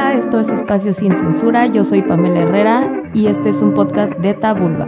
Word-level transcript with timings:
Hola, 0.00 0.14
esto 0.14 0.38
es 0.38 0.48
Espacio 0.48 0.92
Sin 0.92 1.16
Censura. 1.16 1.66
Yo 1.66 1.82
soy 1.82 2.02
Pamela 2.02 2.42
Herrera 2.42 3.10
y 3.14 3.26
este 3.26 3.48
es 3.48 3.60
un 3.62 3.74
podcast 3.74 4.12
de 4.18 4.32
Tabulba. 4.32 4.86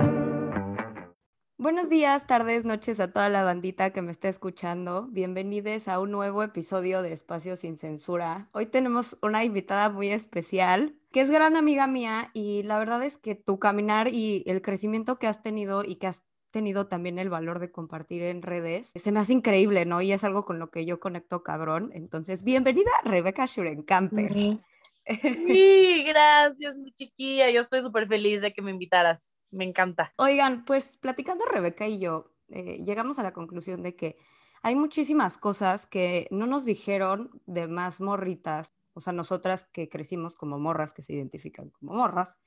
Buenos 1.58 1.90
días, 1.90 2.28
tardes, 2.28 2.64
noches 2.64 3.00
a 3.00 3.12
toda 3.12 3.28
la 3.28 3.42
bandita 3.42 3.90
que 3.90 4.02
me 4.02 4.12
está 4.12 4.28
escuchando. 4.28 5.08
Bienvenidos 5.10 5.88
a 5.88 5.98
un 5.98 6.12
nuevo 6.12 6.44
episodio 6.44 7.02
de 7.02 7.12
Espacio 7.12 7.56
Sin 7.56 7.76
Censura. 7.76 8.50
Hoy 8.52 8.66
tenemos 8.66 9.18
una 9.20 9.42
invitada 9.42 9.88
muy 9.90 10.10
especial 10.10 10.94
que 11.10 11.22
es 11.22 11.30
gran 11.32 11.56
amiga 11.56 11.88
mía 11.88 12.30
y 12.32 12.62
la 12.62 12.78
verdad 12.78 13.02
es 13.02 13.18
que 13.18 13.34
tu 13.34 13.58
caminar 13.58 14.14
y 14.14 14.44
el 14.46 14.62
crecimiento 14.62 15.18
que 15.18 15.26
has 15.26 15.42
tenido 15.42 15.82
y 15.82 15.96
que 15.96 16.06
has 16.06 16.22
tenido 16.52 16.86
también 16.86 17.18
el 17.18 17.30
valor 17.30 17.58
de 17.58 17.72
compartir 17.72 18.22
en 18.22 18.42
redes. 18.42 18.92
Se 18.94 19.10
me 19.10 19.18
hace 19.18 19.32
increíble, 19.32 19.86
¿no? 19.86 20.02
Y 20.02 20.12
es 20.12 20.22
algo 20.22 20.44
con 20.44 20.60
lo 20.60 20.70
que 20.70 20.86
yo 20.86 21.00
conecto 21.00 21.42
cabrón. 21.42 21.90
Entonces, 21.94 22.44
bienvenida 22.44 22.92
Rebeca 23.02 23.48
Schurenkamper. 23.48 24.60
Sí, 25.06 26.04
gracias, 26.06 26.76
mi 26.76 26.92
chiquilla. 26.92 27.50
Yo 27.50 27.60
estoy 27.60 27.82
súper 27.82 28.08
feliz 28.08 28.40
de 28.40 28.52
que 28.52 28.62
me 28.62 28.70
invitaras. 28.70 29.38
Me 29.50 29.64
encanta. 29.64 30.12
Oigan, 30.16 30.64
pues 30.64 30.96
platicando 30.98 31.44
Rebeca 31.44 31.88
y 31.88 31.98
yo, 31.98 32.32
eh, 32.48 32.80
llegamos 32.84 33.18
a 33.18 33.22
la 33.22 33.32
conclusión 33.32 33.82
de 33.82 33.96
que 33.96 34.16
hay 34.62 34.76
muchísimas 34.76 35.38
cosas 35.38 35.86
que 35.86 36.28
no 36.30 36.46
nos 36.46 36.64
dijeron 36.64 37.30
de 37.46 37.66
más 37.66 38.00
morritas, 38.00 38.74
o 38.92 39.00
sea, 39.00 39.12
nosotras 39.12 39.64
que 39.64 39.88
crecimos 39.88 40.36
como 40.36 40.58
morras, 40.58 40.92
que 40.92 41.02
se 41.02 41.14
identifican 41.14 41.70
como 41.70 41.94
morras, 41.94 42.38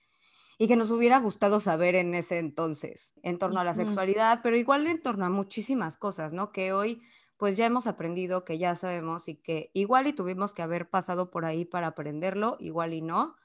y 0.58 0.68
que 0.68 0.76
nos 0.76 0.92
hubiera 0.92 1.20
gustado 1.20 1.60
saber 1.60 1.96
en 1.96 2.14
ese 2.14 2.38
entonces, 2.38 3.14
en 3.24 3.40
torno 3.40 3.60
a 3.60 3.64
la 3.64 3.74
sexualidad, 3.74 4.42
pero 4.44 4.56
igual 4.56 4.86
en 4.88 5.02
torno 5.02 5.26
a 5.26 5.30
muchísimas 5.30 5.98
cosas, 5.98 6.34
¿no? 6.34 6.52
Que 6.52 6.74
hoy 6.74 7.02
pues 7.38 7.58
ya 7.58 7.66
hemos 7.66 7.88
aprendido, 7.88 8.46
que 8.46 8.58
ya 8.58 8.76
sabemos 8.76 9.28
y 9.28 9.36
que 9.36 9.72
igual 9.74 10.08
y 10.08 10.14
tuvimos 10.14 10.54
que 10.54 10.62
haber 10.62 10.90
pasado 10.90 11.32
por 11.32 11.46
ahí 11.46 11.66
para 11.66 11.88
aprenderlo, 11.88 12.58
igual 12.60 12.94
y 12.94 13.02
no, 13.02 13.36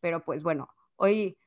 pero 0.00 0.24
pues 0.24 0.42
bueno, 0.42 0.68
hoy 0.96 1.38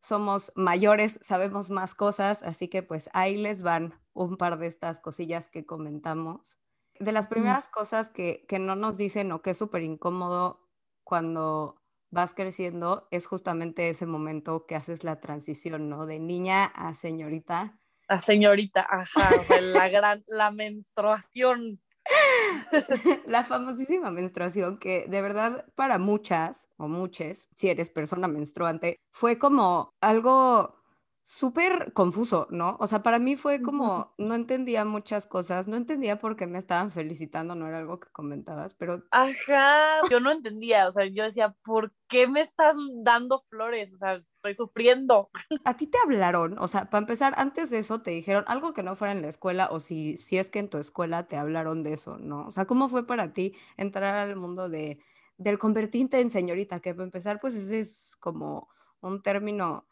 somos 0.00 0.52
mayores, 0.54 1.18
sabemos 1.22 1.70
más 1.70 1.94
cosas, 1.94 2.42
así 2.42 2.68
que 2.68 2.82
pues 2.82 3.08
ahí 3.14 3.36
les 3.36 3.62
van 3.62 3.94
un 4.12 4.36
par 4.36 4.58
de 4.58 4.66
estas 4.66 5.00
cosillas 5.00 5.48
que 5.48 5.64
comentamos. 5.64 6.58
De 7.00 7.10
las 7.10 7.26
primeras 7.26 7.68
cosas 7.68 8.10
que, 8.10 8.44
que 8.46 8.58
no 8.58 8.76
nos 8.76 8.98
dicen 8.98 9.32
o 9.32 9.42
que 9.42 9.50
es 9.50 9.58
súper 9.58 9.82
incómodo 9.82 10.68
cuando 11.04 11.82
vas 12.10 12.34
creciendo, 12.34 13.08
es 13.10 13.26
justamente 13.26 13.90
ese 13.90 14.06
momento 14.06 14.66
que 14.66 14.76
haces 14.76 15.04
la 15.04 15.20
transición, 15.20 15.88
¿no? 15.88 16.06
De 16.06 16.20
niña 16.20 16.64
a 16.64 16.94
señorita. 16.94 17.78
A 18.08 18.20
señorita, 18.20 18.86
ajá, 18.88 19.30
la 19.60 19.88
gran, 19.88 20.24
la 20.26 20.50
menstruación. 20.50 21.80
la 23.26 23.44
famosísima 23.44 24.10
menstruación 24.10 24.78
que 24.78 25.06
de 25.08 25.22
verdad 25.22 25.64
para 25.74 25.98
muchas 25.98 26.68
o 26.76 26.86
muchas, 26.86 27.48
si 27.56 27.70
eres 27.70 27.88
persona 27.90 28.28
menstruante, 28.28 29.00
fue 29.10 29.38
como 29.38 29.94
algo 30.02 30.83
súper 31.26 31.94
confuso, 31.94 32.46
¿no? 32.50 32.76
O 32.80 32.86
sea, 32.86 33.02
para 33.02 33.18
mí 33.18 33.34
fue 33.34 33.62
como, 33.62 34.12
no 34.18 34.34
entendía 34.34 34.84
muchas 34.84 35.26
cosas, 35.26 35.66
no 35.66 35.78
entendía 35.78 36.18
por 36.18 36.36
qué 36.36 36.46
me 36.46 36.58
estaban 36.58 36.90
felicitando, 36.90 37.54
no 37.54 37.66
era 37.66 37.78
algo 37.78 37.98
que 37.98 38.10
comentabas, 38.10 38.74
pero... 38.74 39.02
Ajá, 39.10 40.02
yo 40.10 40.20
no 40.20 40.30
entendía, 40.30 40.86
o 40.86 40.92
sea, 40.92 41.06
yo 41.06 41.24
decía, 41.24 41.56
¿por 41.64 41.94
qué 42.08 42.28
me 42.28 42.42
estás 42.42 42.76
dando 43.02 43.42
flores? 43.48 43.90
O 43.94 43.96
sea, 43.96 44.22
estoy 44.34 44.52
sufriendo. 44.52 45.30
¿A 45.64 45.78
ti 45.78 45.86
te 45.86 45.96
hablaron? 45.96 46.58
O 46.58 46.68
sea, 46.68 46.90
para 46.90 47.00
empezar, 47.00 47.32
antes 47.38 47.70
de 47.70 47.78
eso 47.78 48.02
te 48.02 48.10
dijeron 48.10 48.44
algo 48.46 48.74
que 48.74 48.82
no 48.82 48.94
fuera 48.94 49.12
en 49.12 49.22
la 49.22 49.28
escuela 49.28 49.68
o 49.72 49.80
si, 49.80 50.18
si 50.18 50.36
es 50.36 50.50
que 50.50 50.58
en 50.58 50.68
tu 50.68 50.76
escuela 50.76 51.26
te 51.26 51.38
hablaron 51.38 51.82
de 51.82 51.94
eso, 51.94 52.18
¿no? 52.18 52.46
O 52.46 52.50
sea, 52.50 52.66
¿cómo 52.66 52.90
fue 52.90 53.06
para 53.06 53.32
ti 53.32 53.56
entrar 53.78 54.14
al 54.14 54.36
mundo 54.36 54.68
de, 54.68 54.98
del 55.38 55.58
convertirte 55.58 56.20
en 56.20 56.28
señorita? 56.28 56.80
Que 56.80 56.92
para 56.92 57.04
empezar, 57.04 57.40
pues 57.40 57.54
ese 57.54 57.80
es 57.80 58.14
como 58.20 58.68
un 59.00 59.22
término 59.22 59.86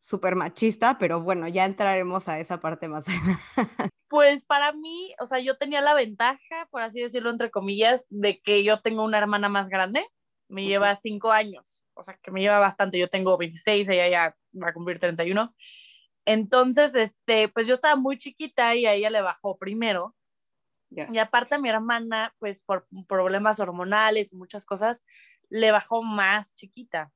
súper 0.00 0.36
machista, 0.36 0.98
pero 0.98 1.20
bueno, 1.20 1.48
ya 1.48 1.64
entraremos 1.64 2.28
a 2.28 2.38
esa 2.38 2.60
parte 2.60 2.88
más. 2.88 3.06
pues 4.08 4.44
para 4.44 4.72
mí, 4.72 5.14
o 5.20 5.26
sea, 5.26 5.40
yo 5.40 5.56
tenía 5.56 5.80
la 5.80 5.94
ventaja, 5.94 6.68
por 6.70 6.82
así 6.82 7.00
decirlo, 7.00 7.30
entre 7.30 7.50
comillas, 7.50 8.06
de 8.08 8.40
que 8.40 8.62
yo 8.62 8.80
tengo 8.80 9.04
una 9.04 9.18
hermana 9.18 9.48
más 9.48 9.68
grande, 9.68 10.06
me 10.48 10.64
lleva 10.64 10.94
cinco 10.96 11.32
años, 11.32 11.82
o 11.94 12.04
sea, 12.04 12.18
que 12.22 12.30
me 12.30 12.40
lleva 12.40 12.58
bastante, 12.58 12.98
yo 12.98 13.08
tengo 13.08 13.36
26, 13.36 13.88
ella 13.88 14.08
ya 14.08 14.36
va 14.62 14.68
a 14.68 14.72
cumplir 14.72 14.98
31. 14.98 15.54
Entonces, 16.24 16.94
este, 16.94 17.48
pues 17.48 17.66
yo 17.66 17.74
estaba 17.74 17.96
muy 17.96 18.18
chiquita 18.18 18.74
y 18.74 18.86
a 18.86 18.94
ella 18.94 19.10
le 19.10 19.22
bajó 19.22 19.56
primero. 19.58 20.14
Y 20.90 21.18
aparte 21.18 21.56
a 21.56 21.58
mi 21.58 21.68
hermana, 21.68 22.32
pues 22.38 22.62
por 22.62 22.86
problemas 23.08 23.58
hormonales 23.58 24.32
y 24.32 24.36
muchas 24.36 24.64
cosas, 24.64 25.04
le 25.48 25.72
bajó 25.72 26.02
más 26.02 26.54
chiquita. 26.54 27.12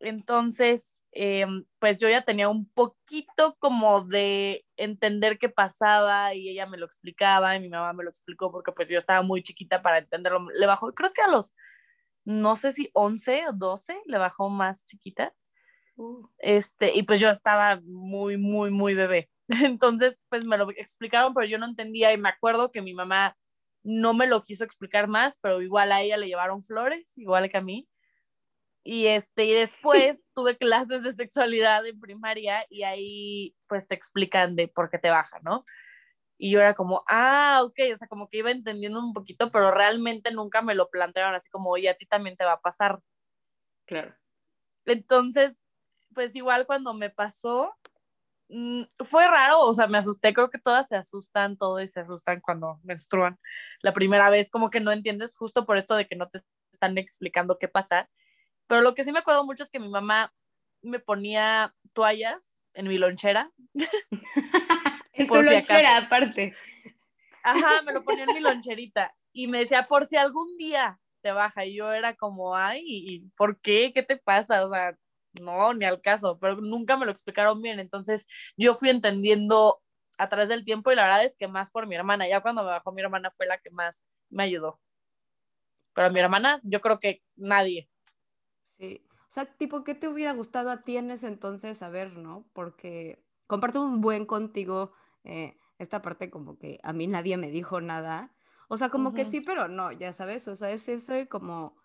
Entonces, 0.00 0.95
Em, 1.18 1.64
pues 1.78 1.98
yo 1.98 2.10
ya 2.10 2.26
tenía 2.26 2.50
un 2.50 2.68
poquito 2.68 3.56
como 3.58 4.02
de 4.02 4.66
entender 4.76 5.38
qué 5.38 5.48
pasaba 5.48 6.34
y 6.34 6.50
ella 6.50 6.66
me 6.66 6.76
lo 6.76 6.84
explicaba 6.84 7.56
y 7.56 7.60
mi 7.60 7.70
mamá 7.70 7.94
me 7.94 8.04
lo 8.04 8.10
explicó 8.10 8.52
porque 8.52 8.70
pues 8.72 8.90
yo 8.90 8.98
estaba 8.98 9.22
muy 9.22 9.42
chiquita 9.42 9.80
para 9.80 9.96
entenderlo. 9.98 10.50
Le 10.50 10.66
bajó, 10.66 10.92
creo 10.92 11.14
que 11.14 11.22
a 11.22 11.28
los, 11.28 11.54
no 12.26 12.54
sé 12.56 12.72
si 12.72 12.90
11 12.92 13.48
o 13.48 13.52
12, 13.54 13.98
le 14.04 14.18
bajó 14.18 14.50
más 14.50 14.84
chiquita. 14.84 15.32
Uh. 15.96 16.28
Este, 16.38 16.94
y 16.94 17.02
pues 17.04 17.18
yo 17.18 17.30
estaba 17.30 17.80
muy, 17.82 18.36
muy, 18.36 18.70
muy 18.70 18.92
bebé. 18.92 19.30
Entonces, 19.48 20.18
pues 20.28 20.44
me 20.44 20.58
lo 20.58 20.70
explicaron, 20.72 21.32
pero 21.32 21.46
yo 21.46 21.58
no 21.58 21.64
entendía 21.66 22.12
y 22.12 22.18
me 22.18 22.28
acuerdo 22.28 22.70
que 22.70 22.82
mi 22.82 22.92
mamá 22.92 23.38
no 23.84 24.12
me 24.12 24.26
lo 24.26 24.42
quiso 24.42 24.64
explicar 24.64 25.08
más, 25.08 25.38
pero 25.40 25.62
igual 25.62 25.92
a 25.92 26.02
ella 26.02 26.18
le 26.18 26.26
llevaron 26.26 26.62
flores, 26.62 27.10
igual 27.16 27.50
que 27.50 27.56
a 27.56 27.62
mí. 27.62 27.88
Y, 28.88 29.08
este, 29.08 29.46
y 29.46 29.52
después 29.52 30.24
tuve 30.34 30.56
clases 30.56 31.02
de 31.02 31.12
sexualidad 31.12 31.84
en 31.84 31.98
primaria 31.98 32.64
y 32.70 32.84
ahí 32.84 33.56
pues 33.66 33.88
te 33.88 33.96
explican 33.96 34.54
de 34.54 34.68
por 34.68 34.90
qué 34.90 34.98
te 34.98 35.10
baja, 35.10 35.40
¿no? 35.42 35.64
Y 36.38 36.52
yo 36.52 36.60
era 36.60 36.74
como, 36.74 37.02
ah, 37.08 37.62
ok, 37.64 37.74
o 37.92 37.96
sea, 37.96 38.06
como 38.06 38.28
que 38.28 38.38
iba 38.38 38.52
entendiendo 38.52 39.00
un 39.00 39.12
poquito, 39.12 39.50
pero 39.50 39.72
realmente 39.72 40.30
nunca 40.30 40.62
me 40.62 40.76
lo 40.76 40.88
plantearon 40.88 41.34
así 41.34 41.50
como, 41.50 41.70
oye, 41.70 41.88
a 41.88 41.96
ti 41.96 42.06
también 42.06 42.36
te 42.36 42.44
va 42.44 42.52
a 42.52 42.60
pasar. 42.60 43.00
Claro. 43.86 44.14
Entonces, 44.84 45.60
pues 46.14 46.36
igual 46.36 46.64
cuando 46.66 46.94
me 46.94 47.10
pasó, 47.10 47.74
mm, 48.50 48.84
fue 49.04 49.26
raro, 49.26 49.62
o 49.62 49.74
sea, 49.74 49.88
me 49.88 49.98
asusté, 49.98 50.32
creo 50.32 50.48
que 50.50 50.60
todas 50.60 50.86
se 50.86 50.94
asustan, 50.94 51.56
todos 51.56 51.90
se 51.90 52.00
asustan 52.00 52.40
cuando 52.40 52.78
menstruan. 52.84 53.36
La 53.82 53.92
primera 53.92 54.30
vez 54.30 54.48
como 54.48 54.70
que 54.70 54.78
no 54.78 54.92
entiendes 54.92 55.34
justo 55.36 55.66
por 55.66 55.76
esto 55.76 55.96
de 55.96 56.06
que 56.06 56.14
no 56.14 56.28
te 56.28 56.40
están 56.72 56.96
explicando 56.98 57.58
qué 57.58 57.66
pasa 57.66 58.08
pero 58.66 58.82
lo 58.82 58.94
que 58.94 59.04
sí 59.04 59.12
me 59.12 59.20
acuerdo 59.20 59.44
mucho 59.44 59.62
es 59.62 59.70
que 59.70 59.80
mi 59.80 59.88
mamá 59.88 60.32
me 60.82 60.98
ponía 60.98 61.74
toallas 61.92 62.54
en 62.74 62.88
mi 62.88 62.98
lonchera. 62.98 63.50
en 65.12 65.26
tu 65.26 65.42
lonchera, 65.42 65.96
aparte. 65.98 66.54
Ajá, 67.42 67.82
me 67.82 67.92
lo 67.92 68.04
ponía 68.04 68.24
en 68.24 68.34
mi 68.34 68.40
loncherita. 68.40 69.14
Y 69.32 69.46
me 69.46 69.58
decía, 69.58 69.86
por 69.86 70.06
si 70.06 70.16
algún 70.16 70.56
día 70.56 70.98
te 71.22 71.32
baja. 71.32 71.64
Y 71.64 71.74
yo 71.74 71.92
era 71.92 72.14
como, 72.16 72.56
ay, 72.56 73.24
¿por 73.36 73.60
qué? 73.60 73.92
¿Qué 73.94 74.02
te 74.02 74.16
pasa? 74.16 74.64
O 74.64 74.70
sea, 74.70 74.96
no, 75.40 75.74
ni 75.74 75.84
al 75.84 76.00
caso. 76.00 76.38
Pero 76.40 76.56
nunca 76.56 76.96
me 76.96 77.06
lo 77.06 77.12
explicaron 77.12 77.60
bien. 77.62 77.80
Entonces 77.80 78.26
yo 78.56 78.74
fui 78.74 78.90
entendiendo 78.90 79.80
a 80.18 80.28
través 80.28 80.48
del 80.48 80.64
tiempo 80.64 80.90
y 80.90 80.96
la 80.96 81.02
verdad 81.02 81.24
es 81.24 81.36
que 81.36 81.48
más 81.48 81.70
por 81.70 81.86
mi 81.86 81.94
hermana. 81.94 82.28
Ya 82.28 82.40
cuando 82.40 82.62
me 82.62 82.70
bajó 82.70 82.92
mi 82.92 83.02
hermana 83.02 83.30
fue 83.36 83.46
la 83.46 83.58
que 83.58 83.70
más 83.70 84.04
me 84.30 84.44
ayudó. 84.44 84.80
Pero 85.94 86.10
mi 86.10 86.20
hermana, 86.20 86.60
yo 86.62 86.80
creo 86.80 87.00
que 87.00 87.22
nadie. 87.36 87.88
Sí. 88.78 89.06
O 89.28 89.32
sea, 89.36 89.44
tipo, 89.44 89.84
¿qué 89.84 89.94
te 89.94 90.08
hubiera 90.08 90.32
gustado 90.32 90.70
a 90.70 90.82
ti 90.82 90.96
en 90.96 91.10
ese 91.10 91.26
entonces 91.26 91.78
saber, 91.78 92.16
no? 92.16 92.48
Porque 92.52 93.24
comparto 93.46 93.82
un 93.82 94.00
buen 94.00 94.26
contigo 94.26 94.92
eh, 95.24 95.58
esta 95.78 96.02
parte 96.02 96.30
como 96.30 96.58
que 96.58 96.78
a 96.82 96.92
mí 96.92 97.06
nadie 97.06 97.36
me 97.36 97.50
dijo 97.50 97.80
nada. 97.80 98.32
O 98.68 98.76
sea, 98.76 98.88
como 98.88 99.14
que 99.14 99.24
sí, 99.24 99.40
pero 99.40 99.68
no, 99.68 99.92
ya 99.92 100.12
sabes, 100.12 100.48
o 100.48 100.56
sea, 100.56 100.70
es 100.70 100.88
eso 100.88 101.14
como, 101.28 101.76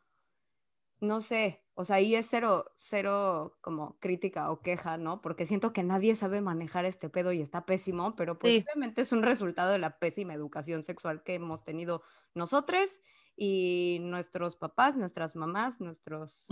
no 1.00 1.22
sé, 1.22 1.64
o 1.76 1.84
sea, 1.84 1.98
ahí 1.98 2.16
es 2.16 2.28
cero, 2.30 2.72
cero 2.76 3.58
como 3.62 4.00
crítica 4.00 4.52
o 4.52 4.62
queja, 4.62 4.98
¿no? 4.98 5.22
Porque 5.22 5.46
siento 5.46 5.74
que 5.74 5.84
nadie 5.84 6.16
sabe 6.16 6.42
manejar 6.42 6.86
este 6.86 7.10
pedo 7.10 7.32
y 7.34 7.42
está 7.42 7.66
pésimo, 7.66 8.16
pero 8.16 8.40
pues 8.40 8.64
obviamente 8.64 9.02
es 9.02 9.12
un 9.12 9.24
resultado 9.24 9.72
de 9.72 9.80
la 9.80 10.00
pésima 10.00 10.34
educación 10.34 10.84
sexual 10.84 11.24
que 11.24 11.36
hemos 11.36 11.64
tenido 11.64 12.02
nosotros 12.34 13.00
y 13.44 13.98
nuestros 14.02 14.56
papás, 14.56 14.96
nuestras 14.96 15.36
mamás, 15.36 15.82
nuestros 15.82 16.46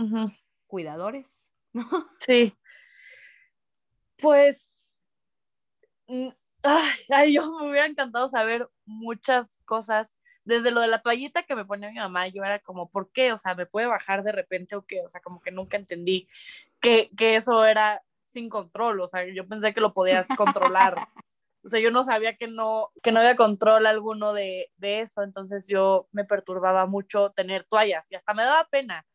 cuidadores, 0.66 1.52
¿no? 1.72 1.86
Sí. 2.18 2.52
Pues, 4.16 4.72
mm, 6.08 6.30
ay, 6.64 7.34
yo 7.34 7.48
me 7.48 7.70
hubiera 7.70 7.86
encantado 7.86 8.26
saber 8.26 8.68
muchas 8.86 9.60
cosas. 9.66 10.12
Desde 10.42 10.72
lo 10.72 10.80
de 10.80 10.88
la 10.88 11.00
toallita 11.00 11.44
que 11.44 11.54
me 11.54 11.64
ponía 11.64 11.90
mi 11.90 11.98
mamá, 11.98 12.26
yo 12.26 12.42
era 12.42 12.58
como, 12.58 12.90
¿por 12.90 13.12
qué? 13.12 13.32
O 13.32 13.38
sea, 13.38 13.54
¿me 13.54 13.66
puede 13.66 13.86
bajar 13.86 14.24
de 14.24 14.32
repente 14.32 14.74
o 14.74 14.84
qué? 14.84 15.00
O 15.02 15.08
sea, 15.08 15.20
como 15.20 15.40
que 15.40 15.52
nunca 15.52 15.76
entendí 15.76 16.28
que, 16.80 17.08
que 17.16 17.36
eso 17.36 17.64
era 17.64 18.02
sin 18.26 18.48
control. 18.48 19.00
O 19.00 19.06
sea, 19.06 19.24
yo 19.32 19.46
pensé 19.46 19.72
que 19.72 19.80
lo 19.80 19.94
podías 19.94 20.26
controlar. 20.36 20.96
O 21.62 21.68
sea, 21.68 21.80
yo 21.80 21.90
no 21.90 22.04
sabía 22.04 22.36
que 22.36 22.48
no, 22.48 22.90
que 23.02 23.12
no 23.12 23.20
había 23.20 23.36
control 23.36 23.86
alguno 23.86 24.32
de, 24.32 24.70
de 24.76 25.00
eso, 25.02 25.22
entonces 25.22 25.66
yo 25.68 26.08
me 26.12 26.24
perturbaba 26.24 26.86
mucho 26.86 27.30
tener 27.32 27.64
toallas 27.68 28.10
y 28.10 28.14
hasta 28.16 28.34
me 28.34 28.44
daba 28.44 28.66
pena. 28.70 29.06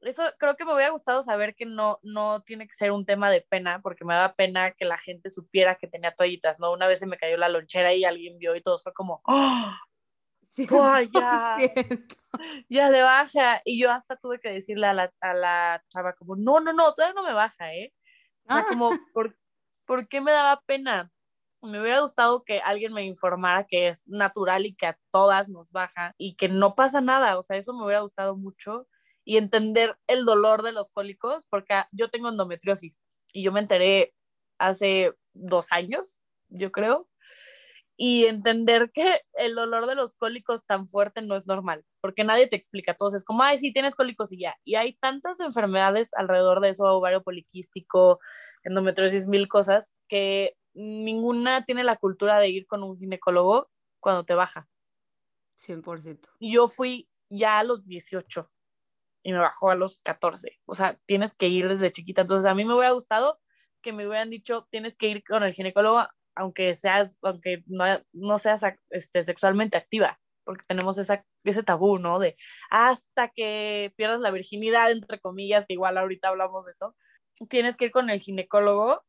eso 0.00 0.22
creo 0.38 0.56
que 0.56 0.64
me 0.64 0.74
hubiera 0.74 0.90
gustado 0.90 1.22
saber 1.22 1.54
que 1.54 1.66
no, 1.66 1.98
no 2.02 2.42
tiene 2.42 2.66
que 2.66 2.74
ser 2.74 2.92
un 2.92 3.04
tema 3.04 3.30
de 3.30 3.42
pena, 3.42 3.80
porque 3.82 4.04
me 4.04 4.14
daba 4.14 4.34
pena 4.34 4.72
que 4.72 4.84
la 4.84 4.98
gente 4.98 5.30
supiera 5.30 5.76
que 5.76 5.88
tenía 5.88 6.14
toallitas, 6.14 6.58
¿no? 6.60 6.72
Una 6.72 6.86
vez 6.86 7.00
se 7.00 7.06
me 7.06 7.18
cayó 7.18 7.36
la 7.36 7.48
lonchera 7.48 7.92
y 7.94 8.04
alguien 8.04 8.38
vio 8.38 8.54
y 8.56 8.62
todo 8.62 8.78
fue 8.78 8.92
como, 8.94 9.20
¡oh! 9.24 9.72
ya, 11.12 11.56
ya 12.68 12.90
le 12.90 13.02
baja. 13.02 13.60
Y 13.64 13.80
yo 13.80 13.90
hasta 13.92 14.16
tuve 14.16 14.40
que 14.40 14.50
decirle 14.50 14.86
a 14.86 14.92
la, 14.94 15.12
a 15.20 15.34
la 15.34 15.84
chava 15.88 16.14
como, 16.14 16.36
no, 16.36 16.60
no, 16.60 16.72
no, 16.72 16.94
todavía 16.94 17.14
no 17.14 17.24
me 17.24 17.32
baja, 17.34 17.74
¿eh? 17.74 17.92
O 18.48 18.54
sea, 18.54 18.64
como, 18.64 18.90
¿por, 19.12 19.36
¿por 19.86 20.08
qué 20.08 20.20
me 20.20 20.32
daba 20.32 20.60
pena? 20.66 21.10
Me 21.62 21.80
hubiera 21.80 22.00
gustado 22.00 22.44
que 22.44 22.60
alguien 22.60 22.92
me 22.92 23.04
informara 23.04 23.66
que 23.66 23.88
es 23.88 24.06
natural 24.06 24.66
y 24.66 24.74
que 24.74 24.86
a 24.86 24.98
todas 25.10 25.48
nos 25.48 25.72
baja 25.72 26.14
y 26.18 26.36
que 26.36 26.48
no 26.48 26.74
pasa 26.74 27.00
nada. 27.00 27.38
O 27.38 27.42
sea, 27.42 27.56
eso 27.56 27.72
me 27.74 27.84
hubiera 27.84 28.00
gustado 28.00 28.36
mucho 28.36 28.86
y 29.24 29.38
entender 29.38 29.96
el 30.06 30.24
dolor 30.24 30.62
de 30.62 30.72
los 30.72 30.90
cólicos, 30.90 31.46
porque 31.50 31.82
yo 31.90 32.08
tengo 32.08 32.28
endometriosis 32.28 33.00
y 33.32 33.42
yo 33.42 33.52
me 33.52 33.60
enteré 33.60 34.14
hace 34.58 35.14
dos 35.34 35.66
años, 35.72 36.18
yo 36.48 36.70
creo, 36.72 37.08
y 37.96 38.26
entender 38.26 38.90
que 38.92 39.22
el 39.34 39.54
dolor 39.54 39.86
de 39.86 39.94
los 39.94 40.14
cólicos 40.16 40.66
tan 40.66 40.86
fuerte 40.88 41.22
no 41.22 41.34
es 41.36 41.46
normal, 41.46 41.84
porque 42.00 42.24
nadie 42.24 42.46
te 42.48 42.56
explica. 42.56 42.94
Todos 42.94 43.14
es 43.14 43.24
como, 43.24 43.42
ay, 43.42 43.58
sí, 43.58 43.72
tienes 43.72 43.94
cólicos 43.94 44.32
y 44.32 44.38
ya. 44.40 44.54
Y 44.64 44.76
hay 44.76 44.94
tantas 44.98 45.40
enfermedades 45.40 46.10
alrededor 46.14 46.60
de 46.60 46.70
eso, 46.70 46.84
ovario 46.84 47.22
poliquístico, 47.22 48.20
endometriosis, 48.64 49.26
mil 49.26 49.48
cosas, 49.48 49.94
que 50.08 50.54
ninguna 50.76 51.64
tiene 51.64 51.84
la 51.84 51.96
cultura 51.96 52.38
de 52.38 52.48
ir 52.48 52.66
con 52.66 52.82
un 52.82 52.98
ginecólogo 52.98 53.68
cuando 54.00 54.24
te 54.24 54.34
baja. 54.34 54.68
100%. 55.58 56.28
Y 56.38 56.52
yo 56.52 56.68
fui 56.68 57.08
ya 57.30 57.58
a 57.58 57.64
los 57.64 57.86
18 57.86 58.50
y 59.22 59.32
me 59.32 59.38
bajó 59.38 59.70
a 59.70 59.74
los 59.74 59.98
14. 60.04 60.60
O 60.66 60.74
sea, 60.74 60.98
tienes 61.06 61.34
que 61.34 61.48
ir 61.48 61.68
desde 61.68 61.90
chiquita. 61.90 62.20
Entonces, 62.20 62.48
a 62.48 62.54
mí 62.54 62.64
me 62.64 62.74
hubiera 62.74 62.92
gustado 62.92 63.40
que 63.82 63.92
me 63.92 64.06
hubieran 64.06 64.30
dicho, 64.30 64.68
tienes 64.70 64.96
que 64.96 65.08
ir 65.08 65.24
con 65.24 65.42
el 65.42 65.54
ginecólogo 65.54 66.06
aunque 66.36 66.74
seas, 66.74 67.16
aunque 67.22 67.64
no, 67.66 67.84
no 68.12 68.38
seas 68.38 68.62
este, 68.90 69.24
sexualmente 69.24 69.76
activa, 69.76 70.20
porque 70.44 70.64
tenemos 70.68 70.98
esa, 70.98 71.24
ese 71.44 71.62
tabú, 71.62 71.98
¿no? 71.98 72.18
De 72.18 72.36
hasta 72.70 73.30
que 73.30 73.92
pierdas 73.96 74.20
la 74.20 74.30
virginidad, 74.30 74.92
entre 74.92 75.18
comillas, 75.18 75.66
que 75.66 75.72
igual 75.72 75.96
ahorita 75.96 76.28
hablamos 76.28 76.66
de 76.66 76.72
eso, 76.72 76.94
tienes 77.48 77.76
que 77.76 77.86
ir 77.86 77.90
con 77.90 78.10
el 78.10 78.20
ginecólogo. 78.20 79.02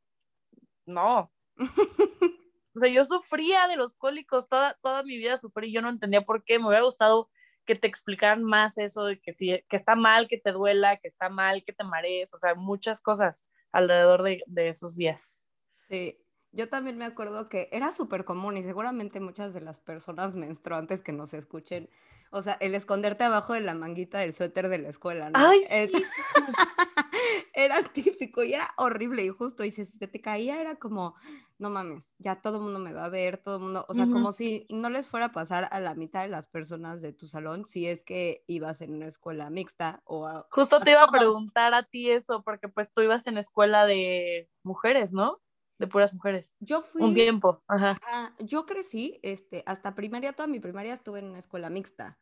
No. 0.85 1.31
o 2.75 2.79
sea, 2.79 2.89
yo 2.89 3.05
sufría 3.05 3.67
de 3.67 3.75
los 3.75 3.95
cólicos, 3.95 4.49
toda, 4.49 4.77
toda 4.81 5.03
mi 5.03 5.17
vida 5.17 5.37
sufrí, 5.37 5.71
yo 5.71 5.81
no 5.81 5.89
entendía 5.89 6.21
por 6.21 6.43
qué, 6.43 6.59
me 6.59 6.67
hubiera 6.67 6.83
gustado 6.83 7.29
que 7.65 7.75
te 7.75 7.87
explicaran 7.87 8.43
más 8.43 8.77
eso 8.77 9.05
de 9.05 9.19
que, 9.19 9.33
si, 9.33 9.61
que 9.67 9.75
está 9.75 9.95
mal 9.95 10.27
que 10.27 10.39
te 10.39 10.51
duela, 10.51 10.97
que 10.97 11.07
está 11.07 11.29
mal 11.29 11.63
que 11.65 11.73
te 11.73 11.83
marees, 11.83 12.33
o 12.33 12.39
sea, 12.39 12.55
muchas 12.55 13.01
cosas 13.01 13.45
alrededor 13.71 14.23
de, 14.23 14.41
de 14.47 14.69
esos 14.69 14.95
días. 14.95 15.51
Sí, 15.89 16.17
yo 16.57 16.67
también 16.67 16.97
me 16.97 17.05
acuerdo 17.05 17.49
que 17.49 17.69
era 17.71 17.91
súper 17.91 18.25
común 18.25 18.57
y 18.57 18.63
seguramente 18.63 19.19
muchas 19.19 19.53
de 19.53 19.61
las 19.61 19.79
personas 19.79 20.33
menstruantes 20.33 21.03
que 21.03 21.11
nos 21.11 21.35
escuchen, 21.35 21.87
o 22.31 22.41
sea, 22.41 22.57
el 22.59 22.73
esconderte 22.73 23.23
abajo 23.23 23.53
de 23.53 23.61
la 23.61 23.75
manguita 23.75 24.17
del 24.17 24.33
suéter 24.33 24.67
de 24.67 24.79
la 24.79 24.89
escuela, 24.89 25.29
¿no? 25.29 25.37
Ay, 25.37 25.61
era 27.53 27.83
típico 27.83 28.43
y 28.43 28.55
era 28.55 28.69
horrible 28.75 29.23
y 29.23 29.29
justo, 29.29 29.63
y 29.63 29.69
si 29.69 29.85
se 29.85 30.07
te 30.07 30.19
caía 30.19 30.59
era 30.59 30.77
como, 30.77 31.13
no 31.59 31.69
mames, 31.69 32.11
ya 32.17 32.41
todo 32.41 32.57
el 32.57 32.63
mundo 32.63 32.79
me 32.79 32.91
va 32.91 33.05
a 33.05 33.09
ver, 33.09 33.37
todo 33.37 33.57
el 33.57 33.61
mundo, 33.61 33.85
o 33.87 33.93
sea, 33.93 34.07
como 34.07 34.31
si 34.31 34.65
no 34.69 34.89
les 34.89 35.07
fuera 35.07 35.27
a 35.27 35.31
pasar 35.31 35.67
a 35.69 35.79
la 35.79 35.93
mitad 35.93 36.23
de 36.23 36.27
las 36.27 36.47
personas 36.47 37.03
de 37.03 37.13
tu 37.13 37.27
salón 37.27 37.67
si 37.67 37.87
es 37.87 38.03
que 38.03 38.43
ibas 38.47 38.81
en 38.81 38.95
una 38.95 39.05
escuela 39.05 39.51
mixta 39.51 40.01
o 40.05 40.27
Justo 40.49 40.79
te 40.79 40.89
iba 40.91 41.03
a 41.03 41.07
preguntar 41.07 41.75
a 41.75 41.83
ti 41.83 42.09
eso, 42.09 42.41
porque 42.41 42.67
pues 42.67 42.91
tú 42.91 43.01
ibas 43.01 43.27
en 43.27 43.37
escuela 43.37 43.85
de 43.85 44.49
mujeres, 44.63 45.13
¿no? 45.13 45.39
De 45.79 45.87
puras 45.87 46.13
mujeres. 46.13 46.53
Yo 46.59 46.81
fui... 46.81 47.01
Un 47.03 47.13
tiempo, 47.13 47.63
ajá. 47.67 47.99
yo 48.39 48.65
crecí, 48.65 49.19
este, 49.23 49.63
hasta 49.65 49.95
primaria, 49.95 50.33
toda 50.33 50.47
mi 50.47 50.59
primaria 50.59 50.93
estuve 50.93 51.19
en 51.19 51.25
una 51.25 51.39
escuela 51.39 51.69
mixta. 51.69 52.17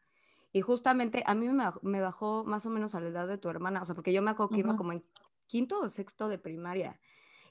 Y 0.51 0.61
justamente 0.61 1.23
a 1.25 1.35
mí 1.35 1.49
me 1.81 2.01
bajó, 2.01 2.45
más 2.45 2.65
o 2.65 2.69
menos 2.69 2.95
a 2.95 3.01
la 3.01 3.09
edad 3.09 3.27
de 3.27 3.37
tu 3.37 3.49
hermana, 3.49 3.81
o 3.81 3.85
sea, 3.85 3.93
porque 3.93 4.13
yo 4.13 4.21
me 4.21 4.31
acuerdo 4.31 4.51
que 4.51 4.59
iba 4.59 4.77
como 4.77 4.93
en 4.93 5.03
quinto 5.47 5.81
o 5.81 5.89
sexto 5.89 6.29
de 6.29 6.37
primaria. 6.37 6.99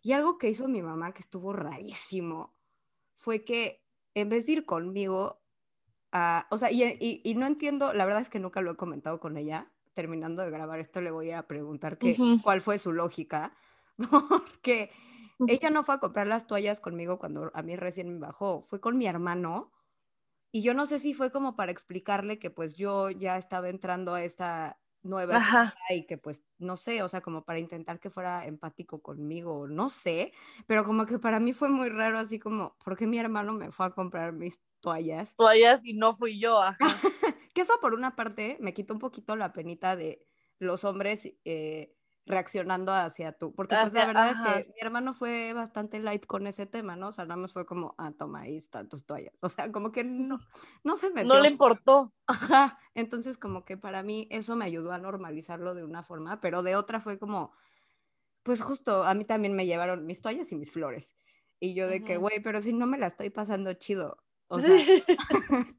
Y 0.02 0.12
algo 0.12 0.38
que 0.38 0.48
hizo 0.48 0.68
mi 0.68 0.82
mamá 0.82 1.12
que 1.12 1.20
estuvo 1.20 1.52
rarísimo 1.52 2.54
fue 3.16 3.44
que 3.44 3.84
en 4.14 4.28
vez 4.28 4.46
de 4.46 4.52
ir 4.52 4.64
conmigo, 4.64 5.40
o 6.50 6.58
sea, 6.58 6.70
y, 6.70 7.20
y, 7.24 7.34
no 7.34 7.46
entiendo, 7.46 7.92
la 7.92 8.04
verdad 8.04 8.22
es 8.22 8.30
que 8.30 8.38
nunca 8.38 8.60
lo 8.60 8.72
he 8.72 8.76
comentado 8.76 9.20
con 9.20 9.36
ella. 9.36 9.70
Terminando 9.94 10.42
de 10.42 10.50
grabar 10.50 10.80
esto, 10.80 11.00
le 11.00 11.10
voy 11.10 11.30
a 11.30 11.46
preguntar 11.46 11.98
que, 11.98 12.16
cuál 12.42 12.60
fue 12.60 12.78
su 12.78 12.92
lógica, 12.92 13.54
porque 14.28 14.90
ella 15.46 15.70
no 15.70 15.84
fue 15.84 15.96
a 15.96 15.98
comprar 16.00 16.26
las 16.26 16.46
toallas 16.46 16.80
conmigo 16.80 17.18
cuando 17.18 17.50
a 17.54 17.62
mí 17.62 17.76
recién 17.76 18.12
me 18.12 18.18
bajó, 18.18 18.60
fue 18.60 18.80
con 18.80 18.96
mi 18.98 19.06
hermano. 19.06 19.72
Y 20.52 20.62
yo 20.62 20.74
no 20.74 20.86
sé 20.86 20.98
si 21.00 21.14
fue 21.14 21.32
como 21.32 21.56
para 21.56 21.72
explicarle 21.72 22.38
que 22.38 22.50
pues 22.50 22.76
yo 22.76 23.10
ya 23.10 23.36
estaba 23.36 23.68
entrando 23.68 24.14
a 24.14 24.22
esta 24.22 24.78
nueva 25.02 25.36
etapa 25.36 25.74
y 25.90 26.06
que 26.06 26.18
pues 26.18 26.44
no 26.58 26.76
sé, 26.76 27.02
o 27.02 27.08
sea, 27.08 27.20
como 27.20 27.44
para 27.44 27.58
intentar 27.58 28.00
que 28.00 28.10
fuera 28.10 28.46
empático 28.46 29.02
conmigo, 29.02 29.68
no 29.68 29.88
sé, 29.88 30.32
pero 30.66 30.84
como 30.84 31.06
que 31.06 31.18
para 31.18 31.40
mí 31.40 31.52
fue 31.52 31.68
muy 31.68 31.88
raro 31.90 32.18
así 32.18 32.38
como, 32.38 32.76
¿por 32.84 32.96
qué 32.96 33.06
mi 33.06 33.18
hermano 33.18 33.52
me 33.52 33.70
fue 33.70 33.86
a 33.86 33.90
comprar 33.90 34.32
mis 34.32 34.60
toallas? 34.80 35.36
Toallas 35.36 35.84
y 35.84 35.94
no 35.94 36.14
fui 36.14 36.40
yo, 36.40 36.60
ajá. 36.62 36.78
que 37.54 37.60
eso 37.60 37.74
por 37.80 37.94
una 37.94 38.16
parte 38.16 38.56
me 38.60 38.74
quitó 38.74 38.94
un 38.94 39.00
poquito 39.00 39.36
la 39.36 39.52
penita 39.52 39.94
de 39.96 40.26
los 40.58 40.84
hombres 40.84 41.32
eh, 41.44 41.94
reaccionando 42.26 42.92
hacia 42.92 43.32
tú, 43.32 43.54
porque 43.54 43.76
pues 43.80 43.92
la 43.92 44.06
verdad 44.06 44.30
es 44.30 44.38
que 44.38 44.72
mi 44.72 44.80
hermano 44.80 45.12
fue 45.12 45.52
bastante 45.52 45.98
light 45.98 46.24
con 46.24 46.46
ese 46.46 46.64
tema, 46.64 46.96
¿no? 46.96 47.08
O 47.08 47.12
sea, 47.12 47.24
nada 47.26 47.36
más 47.36 47.52
fue 47.52 47.66
como, 47.66 47.94
ah, 47.98 48.12
toma, 48.12 48.42
ahí 48.42 48.56
están 48.56 48.88
tus 48.88 49.04
toallas, 49.04 49.34
o 49.42 49.48
sea, 49.48 49.70
como 49.70 49.92
que 49.92 50.04
no, 50.04 50.38
no 50.84 50.96
se 50.96 51.10
metió. 51.10 51.34
No 51.34 51.40
le 51.40 51.50
importó. 51.50 52.14
Ajá, 52.26 52.78
entonces 52.94 53.36
como 53.36 53.64
que 53.64 53.76
para 53.76 54.02
mí 54.02 54.26
eso 54.30 54.56
me 54.56 54.64
ayudó 54.64 54.92
a 54.92 54.98
normalizarlo 54.98 55.74
de 55.74 55.84
una 55.84 56.02
forma, 56.02 56.40
pero 56.40 56.62
de 56.62 56.76
otra 56.76 57.00
fue 57.00 57.18
como, 57.18 57.52
pues 58.42 58.62
justo, 58.62 59.04
a 59.04 59.14
mí 59.14 59.24
también 59.24 59.54
me 59.54 59.66
llevaron 59.66 60.06
mis 60.06 60.22
toallas 60.22 60.50
y 60.52 60.56
mis 60.56 60.70
flores, 60.70 61.16
y 61.60 61.74
yo 61.74 61.88
de 61.88 62.04
que, 62.04 62.16
güey, 62.16 62.40
pero 62.40 62.60
si 62.62 62.72
no 62.72 62.86
me 62.86 62.98
la 62.98 63.06
estoy 63.06 63.30
pasando 63.30 63.72
chido, 63.74 64.22
o 64.48 64.60
sea... 64.60 64.70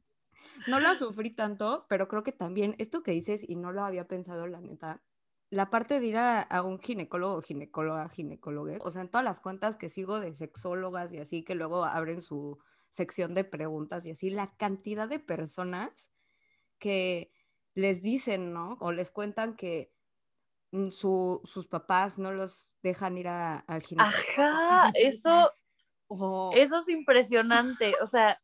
no 0.66 0.80
la 0.80 0.94
sufrí 0.94 1.30
tanto, 1.30 1.86
pero 1.88 2.08
creo 2.08 2.22
que 2.22 2.32
también 2.32 2.74
esto 2.78 3.02
que 3.02 3.10
dices, 3.10 3.44
y 3.46 3.56
no 3.56 3.72
lo 3.72 3.84
había 3.84 4.06
pensado, 4.06 4.46
la 4.46 4.60
neta, 4.60 5.02
la 5.50 5.70
parte 5.70 6.00
de 6.00 6.06
ir 6.06 6.16
a, 6.16 6.62
un 6.62 6.80
ginecólogo, 6.80 7.40
ginecóloga, 7.40 8.08
ginecólogo, 8.08 8.84
o 8.84 8.90
sea, 8.90 9.02
en 9.02 9.08
todas 9.08 9.24
las 9.24 9.40
cuentas 9.40 9.76
que 9.76 9.88
sigo 9.88 10.20
de 10.20 10.34
sexólogas 10.34 11.12
y 11.12 11.18
así, 11.18 11.44
que 11.44 11.54
luego 11.54 11.84
abren 11.84 12.20
su 12.20 12.58
sección 12.90 13.34
de 13.34 13.44
preguntas 13.44 14.06
y 14.06 14.10
así, 14.10 14.30
la 14.30 14.56
cantidad 14.56 15.08
de 15.08 15.18
personas 15.18 16.10
que 16.78 17.30
les 17.74 18.02
dicen, 18.02 18.52
¿no? 18.52 18.76
O 18.80 18.90
les 18.90 19.10
cuentan 19.10 19.54
que 19.54 19.92
mm, 20.72 20.88
sus 20.88 21.66
papás 21.68 22.18
no 22.18 22.32
los 22.32 22.76
dejan 22.82 23.16
ir 23.18 23.28
al 23.28 23.82
ginecólogo. 23.82 24.16
Ajá, 24.38 24.90
eso, 24.94 25.46
eso 26.54 26.78
es 26.78 26.88
impresionante. 26.88 27.92
O 28.02 28.06
sea, 28.10 28.40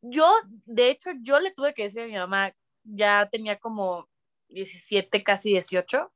yo, 0.00 0.28
de 0.64 0.90
hecho, 0.90 1.10
yo 1.20 1.38
le 1.40 1.52
tuve 1.52 1.74
que 1.74 1.84
decir 1.84 2.00
a 2.00 2.06
mi 2.06 2.14
mamá, 2.14 2.54
ya 2.82 3.28
tenía 3.30 3.58
como 3.58 4.08
17, 4.48 5.22
casi 5.22 5.50
18, 5.50 6.12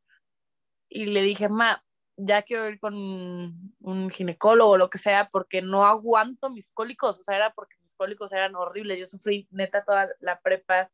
y 0.88 1.06
le 1.06 1.22
dije, 1.22 1.48
ma, 1.48 1.82
ya 2.16 2.42
quiero 2.42 2.68
ir 2.68 2.80
con 2.80 2.94
un 2.94 4.10
ginecólogo 4.10 4.72
o 4.72 4.76
lo 4.76 4.90
que 4.90 4.98
sea 4.98 5.28
porque 5.30 5.62
no 5.62 5.86
aguanto 5.86 6.50
mis 6.50 6.70
cólicos, 6.72 7.20
o 7.20 7.22
sea, 7.22 7.36
era 7.36 7.52
porque 7.54 7.76
mis 7.80 7.94
cólicos 7.94 8.32
eran 8.32 8.56
horribles, 8.56 8.98
yo 8.98 9.06
sufrí 9.06 9.46
neta 9.50 9.84
toda 9.84 10.08
la 10.20 10.40
prepa. 10.40 10.90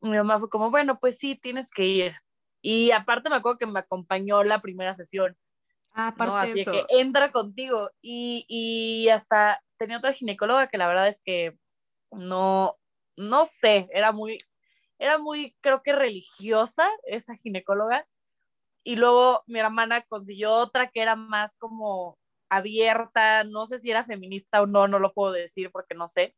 Mi 0.00 0.16
mamá 0.16 0.38
fue 0.38 0.48
como, 0.48 0.70
bueno, 0.70 0.98
pues 0.98 1.18
sí, 1.18 1.36
tienes 1.36 1.70
que 1.70 1.84
ir. 1.84 2.12
Y 2.60 2.90
aparte 2.90 3.30
me 3.30 3.36
acuerdo 3.36 3.58
que 3.58 3.66
me 3.66 3.78
acompañó 3.78 4.42
la 4.42 4.60
primera 4.60 4.94
sesión. 4.94 5.36
Ah, 5.92 6.08
aparte 6.08 6.54
de 6.54 6.60
eso. 6.60 6.72
que 6.72 6.84
entra 6.88 7.30
contigo. 7.30 7.90
Y, 8.02 8.44
y 8.48 9.08
hasta 9.10 9.62
tenía 9.76 9.98
otra 9.98 10.12
ginecóloga 10.12 10.68
que 10.68 10.78
la 10.78 10.88
verdad 10.88 11.08
es 11.08 11.20
que 11.24 11.56
no, 12.10 12.76
no 13.16 13.44
sé, 13.44 13.88
era 13.92 14.12
muy, 14.12 14.38
era 14.98 15.18
muy, 15.18 15.56
creo 15.60 15.82
que 15.82 15.92
religiosa 15.92 16.88
esa 17.04 17.34
ginecóloga 17.36 18.06
y 18.88 18.96
luego 18.96 19.42
mi 19.46 19.58
hermana 19.58 20.00
consiguió 20.08 20.50
otra 20.50 20.88
que 20.88 21.02
era 21.02 21.14
más 21.14 21.54
como 21.58 22.18
abierta, 22.48 23.44
no 23.44 23.66
sé 23.66 23.80
si 23.80 23.90
era 23.90 24.06
feminista 24.06 24.62
o 24.62 24.66
no, 24.66 24.88
no 24.88 24.98
lo 24.98 25.12
puedo 25.12 25.32
decir 25.32 25.70
porque 25.70 25.94
no 25.94 26.08
sé. 26.08 26.34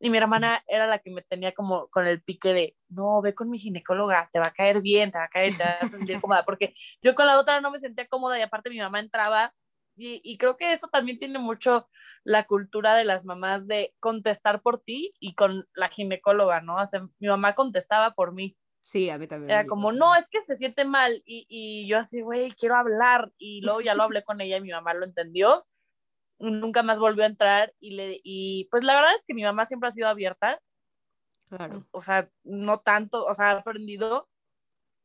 Y 0.00 0.10
mi 0.10 0.18
hermana 0.18 0.64
era 0.66 0.88
la 0.88 0.98
que 0.98 1.12
me 1.12 1.22
tenía 1.22 1.52
como 1.52 1.86
con 1.90 2.08
el 2.08 2.20
pique 2.20 2.52
de, 2.52 2.76
no, 2.88 3.22
ve 3.22 3.32
con 3.36 3.48
mi 3.48 3.60
ginecóloga, 3.60 4.28
te 4.32 4.40
va 4.40 4.48
a 4.48 4.52
caer 4.52 4.82
bien, 4.82 5.12
te 5.12 5.18
va 5.18 5.26
a 5.26 5.28
caer, 5.28 5.56
te 5.56 5.62
vas 5.62 5.82
a 5.84 5.88
sentir 5.88 6.20
cómoda, 6.20 6.44
porque 6.44 6.74
yo 7.00 7.14
con 7.14 7.26
la 7.26 7.38
otra 7.38 7.60
no 7.60 7.70
me 7.70 7.78
sentía 7.78 8.08
cómoda 8.08 8.40
y 8.40 8.42
aparte 8.42 8.70
mi 8.70 8.80
mamá 8.80 8.98
entraba 8.98 9.54
y, 9.96 10.36
creo 10.38 10.56
que 10.56 10.72
eso 10.72 10.88
también 10.88 11.20
tiene 11.20 11.38
mucho 11.38 11.88
la 12.24 12.44
cultura 12.44 12.96
de 12.96 13.04
las 13.04 13.24
mamás 13.24 13.68
de 13.68 13.94
contestar 14.00 14.62
por 14.62 14.80
ti 14.82 15.14
y 15.20 15.36
con 15.36 15.68
la 15.74 15.90
ginecóloga, 15.90 16.60
¿no? 16.60 16.74
O 16.74 16.84
mi 17.20 17.28
mamá 17.28 17.54
contestaba 17.54 18.14
por 18.14 18.32
mí 18.32 18.56
Sí, 18.84 19.08
a 19.08 19.18
mí 19.18 19.26
también. 19.26 19.50
Era 19.50 19.66
como, 19.66 19.92
no, 19.92 20.14
es 20.14 20.28
que 20.28 20.42
se 20.42 20.56
siente 20.56 20.84
mal. 20.84 21.22
Y, 21.24 21.46
y 21.48 21.88
yo 21.88 21.98
así, 21.98 22.20
güey, 22.20 22.52
quiero 22.52 22.76
hablar. 22.76 23.32
Y 23.38 23.62
luego 23.62 23.80
ya 23.80 23.94
lo 23.94 24.04
hablé 24.04 24.22
con 24.22 24.40
ella 24.40 24.58
y 24.58 24.60
mi 24.60 24.70
mamá 24.70 24.94
lo 24.94 25.04
entendió. 25.04 25.66
Nunca 26.38 26.82
más 26.82 26.98
volvió 26.98 27.24
a 27.24 27.28
entrar. 27.28 27.74
Y, 27.80 27.92
le, 27.92 28.20
y 28.22 28.68
pues 28.70 28.84
la 28.84 28.94
verdad 28.94 29.14
es 29.18 29.24
que 29.26 29.34
mi 29.34 29.42
mamá 29.42 29.64
siempre 29.64 29.88
ha 29.88 29.92
sido 29.92 30.06
abierta. 30.06 30.60
Claro. 31.48 31.86
O 31.92 32.02
sea, 32.02 32.28
no 32.42 32.80
tanto, 32.80 33.24
o 33.24 33.34
sea, 33.34 33.50
ha 33.50 33.58
aprendido 33.58 34.28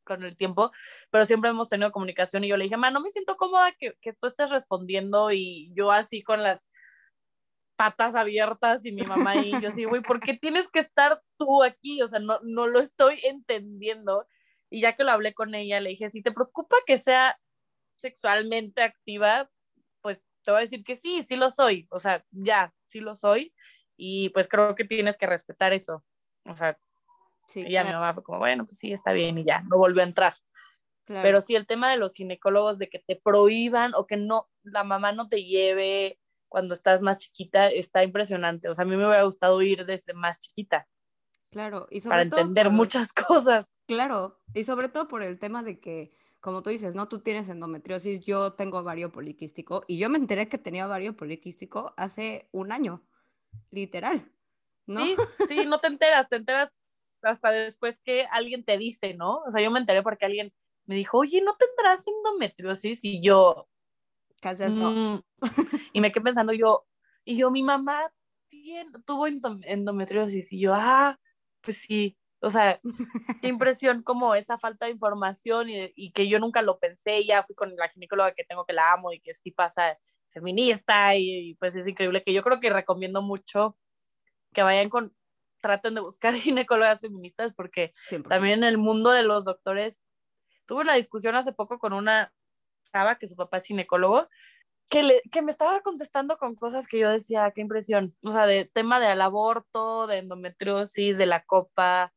con 0.04 0.24
el 0.24 0.36
tiempo, 0.36 0.72
pero 1.12 1.26
siempre 1.26 1.52
hemos 1.52 1.70
tenido 1.70 1.92
comunicación 1.92 2.44
y 2.44 2.48
yo 2.48 2.58
le 2.58 2.64
dije, 2.64 2.78
mamá, 2.78 2.92
no 2.92 3.00
me 3.00 3.12
siento 3.12 3.38
cómoda 3.38 3.72
que, 3.74 3.94
que 4.02 4.12
tú 4.14 4.26
estés 4.26 4.50
respondiendo 4.50 5.32
y 5.32 5.72
yo 5.76 5.92
así 5.92 6.24
con 6.24 6.42
las 6.42 6.68
patas 7.80 8.14
abiertas 8.14 8.86
y 8.86 8.92
mi 8.92 9.04
mamá 9.04 9.38
y 9.38 9.52
yo 9.62 9.70
así, 9.70 9.86
güey, 9.86 10.02
¿por 10.02 10.20
qué 10.20 10.34
tienes 10.34 10.68
que 10.68 10.80
estar 10.80 11.24
tú 11.38 11.64
aquí? 11.64 12.02
O 12.02 12.10
sea, 12.10 12.20
no, 12.20 12.38
no 12.44 12.68
lo 12.68 12.82
estoy 12.82 13.22
entendiendo. 13.24 14.28
Y 14.70 14.82
ya 14.82 14.98
que 14.98 15.06
lo 15.06 15.12
hablé 15.12 15.34
con 15.34 15.56
ella, 15.56 15.80
le 15.80 15.92
dije, 15.92 16.10
si 16.10 16.22
te 16.22 16.34
preocupa 16.34 16.76
que 16.86 16.98
sea 16.98 17.40
sexualmente 17.96 18.84
activa, 18.84 19.50
pues 20.02 20.22
te 20.44 20.52
voy 20.52 20.58
a 20.58 20.62
decir 20.62 20.84
que 20.84 20.98
sí, 20.98 21.24
sí 21.24 21.38
lo 21.38 21.52
soy. 21.52 21.88
O 21.90 22.00
sea, 22.00 22.26
ya, 22.32 22.74
sí 22.86 23.00
lo 23.00 23.16
soy. 23.16 23.54
Y 23.96 24.28
pues 24.32 24.50
creo 24.50 24.76
que 24.76 24.84
tienes 24.84 25.16
que 25.16 25.28
respetar 25.28 25.72
eso. 25.72 26.04
O 26.48 26.58
sea, 26.58 26.78
sí, 27.48 27.62
y 27.62 27.72
ya 27.72 27.86
mi 27.86 27.94
mamá 27.94 28.14
fue 28.14 28.24
como, 28.24 28.40
bueno, 28.40 28.66
pues 28.66 28.78
sí, 28.78 28.92
está 28.92 29.14
bien 29.14 29.38
y 29.38 29.46
ya, 29.46 29.62
no 29.62 29.78
volvió 29.78 30.02
a 30.02 30.06
entrar. 30.06 30.36
Claro. 31.06 31.24
Pero 31.24 31.40
sí, 31.40 31.56
el 31.56 31.66
tema 31.66 31.90
de 31.90 31.98
los 31.98 32.14
ginecólogos, 32.14 32.78
de 32.78 32.90
que 32.90 33.00
te 33.00 33.16
prohíban 33.16 33.96
o 33.96 34.06
que 34.06 34.18
no, 34.18 34.50
la 34.64 34.84
mamá 34.84 35.14
no 35.14 35.30
te 35.30 35.46
lleve 35.46 36.20
cuando 36.50 36.74
estás 36.74 37.02
más 37.02 37.20
chiquita 37.20 37.70
está 37.70 38.04
impresionante. 38.04 38.68
O 38.68 38.76
sea, 38.76 38.84
a 38.84 38.86
mí 38.86 38.98
me 38.98 39.06
hubiera 39.06 39.24
gustado 39.24 39.62
ir 39.62 39.86
desde 39.86 40.14
más 40.14 40.40
chiquita. 40.42 40.88
Claro, 41.52 41.88
y 41.90 42.02
sobre 42.02 42.18
para 42.18 42.30
todo 42.30 42.42
entender 42.42 42.70
muchas 42.70 43.14
cosas. 43.14 43.74
Claro, 43.88 44.40
y 44.54 44.64
sobre 44.66 44.90
todo 44.90 45.08
por 45.08 45.24
el 45.24 45.40
tema 45.40 45.64
de 45.64 45.80
que, 45.80 46.12
como 46.42 46.62
tú 46.62 46.70
dices, 46.70 46.94
no, 46.94 47.08
tú 47.08 47.22
tienes 47.22 47.50
endometriosis, 47.50 48.24
yo 48.24 48.54
tengo 48.54 48.80
ovario 48.80 49.12
poliquístico 49.12 49.84
y 49.88 49.98
yo 49.98 50.10
me 50.10 50.18
enteré 50.18 50.48
que 50.48 50.58
tenía 50.58 50.86
ovario 50.86 51.16
poliquístico 51.16 51.94
hace 51.98 52.50
un 52.52 52.72
año, 52.72 53.04
literal, 53.72 54.32
¿no? 54.86 55.06
Sí, 55.06 55.16
sí, 55.48 55.66
no 55.66 55.80
te 55.80 55.88
enteras, 55.88 56.30
te 56.30 56.36
enteras 56.36 56.72
hasta 57.24 57.50
después 57.52 58.00
que 58.00 58.26
alguien 58.32 58.64
te 58.64 58.78
dice, 58.78 59.14
¿no? 59.16 59.40
O 59.40 59.52
sea, 59.52 59.62
yo 59.62 59.72
me 59.72 59.80
enteré 59.80 60.04
porque 60.04 60.26
alguien 60.26 60.54
me 60.86 60.96
dijo, 60.96 61.18
oye, 61.18 61.42
¿no 61.42 61.56
tendrás 61.56 62.04
endometriosis? 62.08 63.04
Y 63.04 63.22
yo, 63.22 63.68
¿Qué 64.42 64.50
eso? 64.50 64.92
Mm, 64.92 65.22
y 65.94 66.02
me 66.02 66.12
quedé 66.12 66.24
pensando 66.24 66.54
yo, 66.54 66.86
y 67.26 67.38
yo, 67.38 67.52
mi 67.52 67.64
mamá 67.64 68.12
tiene, 68.50 68.92
tuvo 69.06 69.28
endometriosis, 69.28 70.52
y 70.52 70.60
yo, 70.60 70.74
ah, 70.74 71.20
pues 71.62 71.78
sí, 71.78 72.18
o 72.42 72.50
sea, 72.50 72.80
qué 73.42 73.48
impresión 73.50 74.02
como 74.04 74.36
esa 74.36 74.58
falta 74.58 74.86
de 74.86 74.92
información 74.92 75.70
y, 75.70 75.92
y, 75.96 76.12
que 76.12 76.28
yo 76.30 76.40
nunca 76.40 76.62
lo 76.62 76.80
pensé, 76.80 77.26
ya 77.26 77.44
fui 77.44 77.56
con 77.56 77.76
la 77.76 77.90
ginecóloga 77.90 78.34
que 78.34 78.46
tengo 78.46 78.66
que 78.66 78.74
la 78.74 78.94
amo 78.94 79.12
y 79.12 79.20
que 79.20 79.32
es 79.32 79.42
pasa 79.56 79.98
feminista 80.30 81.16
y, 81.16 81.50
y, 81.50 81.56
pues 81.56 81.76
es 81.76 81.88
increíble 81.88 82.24
que 82.24 82.34
yo 82.34 82.44
creo 82.44 82.60
que 82.60 82.70
recomiendo 82.70 83.22
mucho 83.22 83.78
que 84.54 84.64
vayan 84.64 84.90
con, 84.90 85.14
traten 85.62 85.96
de 85.96 86.02
buscar 86.02 86.34
ginecólogas 86.36 87.02
feministas 87.02 87.54
porque 87.54 87.94
100%. 88.10 88.28
también 88.28 88.60
en 88.60 88.70
el 88.70 88.78
mundo 88.78 89.12
de 89.12 89.24
los 89.24 89.46
doctores, 89.46 90.02
tuve 90.66 90.82
una 90.82 90.96
discusión 90.96 91.36
hace 91.36 91.52
poco 91.52 91.80
con 91.80 91.94
una 91.94 92.34
chava 92.92 93.18
que 93.18 93.28
su 93.28 93.36
papá 93.36 93.58
es 93.58 93.66
ginecólogo, 93.66 94.28
que, 94.90 95.04
le, 95.04 95.22
que 95.32 95.42
me 95.42 95.52
estaba 95.52 95.82
contestando 95.82 96.38
con 96.38 96.56
cosas 96.56 96.88
que 96.88 97.00
yo 97.00 97.10
decía, 97.10 97.52
qué 97.56 97.62
impresión, 97.62 98.16
o 98.24 98.32
sea, 98.32 98.46
de 98.48 98.66
tema 98.66 99.00
del 99.00 99.22
aborto, 99.22 100.08
de 100.08 100.20
endometriosis, 100.20 101.18
de 101.18 101.26
la 101.28 101.44
copa, 101.44 102.12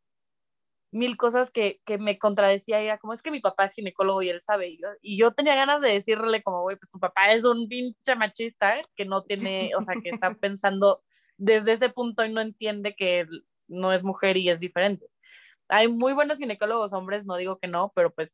mil 0.93 1.17
cosas 1.17 1.50
que, 1.50 1.81
que 1.87 1.99
me 1.99 2.19
contradecía, 2.19 2.81
era 2.81 2.99
como, 2.99 3.14
es 3.14 3.23
que 3.23 3.31
mi 3.31 3.41
papá 3.41 3.64
es 3.64 3.75
ginecólogo 3.75 4.23
y 4.23 4.29
él 4.29 4.41
sabe, 4.41 4.69
y 4.69 4.79
yo, 4.79 4.88
y 5.00 5.19
yo 5.19 5.33
tenía 5.33 5.55
ganas 5.55 5.81
de 5.81 5.91
decirle 5.91 6.43
como, 6.43 6.62
güey, 6.62 6.76
pues 6.76 6.91
tu 6.91 6.99
papá 7.00 7.33
es 7.33 7.45
un 7.45 7.69
pinche 7.69 8.14
machista, 8.17 8.79
¿eh? 8.79 8.83
que 8.97 9.05
no 9.07 9.23
tiene, 9.23 9.73
o 9.76 9.83
sea, 9.83 9.95
que 10.02 10.11
está 10.11 10.31
pensando 10.41 11.02
desde 11.38 11.73
ese 11.73 11.88
punto 11.91 12.25
y 12.25 12.33
no 12.33 12.41
entiende 12.41 12.95
que 12.95 13.26
no 13.69 13.93
es 13.93 14.05
mujer 14.05 14.37
y 14.37 14.50
es 14.50 14.61
diferente. 14.61 15.07
Hay 15.69 15.88
muy 15.88 16.12
buenos 16.12 16.38
ginecólogos 16.38 16.93
hombres, 16.93 17.25
no 17.25 17.37
digo 17.37 17.59
que 17.59 17.69
no, 17.69 17.93
pero 17.95 18.12
pues 18.12 18.33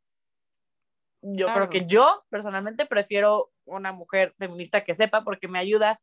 yo 1.22 1.46
claro. 1.46 1.68
creo 1.68 1.70
que 1.70 1.88
yo 1.88 2.24
personalmente 2.28 2.86
prefiero 2.86 3.50
una 3.64 3.92
mujer 3.92 4.34
feminista 4.38 4.84
que 4.84 4.94
sepa 4.94 5.24
porque 5.24 5.48
me 5.48 5.58
ayuda, 5.58 6.00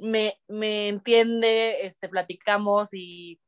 me, 0.00 0.38
me 0.48 0.88
entiende, 0.88 1.86
este, 1.86 2.08
platicamos 2.08 2.90
y 2.92 3.40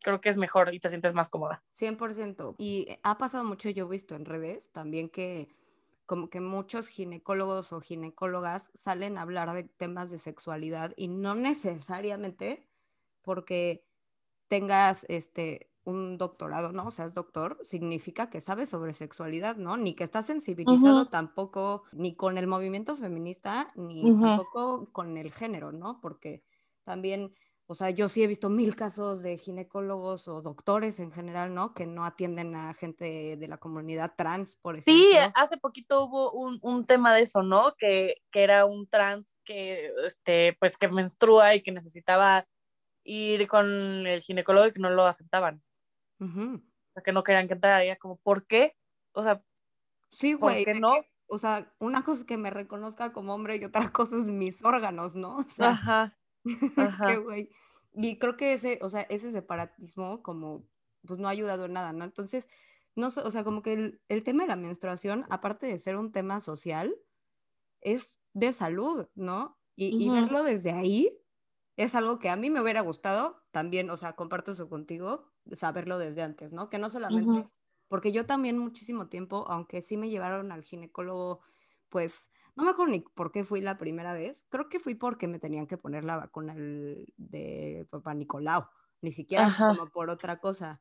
creo 0.00 0.20
que 0.20 0.28
es 0.28 0.36
mejor 0.36 0.72
y 0.74 0.80
te 0.80 0.88
sientes 0.88 1.14
más 1.14 1.28
cómoda. 1.28 1.62
100%. 1.78 2.56
Y 2.58 2.98
ha 3.02 3.18
pasado 3.18 3.44
mucho, 3.44 3.70
yo 3.70 3.86
he 3.86 3.90
visto 3.90 4.14
en 4.14 4.24
redes 4.24 4.70
también 4.70 5.08
que 5.08 5.48
como 6.06 6.28
que 6.28 6.40
muchos 6.40 6.88
ginecólogos 6.88 7.72
o 7.72 7.80
ginecólogas 7.80 8.70
salen 8.74 9.16
a 9.16 9.22
hablar 9.22 9.54
de 9.54 9.64
temas 9.64 10.10
de 10.10 10.18
sexualidad 10.18 10.92
y 10.96 11.08
no 11.08 11.34
necesariamente 11.34 12.68
porque 13.22 13.84
tengas 14.48 15.06
este 15.08 15.70
un 15.84 16.16
doctorado, 16.18 16.72
¿no? 16.72 16.86
O 16.86 16.90
sea, 16.90 17.04
es 17.04 17.14
doctor, 17.14 17.58
significa 17.62 18.30
que 18.30 18.40
sabes 18.40 18.70
sobre 18.70 18.92
sexualidad, 18.92 19.56
¿no? 19.56 19.76
Ni 19.76 19.94
que 19.94 20.04
estás 20.04 20.26
sensibilizado 20.26 21.02
uh 21.02 21.04
-huh. 21.04 21.10
tampoco, 21.10 21.84
ni 21.92 22.14
con 22.16 22.38
el 22.38 22.46
movimiento 22.46 22.96
feminista, 22.96 23.70
ni 23.76 24.02
uh 24.02 24.16
-huh. 24.16 24.20
tampoco 24.22 24.88
con 24.92 25.16
el 25.16 25.30
género, 25.30 25.72
¿no? 25.72 26.00
Porque 26.00 26.42
también, 26.84 27.34
o 27.66 27.74
sea, 27.74 27.90
yo 27.90 28.08
sí 28.08 28.22
he 28.22 28.26
visto 28.26 28.50
mil 28.50 28.76
casos 28.76 29.22
de 29.22 29.38
ginecólogos 29.38 30.28
o 30.28 30.42
doctores 30.42 31.00
en 31.00 31.10
general, 31.12 31.54
¿no? 31.54 31.72
Que 31.72 31.86
no 31.86 32.04
atienden 32.04 32.54
a 32.56 32.74
gente 32.74 33.36
de 33.36 33.48
la 33.48 33.58
comunidad 33.58 34.12
trans, 34.16 34.56
por 34.56 34.76
ejemplo. 34.76 34.94
Sí, 34.94 35.12
hace 35.34 35.56
poquito 35.56 36.04
hubo 36.04 36.32
un, 36.32 36.58
un 36.62 36.84
tema 36.86 37.14
de 37.14 37.22
eso, 37.22 37.42
¿no? 37.42 37.74
Que, 37.78 38.16
que 38.30 38.42
era 38.42 38.66
un 38.66 38.86
trans 38.86 39.34
que, 39.44 39.90
este, 40.06 40.56
pues, 40.60 40.76
que 40.76 40.88
menstrua 40.88 41.54
y 41.54 41.62
que 41.62 41.72
necesitaba 41.72 42.46
ir 43.06 43.48
con 43.48 43.66
el 44.06 44.20
ginecólogo 44.22 44.66
y 44.66 44.72
que 44.72 44.80
no 44.80 44.90
lo 44.90 45.04
aceptaban. 45.04 45.62
Uh 46.24 46.28
-huh. 46.28 46.56
O 46.56 46.92
sea, 46.94 47.02
que 47.02 47.12
no 47.12 47.24
querían 47.24 47.48
que 47.48 47.54
entrara. 47.54 47.82
Ella 47.82 47.96
como, 47.96 48.16
¿por 48.16 48.46
qué? 48.46 48.76
O 49.12 49.22
sea, 49.22 49.44
sí, 50.10 50.34
güey. 50.34 50.64
¿por 50.64 50.74
qué 50.74 50.80
no? 50.80 50.92
Que, 50.94 51.10
o 51.26 51.38
sea, 51.38 51.72
una 51.78 52.04
cosa 52.04 52.20
es 52.20 52.26
que 52.26 52.36
me 52.36 52.50
reconozca 52.50 53.12
como 53.12 53.34
hombre 53.34 53.56
y 53.56 53.64
otra 53.64 53.80
cosa 53.92 54.16
es 54.16 54.26
mis 54.26 54.64
órganos, 54.64 55.16
¿no? 55.16 55.36
O 55.38 55.48
sea, 55.48 55.70
ajá. 55.70 56.18
ajá. 56.76 57.16
güey. 57.16 57.48
Y 57.94 58.18
creo 58.18 58.36
que 58.36 58.52
ese, 58.52 58.78
o 58.82 58.90
sea, 58.90 59.02
ese 59.02 59.32
separatismo 59.32 60.22
como, 60.22 60.66
pues 61.06 61.18
no 61.18 61.28
ha 61.28 61.30
ayudado 61.30 61.66
en 61.66 61.74
nada, 61.74 61.92
¿no? 61.92 62.04
Entonces, 62.04 62.48
no 62.96 63.08
o 63.08 63.30
sea, 63.30 63.44
como 63.44 63.62
que 63.62 63.72
el, 63.72 64.00
el 64.08 64.22
tema 64.22 64.42
de 64.42 64.48
la 64.48 64.56
menstruación, 64.56 65.26
aparte 65.30 65.66
de 65.66 65.78
ser 65.78 65.96
un 65.96 66.12
tema 66.12 66.40
social, 66.40 66.94
es 67.80 68.18
de 68.32 68.52
salud, 68.52 69.08
¿no? 69.14 69.58
Y, 69.76 69.94
uh 69.94 69.98
-huh. 69.98 70.02
y 70.02 70.20
verlo 70.20 70.42
desde 70.42 70.72
ahí 70.72 71.20
es 71.76 71.94
algo 71.94 72.18
que 72.18 72.30
a 72.30 72.36
mí 72.36 72.50
me 72.50 72.60
hubiera 72.60 72.80
gustado 72.80 73.42
también, 73.50 73.90
o 73.90 73.96
sea, 73.96 74.14
comparto 74.14 74.52
eso 74.52 74.68
contigo, 74.68 75.32
saberlo 75.52 75.98
desde 75.98 76.22
antes, 76.22 76.52
¿no? 76.52 76.70
Que 76.70 76.78
no 76.78 76.90
solamente, 76.90 77.30
uh 77.30 77.44
-huh. 77.44 77.50
porque 77.88 78.12
yo 78.12 78.26
también 78.26 78.58
muchísimo 78.58 79.08
tiempo, 79.08 79.46
aunque 79.48 79.82
sí 79.82 79.96
me 79.96 80.10
llevaron 80.10 80.52
al 80.52 80.62
ginecólogo, 80.62 81.40
pues, 81.88 82.30
no 82.56 82.64
me 82.64 82.70
acuerdo 82.70 82.92
ni 82.92 83.00
por 83.00 83.32
qué 83.32 83.44
fui 83.44 83.60
la 83.60 83.78
primera 83.78 84.12
vez, 84.12 84.46
creo 84.48 84.68
que 84.68 84.78
fui 84.78 84.94
porque 84.94 85.26
me 85.26 85.38
tenían 85.38 85.66
que 85.66 85.76
poner 85.76 86.04
la 86.04 86.16
vacuna 86.16 86.54
de 86.56 87.86
papá 87.90 88.14
Nicolau, 88.14 88.66
ni 89.00 89.12
siquiera 89.12 89.46
Ajá. 89.46 89.68
como 89.76 89.90
por 89.90 90.10
otra 90.10 90.38
cosa. 90.38 90.80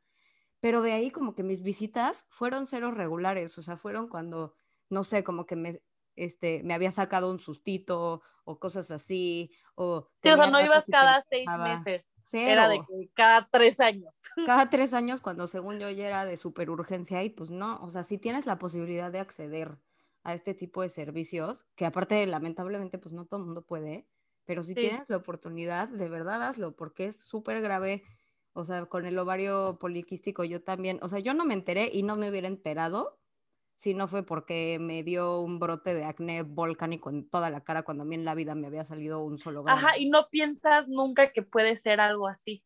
Pero 0.60 0.82
de 0.82 0.93
ahí 0.93 1.12
como 1.12 1.36
que 1.36 1.43
mis 1.43 1.62
visitas 1.62 2.25
fueron 2.29 2.67
ceros 2.67 2.96
regulares, 2.96 3.58
o 3.58 3.63
sea, 3.63 3.75
fueron 3.75 4.08
cuando, 4.08 4.55
no 4.89 5.03
sé, 5.03 5.24
como 5.24 5.46
que 5.46 5.55
me, 5.55 5.82
este, 6.15 6.63
me 6.63 6.74
había 6.74 6.91
sacado 6.91 7.29
un 7.29 7.39
sustito 7.39 8.22
o 8.46 8.60
cosas 8.60 8.91
así. 8.91 9.51
O, 9.75 10.08
sí, 10.22 10.29
o 10.29 10.38
sea, 10.38 10.48
no 10.48 10.62
ibas 10.62 10.86
cada 10.88 11.22
seis 11.22 11.48
meses. 11.60 12.12
Cero. 12.34 12.52
Era 12.52 12.68
de 12.68 12.80
que 12.80 13.10
cada 13.13 13.48
tres 13.48 13.80
años. 13.80 14.20
Cada 14.48 14.68
tres 14.72 14.96
años, 14.96 15.22
cuando 15.22 15.46
según 15.46 15.78
yo 15.78 15.92
ya 15.92 16.08
era 16.08 16.25
de 16.25 16.36
super 16.38 16.72
urgencia, 16.72 17.24
y 17.24 17.30
pues 17.30 17.52
no, 17.52 17.80
o 17.84 17.92
sea, 17.92 18.04
si 18.04 18.18
tienes 18.18 18.48
la 18.48 18.58
posibilidad 18.58 19.12
de 19.12 19.20
acceder 19.20 19.78
a 20.24 20.34
este 20.34 20.56
tipo 20.56 20.82
de 20.82 20.90
servicios, 20.90 21.68
que 21.75 21.86
aparte, 21.86 22.25
lamentablemente, 22.25 22.98
pues 22.98 23.13
no 23.13 23.25
todo 23.25 23.42
el 23.42 23.46
mundo 23.46 23.62
puede, 23.62 24.08
pero 24.46 24.63
si 24.63 24.74
sí. 24.74 24.82
tienes 24.82 25.08
la 25.12 25.18
oportunidad, 25.18 25.90
de 25.90 26.10
verdad 26.10 26.42
hazlo, 26.42 26.75
porque 26.75 27.06
es 27.06 27.18
súper 27.18 27.62
grave. 27.62 28.04
O 28.54 28.63
sea, 28.63 28.88
con 28.88 29.06
el 29.06 29.18
ovario 29.20 29.78
poliquístico 29.80 30.44
yo 30.44 30.63
también, 30.63 30.98
o 31.04 31.10
sea, 31.10 31.20
yo 31.20 31.36
no 31.36 31.46
me 31.46 31.54
enteré 31.54 31.92
y 31.94 32.02
no 32.02 32.16
me 32.16 32.30
hubiera 32.32 32.48
enterado 32.48 33.20
si 33.84 33.94
no 33.94 34.08
fue 34.08 34.24
porque 34.24 34.78
me 34.80 35.04
dio 35.04 35.42
un 35.42 35.60
brote 35.60 35.94
de 35.94 36.06
acné 36.06 36.44
volcánico 36.44 37.10
en 37.10 37.30
toda 37.30 37.50
la 37.50 37.66
cara 37.66 37.84
cuando 37.84 38.04
a 38.04 38.06
mí 38.06 38.16
en 38.16 38.24
la 38.24 38.34
vida 38.34 38.56
me 38.56 38.68
había 38.68 38.86
salido 38.86 39.22
un 39.22 39.38
solo 39.38 39.62
grano. 39.62 39.78
Ajá, 39.78 39.98
y 39.98 40.10
no 40.10 40.30
piensas 40.30 40.88
nunca 40.88 41.34
que 41.34 41.44
puede 41.44 41.75
ser 41.75 42.00
algo 42.00 42.30
así. 42.30 42.63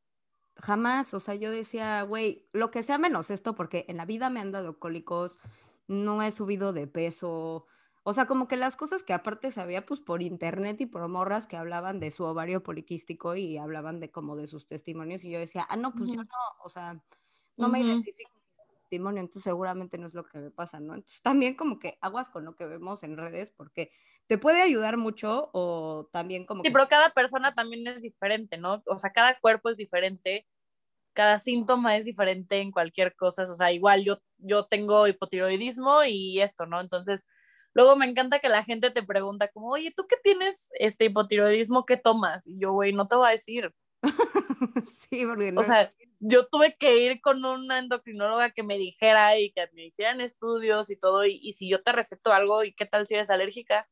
Jamás, 0.58 1.16
o 1.16 1.20
sea, 1.20 1.34
yo 1.34 1.50
decía, 1.50 2.04
güey, 2.04 2.46
lo 2.54 2.70
que 2.70 2.84
sea 2.84 3.00
menos 3.00 3.32
esto, 3.32 3.56
porque 3.56 3.86
en 3.88 3.98
la 3.98 4.06
vida 4.06 4.30
me 4.30 4.42
han 4.42 4.52
dado 4.52 4.78
cólicos, 4.78 5.40
no 5.88 6.22
he 6.22 6.32
subido 6.32 6.72
de 6.72 6.86
peso, 6.86 7.66
o 8.04 8.14
sea, 8.14 8.28
como 8.28 8.48
que 8.48 8.56
las 8.56 8.76
cosas 8.76 9.02
que 9.02 9.14
aparte 9.14 9.50
sabía 9.50 9.88
pues 9.88 10.00
por 10.00 10.22
internet 10.22 10.80
y 10.82 10.86
por 10.86 11.08
morras 11.08 11.48
que 11.48 11.58
hablaban 11.58 12.00
de 12.00 12.12
su 12.12 12.26
ovario 12.26 12.62
poliquístico 12.62 13.36
y 13.36 13.58
hablaban 13.58 14.00
de 14.00 14.12
como 14.12 14.36
de 14.36 14.46
sus 14.46 14.68
testimonios 14.68 15.24
y 15.24 15.32
yo 15.32 15.40
decía, 15.40 15.66
ah, 15.68 15.78
no, 15.78 15.94
pues 15.94 16.12
uh 16.12 16.14
-huh. 16.14 16.16
yo 16.18 16.24
no, 16.26 16.64
o 16.64 16.70
sea, 16.70 16.94
no 16.94 17.02
uh 17.58 17.70
-huh. 17.70 17.72
me 17.72 17.82
identifico 17.82 18.37
testimonio, 18.88 19.20
entonces 19.20 19.44
seguramente 19.44 19.98
no 19.98 20.08
es 20.08 20.14
lo 20.14 20.24
que 20.24 20.38
me 20.38 20.52
pasa, 20.52 20.80
¿no? 20.80 20.96
Entonces 20.96 21.22
también 21.22 21.56
como 21.56 21.78
que 21.78 21.98
aguas 22.02 22.30
con 22.30 22.46
lo 22.46 22.56
que 22.56 22.66
vemos 22.66 23.04
en 23.04 23.18
redes 23.18 23.52
porque 23.52 23.92
te 24.28 24.38
puede 24.38 24.62
ayudar 24.62 24.98
mucho 24.98 25.50
o 25.54 26.10
también 26.12 26.46
como... 26.46 26.64
Sí, 26.64 26.72
pero 26.72 26.88
cada 26.88 27.12
persona 27.12 27.54
también 27.54 27.86
es 27.88 28.02
diferente, 28.02 28.58
¿no? 28.58 28.82
O 28.86 28.98
sea, 28.98 29.12
cada 29.12 29.38
cuerpo 29.40 29.70
es 29.70 29.78
diferente, 29.78 30.48
cada 31.14 31.40
síntoma 31.40 31.98
es 31.98 32.06
diferente 32.06 32.62
en 32.62 32.72
cualquier 32.72 33.16
cosa, 33.16 33.50
o 33.50 33.56
sea, 33.56 33.72
igual 33.72 34.06
yo, 34.06 34.20
yo 34.38 34.66
tengo 34.66 35.08
hipotiroidismo 35.08 36.06
y 36.06 36.40
esto, 36.40 36.66
¿no? 36.66 36.80
Entonces, 36.80 37.26
luego 37.74 37.98
me 37.98 38.06
encanta 38.06 38.40
que 38.40 38.50
la 38.50 38.64
gente 38.64 38.92
te 38.92 39.04
pregunta 39.04 39.50
como, 39.50 39.70
oye, 39.70 39.94
¿tú 39.96 40.08
qué 40.08 40.16
tienes 40.24 40.70
este 40.80 41.06
hipotiroidismo? 41.06 41.86
¿Qué 41.86 41.98
tomas? 41.98 42.48
Y 42.48 42.58
yo, 42.60 42.72
güey, 42.72 42.94
no 42.94 43.08
te 43.08 43.16
voy 43.16 43.28
a 43.28 43.32
decir. 43.32 43.74
sí, 44.86 45.26
porque 45.26 45.52
no... 45.52 45.62
O 45.62 45.64
sea, 45.64 45.92
yo 46.20 46.48
tuve 46.48 46.76
que 46.78 46.98
ir 46.98 47.22
con 47.22 47.44
una 47.46 47.80
endocrinóloga 47.80 48.52
que 48.52 48.64
me 48.64 48.78
dijera 48.78 49.38
y 49.38 49.52
que 49.52 49.68
me 49.74 49.86
hicieran 49.86 50.22
estudios 50.22 50.90
y 50.90 50.96
todo, 50.98 51.26
y, 51.26 51.40
y 51.42 51.54
si 51.54 51.70
yo 51.70 51.84
te 51.84 51.92
receto 51.92 52.34
algo, 52.34 52.64
¿y 52.64 52.74
qué 52.74 52.86
tal 52.86 53.06
si 53.08 53.16
eres 53.16 53.30
alérgica? 53.30 53.88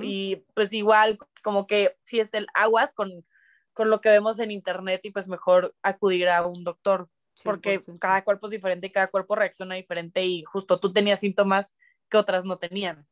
Y 0.00 0.36
pues 0.54 0.72
igual, 0.72 1.18
como 1.42 1.66
que 1.66 1.96
si 2.02 2.18
es 2.18 2.32
el 2.32 2.46
aguas 2.54 2.94
con, 2.94 3.26
con 3.74 3.90
lo 3.90 4.00
que 4.00 4.08
vemos 4.08 4.38
en 4.38 4.50
internet 4.50 5.02
y 5.04 5.10
pues 5.10 5.28
mejor 5.28 5.74
acudir 5.82 6.30
a 6.30 6.46
un 6.46 6.64
doctor, 6.64 7.10
porque 7.44 7.78
cada 8.00 8.24
cuerpo 8.24 8.46
es 8.46 8.52
diferente 8.52 8.86
y 8.86 8.92
cada 8.92 9.08
cuerpo 9.08 9.34
reacciona 9.34 9.74
diferente 9.74 10.24
y 10.24 10.44
justo 10.44 10.80
tú 10.80 10.94
tenías 10.94 11.20
síntomas 11.20 11.74
que 12.08 12.16
otras 12.16 12.46
no 12.46 12.56
tenían. 12.56 13.06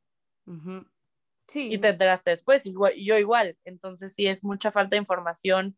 Sí. 1.46 1.74
Y 1.74 1.76
te 1.76 1.88
enteraste 1.88 2.30
después, 2.30 2.64
y 2.64 2.72
yo 3.04 3.18
igual. 3.18 3.58
Entonces 3.64 4.14
sí 4.14 4.26
es 4.26 4.42
mucha 4.42 4.72
falta 4.72 4.96
de 4.96 5.02
información 5.02 5.76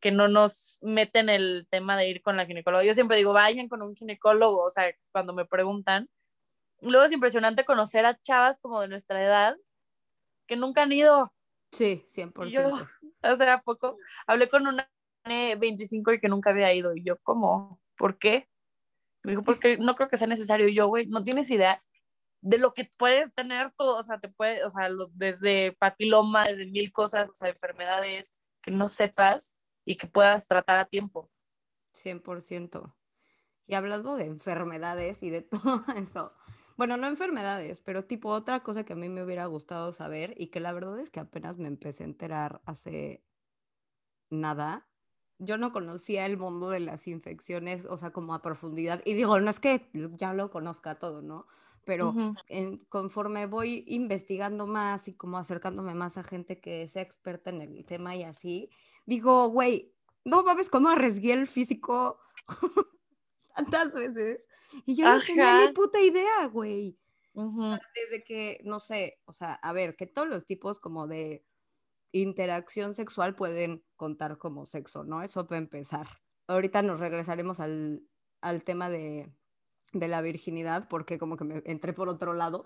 que 0.00 0.10
no 0.12 0.28
nos 0.28 0.78
meten 0.80 1.28
el 1.28 1.66
tema 1.70 1.96
de 1.96 2.08
ir 2.08 2.22
con 2.22 2.36
la 2.36 2.46
ginecóloga. 2.46 2.84
Yo 2.84 2.94
siempre 2.94 3.16
digo, 3.16 3.32
vayan 3.32 3.68
con 3.68 3.82
un 3.82 3.96
ginecólogo, 3.96 4.62
o 4.62 4.70
sea, 4.70 4.94
cuando 5.12 5.32
me 5.32 5.44
preguntan. 5.44 6.08
Luego 6.80 7.04
es 7.04 7.12
impresionante 7.12 7.64
conocer 7.64 8.06
a 8.06 8.20
chavas 8.22 8.60
como 8.60 8.80
de 8.80 8.88
nuestra 8.88 9.22
edad 9.22 9.56
que 10.46 10.56
nunca 10.56 10.82
han 10.82 10.92
ido. 10.92 11.32
Sí, 11.72 12.04
100%. 12.08 12.48
Yo, 12.48 13.36
sea, 13.36 13.60
poco, 13.62 13.98
hablé 14.26 14.48
con 14.48 14.66
una 14.66 14.88
25 15.24 16.12
y 16.12 16.20
que 16.20 16.28
nunca 16.28 16.50
había 16.50 16.72
ido. 16.72 16.94
Y 16.94 17.02
yo, 17.02 17.18
¿cómo? 17.22 17.80
¿Por 17.96 18.18
qué? 18.18 18.48
Me 19.24 19.32
dijo, 19.32 19.42
porque 19.42 19.76
no 19.76 19.94
creo 19.96 20.08
que 20.08 20.16
sea 20.16 20.28
necesario. 20.28 20.68
Y 20.68 20.74
yo, 20.74 20.86
güey, 20.86 21.06
no 21.06 21.24
tienes 21.24 21.50
idea 21.50 21.82
de 22.40 22.58
lo 22.58 22.72
que 22.72 22.90
puedes 22.96 23.34
tener 23.34 23.72
todo, 23.76 23.96
o 23.96 24.02
sea, 24.04 24.20
te 24.20 24.28
puede, 24.28 24.64
o 24.64 24.70
sea, 24.70 24.88
desde 25.14 25.72
papiloma, 25.72 26.44
desde 26.44 26.66
mil 26.66 26.92
cosas, 26.92 27.28
o 27.28 27.34
sea, 27.34 27.48
enfermedades 27.48 28.32
que 28.62 28.70
no 28.70 28.88
sepas 28.88 29.57
y 29.88 29.96
que 29.96 30.06
puedas 30.06 30.46
tratar 30.46 30.78
a 30.78 30.84
tiempo. 30.84 31.30
100%. 31.94 32.94
Y 33.66 33.74
hablando 33.74 34.16
de 34.16 34.26
enfermedades 34.26 35.22
y 35.22 35.30
de 35.30 35.40
todo 35.62 35.82
eso, 35.96 36.34
bueno, 36.76 36.98
no 36.98 37.06
enfermedades, 37.06 37.80
pero 37.80 38.04
tipo 38.04 38.28
otra 38.28 38.62
cosa 38.62 38.84
que 38.84 38.92
a 38.92 38.96
mí 38.96 39.08
me 39.08 39.24
hubiera 39.24 39.46
gustado 39.46 39.94
saber 39.94 40.34
y 40.36 40.48
que 40.48 40.60
la 40.60 40.72
verdad 40.72 41.00
es 41.00 41.10
que 41.10 41.20
apenas 41.20 41.56
me 41.56 41.68
empecé 41.68 42.02
a 42.02 42.06
enterar 42.06 42.60
hace 42.66 43.24
nada. 44.28 44.86
Yo 45.38 45.56
no 45.56 45.72
conocía 45.72 46.26
el 46.26 46.36
mundo 46.36 46.68
de 46.68 46.80
las 46.80 47.08
infecciones, 47.08 47.86
o 47.86 47.96
sea, 47.96 48.10
como 48.10 48.34
a 48.34 48.42
profundidad. 48.42 49.00
Y 49.06 49.14
digo, 49.14 49.40
no 49.40 49.48
es 49.48 49.58
que 49.58 49.88
ya 50.18 50.34
lo 50.34 50.50
conozca 50.50 50.98
todo, 50.98 51.22
¿no? 51.22 51.46
Pero 51.86 52.14
en, 52.48 52.84
conforme 52.90 53.46
voy 53.46 53.84
investigando 53.86 54.66
más 54.66 55.08
y 55.08 55.14
como 55.14 55.38
acercándome 55.38 55.94
más 55.94 56.18
a 56.18 56.24
gente 56.24 56.60
que 56.60 56.86
sea 56.88 57.00
experta 57.00 57.48
en 57.48 57.62
el 57.62 57.86
tema 57.86 58.14
y 58.14 58.24
así, 58.24 58.68
digo, 59.08 59.48
güey, 59.48 59.90
no 60.24 60.42
mames, 60.42 60.68
cómo 60.68 60.90
arriesgué 60.90 61.32
el 61.32 61.46
físico 61.46 62.20
tantas 63.56 63.94
veces. 63.94 64.46
Y 64.84 64.96
yo 64.96 65.10
no 65.10 65.18
tenía 65.20 65.66
ni 65.66 65.72
puta 65.72 65.98
idea, 65.98 66.46
güey. 66.52 66.98
Desde 67.32 68.22
que, 68.24 68.60
no 68.64 68.78
sé, 68.78 69.20
o 69.24 69.32
sea, 69.32 69.54
a 69.54 69.72
ver, 69.72 69.96
que 69.96 70.06
todos 70.06 70.28
los 70.28 70.44
tipos 70.44 70.78
como 70.78 71.06
de 71.06 71.46
interacción 72.12 72.92
sexual 72.92 73.34
pueden 73.34 73.82
contar 73.96 74.36
como 74.36 74.66
sexo, 74.66 75.04
¿no? 75.04 75.22
Eso 75.22 75.46
para 75.46 75.58
empezar. 75.58 76.06
Ahorita 76.46 76.82
nos 76.82 77.00
regresaremos 77.00 77.60
al, 77.60 78.02
al 78.42 78.64
tema 78.64 78.90
de, 78.90 79.32
de, 79.92 80.08
la 80.08 80.20
virginidad, 80.20 80.86
porque 80.88 81.18
como 81.18 81.36
que 81.36 81.44
me 81.44 81.62
entré 81.64 81.94
por 81.94 82.10
otro 82.10 82.34
lado. 82.34 82.64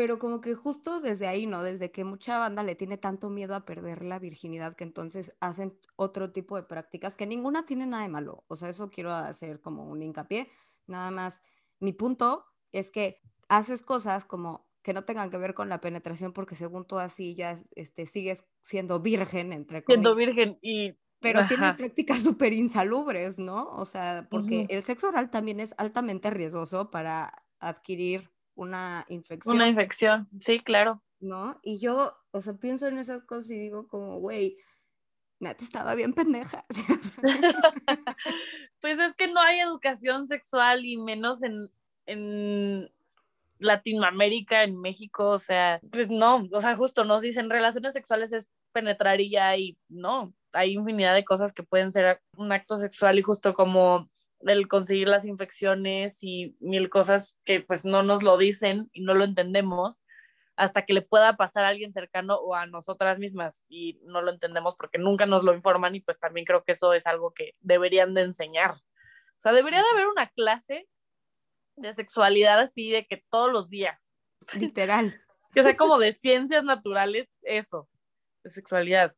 Pero 0.00 0.18
como 0.18 0.40
que 0.40 0.54
justo 0.54 1.02
desde 1.02 1.26
ahí, 1.26 1.46
¿no? 1.46 1.62
Desde 1.62 1.90
que 1.90 2.04
mucha 2.04 2.38
banda 2.38 2.62
le 2.62 2.74
tiene 2.74 2.96
tanto 2.96 3.28
miedo 3.28 3.54
a 3.54 3.66
perder 3.66 4.02
la 4.02 4.18
virginidad 4.18 4.74
que 4.74 4.84
entonces 4.84 5.36
hacen 5.40 5.78
otro 5.94 6.32
tipo 6.32 6.56
de 6.56 6.62
prácticas 6.62 7.16
que 7.16 7.26
ninguna 7.26 7.66
tiene 7.66 7.86
nada 7.86 8.04
de 8.04 8.08
malo. 8.08 8.42
O 8.48 8.56
sea, 8.56 8.70
eso 8.70 8.88
quiero 8.88 9.12
hacer 9.12 9.60
como 9.60 9.84
un 9.84 10.02
hincapié. 10.02 10.48
Nada 10.86 11.10
más, 11.10 11.42
mi 11.80 11.92
punto 11.92 12.46
es 12.72 12.90
que 12.90 13.20
haces 13.50 13.82
cosas 13.82 14.24
como 14.24 14.66
que 14.80 14.94
no 14.94 15.04
tengan 15.04 15.30
que 15.30 15.36
ver 15.36 15.52
con 15.52 15.68
la 15.68 15.82
penetración 15.82 16.32
porque 16.32 16.54
según 16.54 16.86
tú 16.86 16.98
así 16.98 17.34
ya 17.34 17.62
este, 17.74 18.06
sigues 18.06 18.46
siendo 18.62 19.00
virgen, 19.00 19.52
entre 19.52 19.84
comillas. 19.84 20.02
Siendo 20.02 20.16
virgen 20.16 20.58
y... 20.62 20.96
Pero 21.20 21.46
tiene 21.46 21.74
prácticas 21.74 22.22
súper 22.22 22.54
insalubres, 22.54 23.38
¿no? 23.38 23.68
O 23.74 23.84
sea, 23.84 24.26
porque 24.30 24.64
el 24.70 24.82
sexo 24.82 25.08
oral 25.08 25.28
también 25.30 25.60
es 25.60 25.74
altamente 25.76 26.30
riesgoso 26.30 26.90
para 26.90 27.44
adquirir 27.58 28.30
una 28.60 29.06
infección. 29.08 29.56
Una 29.56 29.68
infección, 29.68 30.28
sí, 30.40 30.60
claro. 30.60 31.02
¿No? 31.18 31.58
Y 31.62 31.78
yo, 31.80 32.14
o 32.30 32.42
sea, 32.42 32.54
pienso 32.54 32.86
en 32.86 32.98
esas 32.98 33.24
cosas 33.24 33.50
y 33.50 33.58
digo 33.58 33.88
como, 33.88 34.18
güey, 34.20 34.58
Nat 35.38 35.60
estaba 35.62 35.94
bien 35.94 36.12
pendeja. 36.12 36.64
pues 38.80 38.98
es 38.98 39.14
que 39.14 39.28
no 39.28 39.40
hay 39.40 39.60
educación 39.60 40.26
sexual 40.26 40.84
y 40.84 40.98
menos 40.98 41.42
en, 41.42 41.70
en 42.06 42.90
Latinoamérica, 43.58 44.64
en 44.64 44.78
México, 44.78 45.30
o 45.30 45.38
sea, 45.38 45.80
pues 45.90 46.10
no, 46.10 46.46
o 46.52 46.60
sea, 46.60 46.76
justo 46.76 47.04
nos 47.04 47.22
dicen 47.22 47.50
relaciones 47.50 47.94
sexuales 47.94 48.32
es 48.32 48.50
penetrar 48.72 49.20
y 49.20 49.30
ya, 49.30 49.56
y 49.56 49.78
no, 49.88 50.34
hay 50.52 50.74
infinidad 50.74 51.14
de 51.14 51.24
cosas 51.24 51.52
que 51.52 51.62
pueden 51.62 51.92
ser 51.92 52.20
un 52.36 52.52
acto 52.52 52.76
sexual 52.76 53.18
y 53.18 53.22
justo 53.22 53.54
como 53.54 54.10
el 54.42 54.68
conseguir 54.68 55.08
las 55.08 55.24
infecciones 55.24 56.18
y 56.22 56.56
mil 56.60 56.88
cosas 56.88 57.38
que 57.44 57.60
pues 57.60 57.84
no 57.84 58.02
nos 58.02 58.22
lo 58.22 58.38
dicen 58.38 58.88
y 58.92 59.02
no 59.02 59.14
lo 59.14 59.24
entendemos 59.24 60.00
hasta 60.56 60.84
que 60.84 60.92
le 60.92 61.02
pueda 61.02 61.36
pasar 61.36 61.64
a 61.64 61.68
alguien 61.68 61.92
cercano 61.92 62.36
o 62.36 62.54
a 62.54 62.66
nosotras 62.66 63.18
mismas 63.18 63.64
y 63.68 63.98
no 64.04 64.20
lo 64.20 64.30
entendemos 64.30 64.76
porque 64.76 64.98
nunca 64.98 65.24
nos 65.24 65.42
lo 65.42 65.54
informan 65.54 65.94
y 65.94 66.00
pues 66.00 66.18
también 66.18 66.44
creo 66.44 66.64
que 66.64 66.72
eso 66.72 66.92
es 66.92 67.06
algo 67.06 67.32
que 67.32 67.54
deberían 67.60 68.12
de 68.12 68.22
enseñar. 68.22 68.72
O 68.72 69.40
sea, 69.40 69.52
debería 69.52 69.80
de 69.80 69.88
haber 69.92 70.08
una 70.08 70.28
clase 70.28 70.86
de 71.76 71.94
sexualidad 71.94 72.60
así 72.60 72.90
de 72.90 73.06
que 73.06 73.24
todos 73.30 73.50
los 73.50 73.70
días. 73.70 74.12
Literal. 74.54 75.18
que 75.54 75.62
sea 75.62 75.76
como 75.76 75.98
de 75.98 76.12
ciencias 76.12 76.62
naturales, 76.62 77.28
eso, 77.42 77.88
de 78.44 78.50
sexualidad 78.50 79.14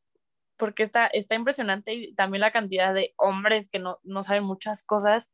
porque 0.63 0.85
está, 0.85 1.09
está 1.09 1.35
impresionante 1.35 1.93
y 1.93 2.15
también 2.15 2.41
la 2.41 2.53
cantidad 2.53 2.95
de 2.95 3.15
hombres 3.17 3.69
que 3.69 3.81
no, 3.81 3.99
no 4.05 4.23
saben 4.23 4.45
muchas 4.45 4.85
cosas. 4.85 5.33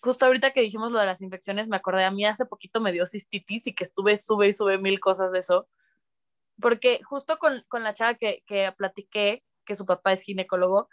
Justo 0.00 0.26
ahorita 0.26 0.52
que 0.52 0.60
dijimos 0.60 0.92
lo 0.92 1.00
de 1.00 1.06
las 1.06 1.22
infecciones, 1.22 1.66
me 1.66 1.74
acordé, 1.74 2.04
a 2.04 2.12
mí 2.12 2.24
hace 2.24 2.46
poquito 2.46 2.80
me 2.80 2.92
dio 2.92 3.04
cistitis 3.04 3.66
y 3.66 3.74
que 3.74 3.82
estuve, 3.82 4.16
sube 4.16 4.46
y 4.46 4.52
sube 4.52 4.78
mil 4.78 5.00
cosas 5.00 5.32
de 5.32 5.40
eso, 5.40 5.66
porque 6.60 7.00
justo 7.02 7.40
con, 7.40 7.64
con 7.66 7.82
la 7.82 7.94
chava 7.94 8.14
que, 8.14 8.44
que, 8.46 8.72
platiqué, 8.78 9.42
que 9.66 9.74
su 9.74 9.86
papá 9.86 10.12
es 10.12 10.22
ginecólogo, 10.22 10.88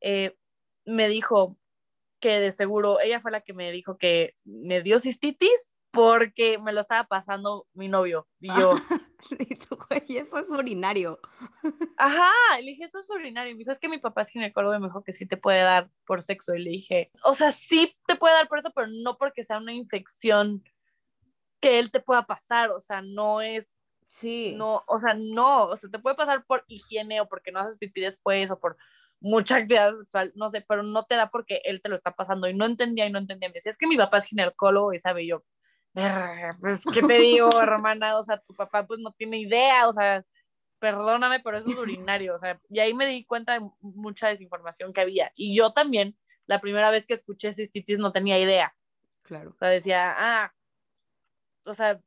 eh, 0.00 0.36
me 0.84 1.08
dijo 1.08 1.58
que 2.20 2.38
de 2.38 2.52
seguro, 2.52 3.00
ella 3.00 3.18
fue 3.18 3.32
la 3.32 3.40
que 3.40 3.52
me 3.52 3.72
dijo 3.72 3.98
que 3.98 4.36
me 4.44 4.80
dio 4.80 5.00
cistitis 5.00 5.72
porque 5.96 6.58
me 6.58 6.72
lo 6.72 6.82
estaba 6.82 7.04
pasando 7.04 7.66
mi 7.74 7.88
novio 7.88 8.28
y 8.40 8.48
yo. 8.48 8.74
y 10.06 10.16
eso 10.18 10.38
es 10.38 10.50
urinario. 10.50 11.18
Ajá, 11.96 12.30
le 12.60 12.72
dije, 12.72 12.84
eso 12.84 13.00
es 13.00 13.10
urinario. 13.10 13.54
Me 13.54 13.58
dijo, 13.60 13.72
es 13.72 13.80
que 13.80 13.88
mi 13.88 13.98
papá 13.98 14.20
es 14.20 14.28
ginecólogo 14.28 14.74
y 14.74 14.78
me 14.78 14.86
dijo 14.86 15.02
que 15.02 15.12
sí 15.12 15.26
te 15.26 15.36
puede 15.36 15.62
dar 15.62 15.90
por 16.06 16.22
sexo. 16.22 16.54
Y 16.54 16.62
le 16.62 16.70
dije, 16.70 17.10
o 17.24 17.34
sea, 17.34 17.50
sí 17.50 17.96
te 18.06 18.14
puede 18.16 18.34
dar 18.34 18.46
por 18.48 18.58
eso, 18.58 18.70
pero 18.74 18.86
no 18.88 19.16
porque 19.16 19.42
sea 19.42 19.58
una 19.58 19.72
infección 19.72 20.62
que 21.60 21.78
él 21.78 21.90
te 21.90 22.00
pueda 22.00 22.26
pasar. 22.26 22.70
O 22.70 22.80
sea, 22.80 23.02
no 23.02 23.40
es. 23.40 23.66
Sí. 24.08 24.54
No, 24.56 24.84
o 24.86 24.98
sea, 24.98 25.14
no. 25.14 25.64
O 25.64 25.76
sea, 25.76 25.90
te 25.90 25.98
puede 25.98 26.14
pasar 26.14 26.44
por 26.44 26.64
higiene 26.68 27.20
o 27.20 27.28
porque 27.28 27.52
no 27.52 27.60
haces 27.60 27.78
pipí 27.78 28.02
después 28.02 28.50
o 28.50 28.60
por 28.60 28.76
mucha 29.18 29.56
actividad 29.56 29.94
sexual, 29.94 30.30
no 30.36 30.50
sé, 30.50 30.60
pero 30.68 30.82
no 30.82 31.04
te 31.04 31.14
da 31.14 31.30
porque 31.30 31.62
él 31.64 31.80
te 31.80 31.88
lo 31.88 31.94
está 31.94 32.12
pasando. 32.12 32.48
Y 32.48 32.54
no 32.54 32.66
entendía 32.66 33.06
y 33.06 33.12
no 33.12 33.18
entendía. 33.18 33.48
Me 33.48 33.54
decía, 33.54 33.70
es 33.70 33.78
que 33.78 33.86
mi 33.86 33.96
papá 33.96 34.18
es 34.18 34.26
ginecólogo 34.26 34.92
y 34.92 34.98
sabe 34.98 35.26
yo 35.26 35.42
pues, 36.60 36.82
¿qué 36.92 37.02
te 37.02 37.14
digo, 37.14 37.50
hermana? 37.60 38.18
O 38.18 38.22
sea, 38.22 38.38
tu 38.38 38.54
papá 38.54 38.86
pues 38.86 39.00
no 39.00 39.12
tiene 39.12 39.38
idea, 39.38 39.88
o 39.88 39.92
sea, 39.92 40.24
perdóname, 40.78 41.40
pero 41.40 41.58
eso 41.58 41.68
es 41.70 41.76
urinario, 41.76 42.34
o 42.34 42.38
sea, 42.38 42.60
y 42.68 42.80
ahí 42.80 42.92
me 42.92 43.06
di 43.06 43.24
cuenta 43.24 43.54
de 43.54 43.68
mucha 43.80 44.28
desinformación 44.28 44.92
que 44.92 45.00
había. 45.00 45.32
Y 45.34 45.56
yo 45.56 45.72
también, 45.72 46.16
la 46.46 46.60
primera 46.60 46.90
vez 46.90 47.06
que 47.06 47.14
escuché 47.14 47.52
cistitis 47.52 47.98
no 47.98 48.12
tenía 48.12 48.38
idea. 48.38 48.74
Claro. 49.22 49.50
O 49.50 49.58
sea, 49.58 49.68
decía, 49.68 50.14
ah, 50.16 50.52
o 51.64 51.74
sea, 51.74 52.00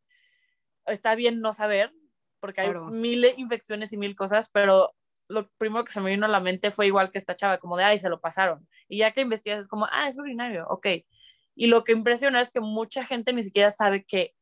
está 0.86 1.16
bien 1.16 1.42
no 1.42 1.52
saber, 1.54 1.92
porque 2.40 2.62
hay 2.62 2.74
mil 2.74 3.26
infecciones 3.38 3.92
y 3.92 3.98
mil 3.98 4.16
cosas, 4.16 4.50
pero 4.50 4.94
lo 5.28 5.48
primero 5.58 5.84
que 5.84 5.92
se 5.92 6.02
me 6.02 6.12
vino 6.12 6.26
a 6.26 6.30
la 6.30 6.40
mente 6.40 6.72
fue 6.72 6.88
igual 6.88 7.12
que 7.12 7.18
esta 7.18 7.36
chava, 7.36 7.58
como 7.58 7.76
de, 7.76 7.84
ay, 7.84 7.98
se 7.98 8.10
lo 8.10 8.20
pasaron. 8.20 8.68
Y 8.88 9.00
ya 9.00 9.12
que 9.12 9.22
investigas 9.22 9.60
es 9.60 9.68
como, 9.68 9.88
ah, 9.92 10.08
es 10.08 10.18
urinario, 10.18 10.68
ok. 10.70 10.88
Y 11.60 11.68
lo 11.68 11.84
que 11.84 11.92
impresiona 11.92 12.40
es 12.40 12.52
que 12.52 12.62
mucha 12.62 13.06
gente 13.06 13.34
ni 13.34 13.44
siquiera 13.44 13.70
sabe 13.70 14.06
que 14.06 14.34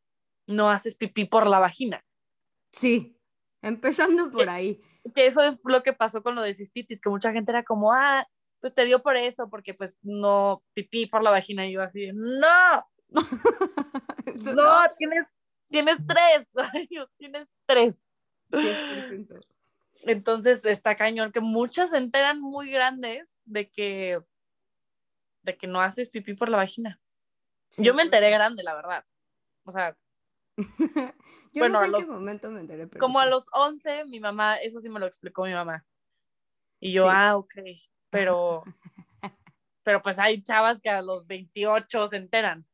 no 0.45 0.69
haces 0.69 0.93
pipí 0.93 1.25
por 1.25 1.47
la 1.47 1.57
vagina. 1.57 2.05
Sí, 2.71 3.17
empezando 3.63 4.29
por 4.29 4.47
ahí. 4.47 4.79
Que 5.15 5.25
eso 5.25 5.41
es 5.41 5.59
lo 5.63 5.81
que 5.81 5.93
pasó 5.93 6.21
con 6.21 6.35
lo 6.35 6.43
de 6.43 6.53
cistitis, 6.53 7.01
que 7.01 7.09
mucha 7.09 7.33
gente 7.33 7.51
era 7.51 7.63
como, 7.63 7.91
ah, 7.91 8.27
pues 8.59 8.75
te 8.75 8.85
dio 8.85 9.01
por 9.01 9.17
eso, 9.17 9.49
porque 9.49 9.73
pues 9.73 9.97
no 10.03 10.61
pipí 10.75 11.07
por 11.07 11.23
la 11.23 11.31
vagina. 11.31 11.65
Y 11.65 11.71
yo 11.71 11.81
así, 11.81 12.11
no, 12.13 12.85
no, 14.53 14.71
tienes, 14.99 15.25
tienes 15.71 15.97
tres, 16.05 16.47
tienes 17.17 17.49
tres. 17.65 18.03
Entonces 20.03 20.63
está 20.65 20.95
cañón 20.95 21.31
que 21.31 21.39
muchas 21.39 21.89
se 21.89 21.97
enteran 21.97 22.39
muy 22.39 22.69
grandes 22.69 23.39
de 23.43 23.71
que 23.71 24.21
de 25.41 25.57
que 25.57 25.65
no 25.65 25.81
haces 25.81 26.09
pipí 26.09 26.35
por 26.35 26.49
la 26.49 26.57
vagina. 26.57 26.99
Yo 27.77 27.93
me 27.93 28.03
enteré 28.03 28.29
grande, 28.29 28.63
la 28.63 28.75
verdad. 28.75 29.05
O 29.63 29.71
sea, 29.71 29.95
Yo 31.53 31.63
bueno, 31.63 31.79
no 31.79 31.79
sé 31.79 31.85
en 31.85 32.05
qué 32.07 32.11
momento 32.11 32.51
me 32.51 32.61
enteré. 32.61 32.89
como 32.99 33.19
a 33.19 33.25
los 33.25 33.45
11, 33.53 34.05
mi 34.05 34.19
mamá, 34.19 34.57
eso 34.57 34.81
sí 34.81 34.89
me 34.89 34.99
lo 34.99 35.05
explicó 35.05 35.45
mi 35.45 35.53
mamá. 35.53 35.85
Y 36.79 36.91
yo, 36.91 37.09
ah, 37.09 37.37
ok, 37.37 37.53
pero, 38.09 38.63
pero 39.83 40.01
pues 40.01 40.19
hay 40.19 40.43
chavas 40.43 40.79
que 40.81 40.89
a 40.89 41.01
los 41.01 41.25
28 41.25 42.07
se 42.07 42.17
enteran 42.17 42.67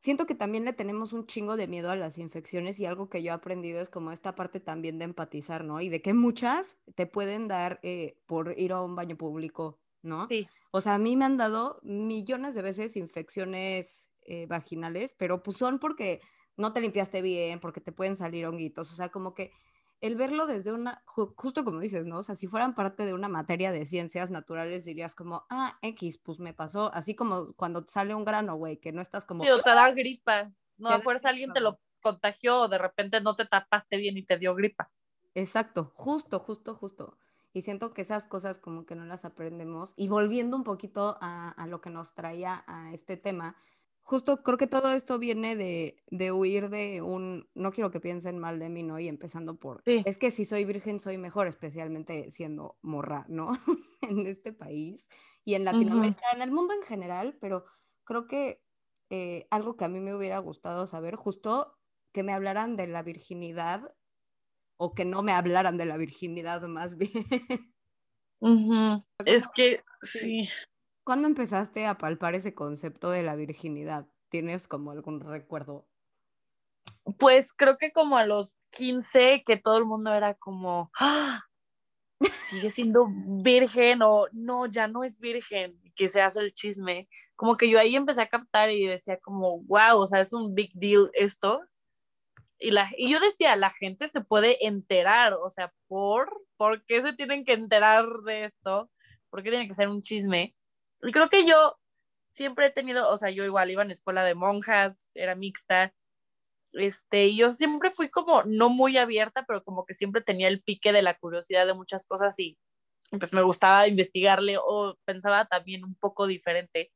siento 0.00 0.26
que 0.26 0.34
también 0.34 0.64
le 0.64 0.72
tenemos 0.72 1.12
un 1.12 1.26
chingo 1.26 1.56
de 1.56 1.66
miedo 1.66 1.90
a 1.90 1.96
las 1.96 2.18
infecciones 2.18 2.78
y 2.80 2.86
algo 2.86 3.08
que 3.08 3.22
yo 3.22 3.30
he 3.30 3.34
aprendido 3.34 3.80
es 3.80 3.90
como 3.90 4.12
esta 4.12 4.34
parte 4.34 4.60
también 4.60 4.98
de 4.98 5.04
empatizar, 5.04 5.64
¿no? 5.64 5.80
Y 5.80 5.88
de 5.88 6.02
que 6.02 6.14
muchas 6.14 6.78
te 6.94 7.06
pueden 7.06 7.48
dar 7.48 7.80
eh, 7.82 8.16
por 8.26 8.58
ir 8.58 8.72
a 8.72 8.82
un 8.82 8.94
baño 8.94 9.16
público, 9.16 9.78
¿no? 10.02 10.26
Sí. 10.28 10.48
O 10.70 10.80
sea, 10.80 10.94
a 10.94 10.98
mí 10.98 11.16
me 11.16 11.24
han 11.24 11.36
dado 11.36 11.80
millones 11.82 12.54
de 12.54 12.62
veces 12.62 12.96
infecciones 12.96 14.07
eh, 14.30 14.46
vaginales, 14.46 15.14
pero 15.16 15.42
pues 15.42 15.56
son 15.56 15.78
porque 15.78 16.20
no 16.58 16.74
te 16.74 16.82
limpiaste 16.82 17.22
bien, 17.22 17.60
porque 17.60 17.80
te 17.80 17.92
pueden 17.92 18.14
salir 18.14 18.46
honguitos, 18.46 18.92
o 18.92 18.94
sea, 18.94 19.08
como 19.08 19.32
que 19.32 19.52
el 20.00 20.16
verlo 20.16 20.46
desde 20.46 20.70
una, 20.70 21.02
justo 21.06 21.64
como 21.64 21.80
dices, 21.80 22.04
¿no? 22.04 22.18
O 22.18 22.22
sea, 22.22 22.34
si 22.34 22.46
fueran 22.46 22.74
parte 22.74 23.06
de 23.06 23.14
una 23.14 23.28
materia 23.28 23.72
de 23.72 23.86
ciencias 23.86 24.30
naturales, 24.30 24.84
dirías 24.84 25.14
como, 25.14 25.46
ah, 25.48 25.78
X, 25.80 26.18
pues 26.18 26.40
me 26.40 26.52
pasó, 26.52 26.92
así 26.92 27.14
como 27.14 27.54
cuando 27.54 27.86
sale 27.88 28.14
un 28.14 28.26
grano, 28.26 28.56
güey, 28.56 28.76
que 28.76 28.92
no 28.92 29.00
estás 29.00 29.24
como... 29.24 29.44
Sí, 29.44 29.50
o 29.50 29.62
te 29.62 29.70
da 29.70 29.90
gripa, 29.92 30.52
no, 30.76 30.90
a 30.90 31.00
fuerza 31.00 31.30
alguien 31.30 31.52
te 31.54 31.60
lo 31.60 31.80
contagió 32.02 32.60
o 32.60 32.68
de 32.68 32.78
repente 32.78 33.20
no 33.22 33.34
te 33.34 33.46
tapaste 33.46 33.96
bien 33.96 34.18
y 34.18 34.22
te 34.24 34.36
dio 34.36 34.54
gripa. 34.54 34.90
Exacto, 35.34 35.90
justo, 35.94 36.38
justo, 36.38 36.74
justo. 36.74 37.16
Y 37.52 37.62
siento 37.62 37.94
que 37.94 38.02
esas 38.02 38.26
cosas 38.26 38.58
como 38.58 38.84
que 38.84 38.94
no 38.94 39.04
las 39.04 39.24
aprendemos. 39.24 39.94
Y 39.96 40.08
volviendo 40.08 40.54
un 40.56 40.64
poquito 40.64 41.16
a, 41.20 41.50
a 41.50 41.66
lo 41.66 41.80
que 41.80 41.90
nos 41.90 42.14
traía 42.14 42.62
a 42.66 42.92
este 42.92 43.16
tema, 43.16 43.56
justo 44.08 44.42
creo 44.42 44.56
que 44.56 44.66
todo 44.66 44.90
esto 44.92 45.18
viene 45.18 45.54
de, 45.54 46.02
de, 46.06 46.32
huir 46.32 46.70
de 46.70 47.02
un, 47.02 47.46
no 47.54 47.72
quiero 47.72 47.90
que 47.90 48.00
piensen 48.00 48.38
mal 48.38 48.58
de 48.58 48.70
mí, 48.70 48.82
¿no? 48.82 48.98
Y 48.98 49.06
empezando 49.06 49.58
por, 49.58 49.82
es 49.84 50.16
que 50.16 50.30
si 50.30 50.46
soy 50.46 50.64
virgen 50.64 50.98
soy 50.98 51.18
mejor, 51.18 51.46
especialmente 51.46 52.30
siendo 52.30 52.78
morra, 52.80 53.26
¿no? 53.28 53.52
en 54.00 54.26
este 54.26 54.54
país 54.54 55.08
y 55.44 55.54
en 55.54 55.66
Latinoamérica, 55.66 56.22
en 56.32 56.40
el 56.40 56.50
mundo 56.50 56.72
en 56.72 56.82
general, 56.84 57.36
pero 57.38 57.66
creo 58.04 58.26
que 58.26 58.62
eh, 59.10 59.46
algo 59.50 59.76
que 59.76 59.84
a 59.84 59.88
mí 59.88 60.00
me 60.00 60.14
hubiera 60.14 60.38
gustado 60.38 60.86
saber, 60.86 61.14
justo 61.14 61.76
que 62.14 62.22
me 62.22 62.32
hablaran 62.32 62.76
de 62.76 62.86
la 62.86 63.02
virginidad 63.02 63.94
o 64.78 64.94
que 64.94 65.04
no 65.04 65.22
me 65.22 65.32
hablaran 65.32 65.76
de 65.76 65.84
la 65.84 65.98
virginidad 65.98 66.62
más 66.62 66.96
bien. 66.96 67.12
Es 69.26 69.46
que 69.48 69.82
sí. 70.00 70.48
¿Cuándo 71.08 71.26
empezaste 71.26 71.86
a 71.86 71.96
palpar 71.96 72.34
ese 72.34 72.54
concepto 72.54 73.08
de 73.08 73.22
la 73.22 73.34
virginidad? 73.34 74.06
¿Tienes 74.28 74.68
como 74.68 74.90
algún 74.90 75.20
recuerdo? 75.20 75.88
Pues 77.18 77.54
creo 77.54 77.78
que 77.78 77.92
como 77.92 78.18
a 78.18 78.26
los 78.26 78.58
15, 78.72 79.42
que 79.46 79.56
todo 79.56 79.78
el 79.78 79.86
mundo 79.86 80.12
era 80.12 80.34
como, 80.34 80.90
¡Ah! 81.00 81.44
sigue 82.50 82.70
siendo 82.70 83.06
virgen 83.42 84.02
o 84.02 84.26
no, 84.32 84.66
ya 84.66 84.86
no 84.86 85.02
es 85.02 85.18
virgen, 85.18 85.80
que 85.96 86.10
se 86.10 86.20
hace 86.20 86.40
el 86.40 86.52
chisme. 86.52 87.08
Como 87.36 87.56
que 87.56 87.70
yo 87.70 87.78
ahí 87.78 87.96
empecé 87.96 88.20
a 88.20 88.28
captar 88.28 88.70
y 88.70 88.84
decía 88.84 89.16
como, 89.16 89.62
wow, 89.62 89.96
o 89.96 90.06
sea, 90.06 90.20
es 90.20 90.34
un 90.34 90.54
big 90.54 90.72
deal 90.74 91.10
esto. 91.14 91.62
Y, 92.58 92.70
la, 92.70 92.90
y 92.98 93.10
yo 93.10 93.18
decía, 93.18 93.56
la 93.56 93.70
gente 93.70 94.08
se 94.08 94.20
puede 94.20 94.66
enterar, 94.66 95.32
o 95.42 95.48
sea, 95.48 95.72
¿por? 95.86 96.30
¿Por 96.58 96.84
qué 96.84 97.00
se 97.00 97.14
tienen 97.14 97.46
que 97.46 97.54
enterar 97.54 98.04
de 98.26 98.44
esto? 98.44 98.90
¿Por 99.30 99.42
qué 99.42 99.48
tiene 99.48 99.68
que 99.68 99.74
ser 99.74 99.88
un 99.88 100.02
chisme? 100.02 100.54
Y 101.02 101.12
creo 101.12 101.28
que 101.28 101.46
yo 101.46 101.76
siempre 102.34 102.66
he 102.66 102.70
tenido, 102.70 103.10
o 103.10 103.18
sea, 103.18 103.30
yo 103.30 103.44
igual 103.44 103.70
iba 103.70 103.82
en 103.82 103.90
escuela 103.90 104.24
de 104.24 104.34
monjas, 104.34 105.08
era 105.14 105.34
mixta, 105.34 105.92
este, 106.72 107.26
y 107.28 107.36
yo 107.38 107.52
siempre 107.52 107.90
fui 107.90 108.10
como 108.10 108.42
no 108.44 108.68
muy 108.68 108.96
abierta, 108.98 109.44
pero 109.46 109.64
como 109.64 109.84
que 109.86 109.94
siempre 109.94 110.22
tenía 110.22 110.48
el 110.48 110.62
pique 110.62 110.92
de 110.92 111.02
la 111.02 111.14
curiosidad 111.18 111.66
de 111.66 111.74
muchas 111.74 112.06
cosas 112.06 112.38
y 112.38 112.58
pues 113.10 113.32
me 113.32 113.42
gustaba 113.42 113.88
investigarle 113.88 114.56
o 114.58 114.96
pensaba 115.04 115.46
también 115.46 115.84
un 115.84 115.94
poco 115.96 116.26
diferente. 116.26 116.92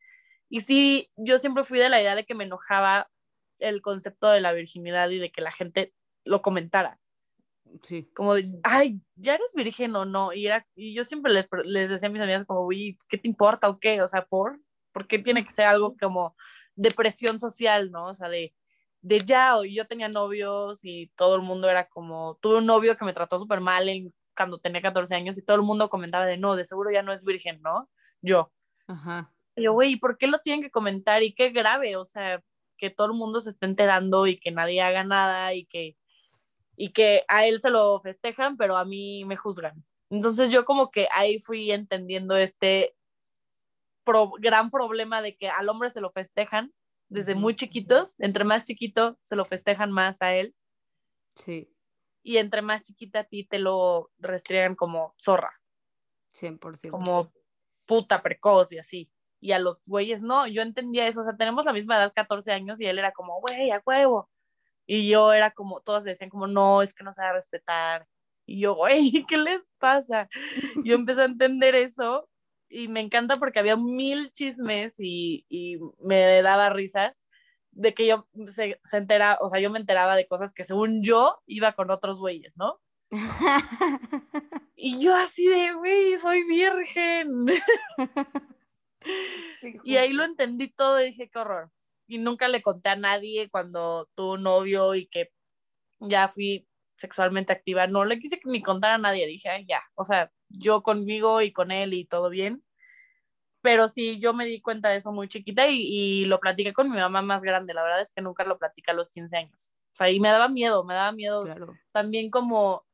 Y 0.51 0.61
sí, 0.63 1.11
yo 1.17 1.39
siempre 1.39 1.65
fui 1.65 1.79
de 1.79 1.89
la 1.89 2.01
idea 2.03 2.15
de 2.15 2.27
que 2.27 2.35
me 2.35 2.45
enojaba 2.45 3.09
el 3.59 3.83
concepto 3.83 4.29
de 4.31 4.41
la 4.41 4.53
virginidad 4.53 5.11
y 5.11 5.19
de 5.19 5.33
que 5.33 5.41
la 5.43 5.53
gente 5.53 5.95
lo 6.25 6.43
comentara. 6.43 6.99
Sí. 7.83 8.09
Como 8.15 8.35
de, 8.35 8.51
ay, 8.63 9.01
¿ya 9.17 9.35
eres 9.35 9.55
virgen 9.55 9.95
o 9.97 10.05
no? 10.05 10.33
Y, 10.33 10.47
era, 10.47 10.67
y 10.75 10.95
yo 10.95 11.05
siempre 11.05 11.33
les, 11.33 11.49
les 11.65 11.91
decía 11.91 12.09
a 12.09 12.13
mis 12.13 12.21
amigas 12.21 12.45
como, 12.45 12.67
uy, 12.67 12.99
¿qué 13.09 13.19
te 13.19 13.29
importa 13.29 13.69
o 13.69 13.79
qué? 13.79 14.03
O 14.03 14.07
sea, 14.07 14.25
¿por? 14.25 14.61
¿Por 14.93 15.07
qué 15.07 15.19
tiene 15.19 15.45
que 15.45 15.53
ser 15.53 15.67
algo 15.67 15.97
como 15.99 16.37
de 16.75 16.91
presión 16.91 17.39
social, 17.39 17.91
no? 17.91 18.09
O 18.09 18.15
sea, 18.15 18.29
de, 18.29 18.55
de 19.01 19.21
ya, 19.21 19.57
o 19.57 19.65
yo 19.65 19.87
tenía 19.87 20.09
novios 20.09 20.81
y 20.85 21.09
todo 21.17 21.37
el 21.37 21.43
mundo 21.43 21.69
era 21.69 21.89
como, 21.89 22.39
tuve 22.41 22.59
un 22.59 22.67
novio 22.67 22.97
que 22.97 23.05
me 23.05 23.13
trató 23.13 23.39
súper 23.39 23.61
mal 23.61 23.89
en, 23.89 24.13
cuando 24.37 24.59
tenía 24.59 24.81
14 24.83 25.15
años 25.15 25.39
y 25.39 25.43
todo 25.43 25.57
el 25.57 25.63
mundo 25.63 25.91
comentaba 25.91 26.27
de, 26.27 26.39
no, 26.39 26.57
de 26.57 26.65
seguro 26.65 26.91
ya 26.91 27.03
no 27.03 27.13
es 27.13 27.25
virgen, 27.25 27.61
¿no? 27.63 27.89
Yo. 28.21 28.53
Ajá. 28.87 29.33
Y 29.57 29.65
yo, 29.65 29.73
güey, 29.73 29.97
¿por 29.97 30.17
qué 30.19 30.27
lo 30.27 30.39
tienen 30.39 30.63
que 30.63 30.71
comentar? 30.71 31.23
Y 31.23 31.35
qué 31.35 31.51
grave, 31.51 31.97
o 31.97 32.05
sea, 32.05 32.43
que 32.79 32.91
todo 32.91 33.09
el 33.09 33.13
mundo 33.15 33.41
se 33.41 33.51
esté 33.51 33.67
enterando 33.67 34.27
y 34.27 34.39
que 34.39 34.51
nadie 34.51 34.81
haga 34.81 35.05
nada 35.05 35.55
y 35.55 35.67
que 35.67 35.97
y 36.83 36.89
que 36.89 37.25
a 37.29 37.47
él 37.47 37.61
se 37.61 37.71
lo 37.71 38.01
festejan, 38.01 38.57
pero 38.57 38.77
a 38.77 38.85
mí 38.85 39.25
me 39.25 39.37
juzgan. 39.37 39.85
Entonces 40.11 40.51
yo 40.51 40.65
como 40.65 40.91
que 40.91 41.07
ahí 41.15 41.39
fui 41.39 41.71
entendiendo 41.71 42.37
este 42.37 42.97
gran 44.41 44.69
problema 44.69 45.23
de 45.23 45.37
que 45.37 45.49
al 45.49 45.69
hombre 45.69 45.91
se 45.91 46.01
lo 46.01 46.11
festejan 46.11 46.73
desde 47.09 47.37
muy 47.37 47.55
chiquitos, 47.55 48.19
entre 48.19 48.43
más 48.43 48.65
chiquito 48.65 49.17
se 49.23 49.37
lo 49.37 49.45
festejan 49.45 49.93
más 49.93 50.21
a 50.23 50.35
él. 50.35 50.57
Sí. 51.37 51.73
Y 52.25 52.39
entre 52.39 52.63
más 52.63 52.83
chiquita 52.83 53.21
a 53.21 53.25
ti 53.27 53.45
te 53.45 53.61
lo 53.61 54.11
restriegan 54.19 54.75
como 54.75 55.15
zorra. 55.21 55.53
100%. 56.35 56.91
Como 56.91 57.33
puta 57.87 58.25
precoz 58.25 58.73
y 58.73 58.79
así. 58.79 59.09
Y 59.39 59.53
a 59.53 59.61
los 59.61 59.79
güeyes 59.87 60.21
no, 60.21 60.49
yo 60.49 60.63
entendía 60.63 61.07
eso, 61.07 61.21
o 61.21 61.25
sea, 61.25 61.37
tenemos 61.37 61.65
la 61.65 61.73
misma 61.73 61.99
edad, 61.99 62.13
14 62.13 62.51
años, 62.51 62.81
y 62.81 62.87
él 62.87 62.99
era 62.99 63.13
como, 63.13 63.41
güey, 63.41 63.71
a 63.71 63.81
huevo, 63.87 64.32
y 64.95 65.09
yo 65.09 65.33
era 65.33 65.53
como, 65.53 65.81
todas 65.81 66.05
decían 66.05 66.29
como, 66.29 66.47
no, 66.47 66.83
es 66.83 66.93
que 66.93 67.03
no 67.03 67.15
sabe 67.15 67.33
respetar. 67.33 68.07
Y 68.45 68.61
yo, 68.61 68.75
güey, 68.75 69.11
¿qué 69.27 69.39
les 69.39 69.67
pasa? 69.79 70.29
Yo 70.85 70.97
empecé 70.97 71.23
a 71.23 71.25
entender 71.25 71.75
eso 71.75 72.29
y 72.69 72.89
me 72.89 73.01
encanta 73.01 73.37
porque 73.37 73.59
había 73.59 73.77
mil 73.77 74.31
chismes 74.33 74.97
y, 74.99 75.47
y 75.49 75.79
me 75.99 76.43
daba 76.43 76.69
risa 76.69 77.17
de 77.71 77.95
que 77.95 78.07
yo 78.07 78.29
se, 78.55 78.81
se 78.85 78.97
entera, 78.99 79.39
o 79.41 79.49
sea, 79.49 79.61
yo 79.61 79.71
me 79.71 79.79
enteraba 79.79 80.15
de 80.15 80.27
cosas 80.27 80.53
que 80.53 80.65
según 80.65 81.03
yo 81.03 81.41
iba 81.47 81.73
con 81.73 81.91
otros 81.91 82.19
güeyes, 82.19 82.59
¿no? 82.59 82.79
y 84.77 85.03
yo 85.03 85.15
así 85.15 85.47
de, 85.47 85.73
güey, 85.73 86.19
soy 86.19 86.45
virgen. 86.45 87.47
y 89.85 89.97
ahí 89.97 90.13
lo 90.13 90.25
entendí 90.25 90.69
todo 90.69 91.01
y 91.01 91.07
dije, 91.07 91.31
qué 91.31 91.39
horror 91.39 91.71
y 92.13 92.19
nunca 92.19 92.47
le 92.49 92.61
conté 92.61 92.91
a 92.91 92.97
nadie 92.97 93.49
cuando 93.49 94.07
tuvo 94.15 94.37
novio 94.37 94.95
y 94.95 95.07
que 95.07 95.33
ya 95.99 96.29
fui 96.29 96.69
sexualmente 96.97 97.53
activa, 97.53 97.87
no 97.87 98.05
le 98.05 98.19
quise 98.19 98.39
ni 98.45 98.63
contar 98.63 98.93
a 98.93 98.99
nadie, 98.99 99.27
dije, 99.27 99.65
ya, 99.67 99.83
o 99.95 100.05
sea, 100.05 100.31
yo 100.51 100.83
conmigo 100.83 101.41
y 101.41 101.53
con 101.53 101.71
él 101.71 101.95
y 101.95 102.05
todo 102.05 102.29
bien, 102.29 102.63
pero 103.63 103.89
sí, 103.89 104.21
yo 104.21 104.35
me 104.35 104.45
di 104.45 104.61
cuenta 104.61 104.91
de 104.91 104.99
eso 104.99 105.11
muy 105.11 105.27
chiquita 105.29 105.69
y, 105.69 105.81
y 105.81 106.25
lo 106.27 106.39
platiqué 106.39 106.75
con 106.75 106.91
mi 106.91 106.99
mamá 106.99 107.23
más 107.23 107.43
grande, 107.43 107.73
la 107.73 107.83
verdad 107.83 108.03
es 108.03 108.13
que 108.13 108.21
nunca 108.21 108.45
lo 108.45 108.59
platicé 108.59 108.91
a 108.91 108.95
los 108.95 109.09
15 109.09 109.39
años, 109.39 109.73
o 109.93 109.97
sea, 109.97 110.11
y 110.11 110.21
me 110.21 110.29
daba 110.29 110.49
miedo, 110.49 110.85
me 110.85 110.95
daba 110.95 111.13
miedo 111.13 111.47
también 111.93 112.31
como 112.31 112.85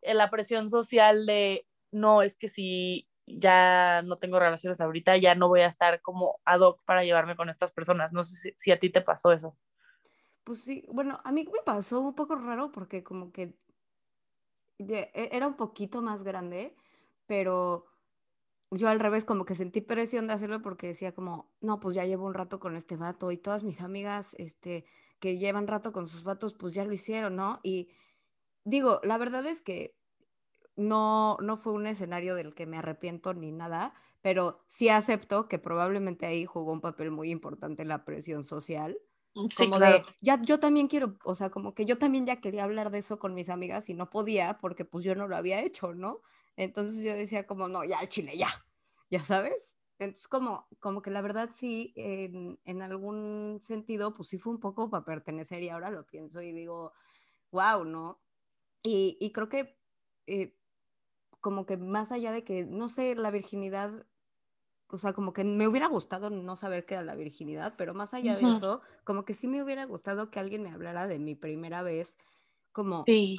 la 0.00 0.30
presión 0.30 0.70
social 0.70 1.26
de, 1.26 1.66
no, 1.90 2.22
es 2.22 2.36
que 2.36 2.48
si 2.48 3.08
ya 3.26 4.02
no 4.02 4.18
tengo 4.18 4.38
relaciones 4.38 4.80
ahorita, 4.80 5.16
ya 5.16 5.34
no 5.34 5.48
voy 5.48 5.60
a 5.60 5.66
estar 5.66 6.00
como 6.02 6.40
ad 6.44 6.60
hoc 6.60 6.82
para 6.84 7.04
llevarme 7.04 7.36
con 7.36 7.48
estas 7.48 7.72
personas. 7.72 8.12
No 8.12 8.24
sé 8.24 8.54
si, 8.56 8.72
a 8.72 8.78
ti 8.78 8.90
te 8.90 9.00
pasó 9.00 9.32
eso. 9.32 9.56
Pues 10.44 10.62
sí, 10.62 10.86
bueno, 10.92 11.20
a 11.24 11.32
mí 11.32 11.48
me 11.52 11.62
pasó 11.64 12.00
un 12.00 12.14
poco 12.14 12.36
raro 12.36 12.70
porque 12.70 13.02
como 13.02 13.32
que 13.32 13.56
e, 14.78 15.10
era 15.32 15.46
un 15.46 15.56
poquito 15.56 16.02
más 16.02 16.22
grande, 16.22 16.76
pero 17.26 17.86
yo 18.70 18.88
al 18.88 19.00
revés 19.00 19.24
como 19.24 19.44
que 19.44 19.54
sentí 19.54 19.80
presión 19.80 20.26
de 20.26 20.34
hacerlo 20.34 20.60
porque 20.60 20.88
decía 20.88 21.14
como, 21.14 21.50
no, 21.60 21.80
pues 21.80 21.94
ya 21.94 22.04
llevo 22.04 22.26
un 22.26 22.34
rato 22.34 22.60
con 22.60 22.76
este 22.76 22.96
vato 22.96 23.30
y 23.30 23.38
todas 23.38 23.64
mis 23.64 23.80
amigas, 23.80 24.34
este, 24.38 24.84
que 25.18 25.38
llevan 25.38 25.66
rato 25.66 25.92
con 25.92 26.08
sus 26.08 26.24
vatos, 26.24 26.52
pues 26.52 26.74
ya 26.74 26.84
lo 26.84 26.92
hicieron, 26.92 27.36
¿no? 27.36 27.60
Y 27.62 27.88
digo, 28.64 29.00
la 29.02 29.16
verdad 29.16 29.46
es 29.46 29.62
que 29.62 29.96
no, 30.76 31.36
no 31.40 31.56
fue 31.56 31.72
un 31.72 31.86
escenario 31.86 32.34
del 32.34 32.54
que 32.54 32.66
me 32.66 32.78
arrepiento 32.78 33.34
ni 33.34 33.52
nada, 33.52 33.94
pero 34.22 34.64
sí 34.66 34.88
acepto 34.88 35.48
que 35.48 35.58
probablemente 35.58 36.26
ahí 36.26 36.46
jugó 36.46 36.72
un 36.72 36.80
papel 36.80 37.10
muy 37.10 37.30
importante 37.30 37.84
la 37.84 38.04
presión 38.04 38.44
social. 38.44 38.98
Mm, 39.34 39.48
como 39.56 39.78
de, 39.80 40.04
ya, 40.20 40.40
yo 40.42 40.60
también 40.60 40.86
quiero, 40.88 41.16
o 41.24 41.34
sea, 41.34 41.50
como 41.50 41.74
que 41.74 41.84
yo 41.86 41.98
también 41.98 42.26
ya 42.26 42.40
quería 42.40 42.64
hablar 42.64 42.90
de 42.90 42.98
eso 42.98 43.18
con 43.18 43.34
mis 43.34 43.48
amigas 43.50 43.88
y 43.90 43.94
no 43.94 44.10
podía 44.10 44.58
porque 44.58 44.84
pues 44.84 45.04
yo 45.04 45.14
no 45.14 45.28
lo 45.28 45.36
había 45.36 45.60
hecho, 45.62 45.92
¿no? 45.94 46.20
Entonces 46.56 47.02
yo 47.04 47.14
decía 47.14 47.46
como, 47.46 47.68
no, 47.68 47.84
ya, 47.84 47.98
el 48.00 48.08
chile, 48.08 48.36
ya, 48.38 48.48
ya 49.10 49.20
sabes. 49.22 49.76
Entonces 49.98 50.28
como, 50.28 50.68
como 50.80 51.02
que 51.02 51.10
la 51.10 51.22
verdad 51.22 51.50
sí, 51.52 51.92
en, 51.96 52.60
en 52.64 52.82
algún 52.82 53.58
sentido, 53.60 54.12
pues 54.12 54.28
sí 54.28 54.38
fue 54.38 54.52
un 54.52 54.60
poco 54.60 54.90
para 54.90 55.04
pertenecer 55.04 55.62
y 55.62 55.68
ahora 55.68 55.90
lo 55.90 56.06
pienso 56.06 56.40
y 56.42 56.52
digo, 56.52 56.92
wow, 57.52 57.84
¿no? 57.84 58.22
Y, 58.82 59.16
y 59.20 59.32
creo 59.32 59.48
que 59.48 59.78
eh, 60.26 60.56
como 61.44 61.66
que 61.66 61.76
más 61.76 62.10
allá 62.10 62.32
de 62.32 62.42
que, 62.42 62.64
no 62.64 62.88
sé, 62.88 63.14
la 63.16 63.30
virginidad, 63.30 64.06
o 64.88 64.96
sea, 64.96 65.12
como 65.12 65.34
que 65.34 65.44
me 65.44 65.68
hubiera 65.68 65.88
gustado 65.88 66.30
no 66.30 66.56
saber 66.56 66.86
qué 66.86 66.94
era 66.94 67.02
la 67.02 67.16
virginidad, 67.16 67.74
pero 67.76 67.92
más 67.92 68.14
allá 68.14 68.34
de 68.34 68.48
eso, 68.48 68.80
como 69.04 69.26
que 69.26 69.34
sí 69.34 69.46
me 69.46 69.62
hubiera 69.62 69.84
gustado 69.84 70.30
que 70.30 70.40
alguien 70.40 70.62
me 70.62 70.70
hablara 70.70 71.06
de 71.06 71.18
mi 71.18 71.34
primera 71.34 71.82
vez, 71.82 72.16
como... 72.72 73.04
Sí. 73.04 73.36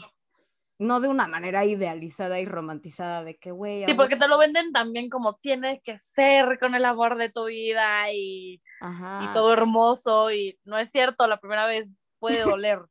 No 0.77 0.99
de 0.99 1.07
una 1.07 1.27
manera 1.27 1.65
idealizada 1.65 2.39
y 2.39 2.45
romantizada 2.45 3.23
de 3.23 3.37
que, 3.37 3.49
güey. 3.49 3.85
Sí, 3.85 3.93
porque 3.95 4.17
te 4.17 4.27
lo 4.27 4.37
venden 4.37 4.71
también 4.71 5.09
como 5.09 5.37
tienes 5.37 5.81
que 5.81 5.97
ser 5.97 6.59
con 6.59 6.75
el 6.75 6.85
amor 6.85 7.17
de 7.17 7.31
tu 7.31 7.45
vida 7.45 8.11
y, 8.11 8.61
y 8.81 9.33
todo 9.33 9.51
hermoso 9.51 10.31
y 10.31 10.59
no 10.63 10.77
es 10.77 10.91
cierto, 10.91 11.25
la 11.25 11.39
primera 11.39 11.65
vez 11.65 11.91
puede 12.19 12.43
doler. 12.59 12.81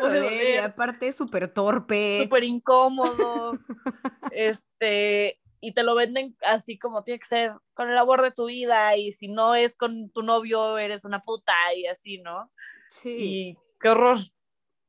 Puede, 0.00 0.20
doler, 0.20 0.54
y 0.54 0.56
aparte 0.58 1.08
es 1.08 1.16
súper 1.16 1.52
torpe. 1.52 2.20
Súper 2.22 2.44
incómodo. 2.44 3.52
este, 4.32 5.40
y 5.60 5.72
te 5.72 5.82
lo 5.82 5.94
venden 5.94 6.36
así 6.42 6.78
como 6.78 7.04
tiene 7.04 7.20
que 7.20 7.26
ser 7.26 7.52
con 7.74 7.90
el 7.90 7.96
amor 7.96 8.22
de 8.22 8.32
tu 8.32 8.46
vida 8.46 8.96
y 8.96 9.12
si 9.12 9.28
no 9.28 9.54
es 9.54 9.74
con 9.74 10.10
tu 10.10 10.22
novio 10.22 10.78
eres 10.78 11.04
una 11.04 11.22
puta 11.22 11.54
y 11.76 11.86
así, 11.86 12.18
¿no? 12.18 12.50
Sí. 12.90 13.16
Y 13.18 13.58
qué 13.80 13.88
horror. 13.88 14.18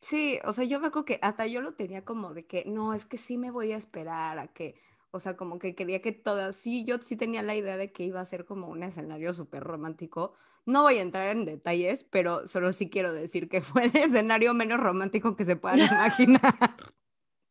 Sí, 0.01 0.39
o 0.45 0.53
sea, 0.53 0.65
yo 0.65 0.79
me 0.79 0.88
acuerdo 0.88 1.05
que 1.05 1.19
hasta 1.21 1.47
yo 1.47 1.62
lo 1.62 1.73
tenía 1.73 2.05
como 2.05 2.34
de 2.34 2.45
que 2.45 2.63
no, 2.65 2.93
es 2.93 3.05
que 3.05 3.17
sí 3.17 3.38
me 3.38 3.51
voy 3.51 3.71
a 3.71 3.77
esperar 3.77 4.38
a 4.38 4.47
que, 4.47 4.75
o 5.12 5.19
sea, 5.19 5.36
como 5.36 5.58
que 5.58 5.75
quería 5.75 6.01
que 6.01 6.12
todas, 6.12 6.55
sí, 6.55 6.86
yo 6.86 6.99
sí 6.99 7.15
tenía 7.15 7.41
la 7.41 7.55
idea 7.55 7.75
de 7.75 7.91
que 7.91 8.03
iba 8.03 8.21
a 8.21 8.25
ser 8.25 8.45
como 8.45 8.67
un 8.67 8.84
escenario 8.84 9.34
súper 9.34 9.63
romántico, 9.63 10.36
no 10.65 10.84
voy 10.84 10.97
a 10.97 11.01
entrar 11.01 11.30
en 11.30 11.45
detalles, 11.45 12.04
pero 12.04 12.47
solo 12.47 12.73
sí 12.73 12.89
quiero 12.89 13.13
decir 13.13 13.47
que 13.49 13.62
fue 13.62 13.86
el 13.86 13.95
escenario 13.95 14.54
menos 14.54 14.80
romántico 14.80 15.36
que 15.36 15.45
se 15.45 15.56
puedan 15.56 15.80
imaginar. 15.91 16.93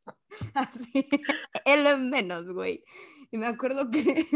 Así, 0.55 1.09
el 1.65 2.01
menos, 2.01 2.49
güey. 2.49 2.85
Y 3.31 3.39
me 3.39 3.47
acuerdo 3.47 3.91
que, 3.91 4.27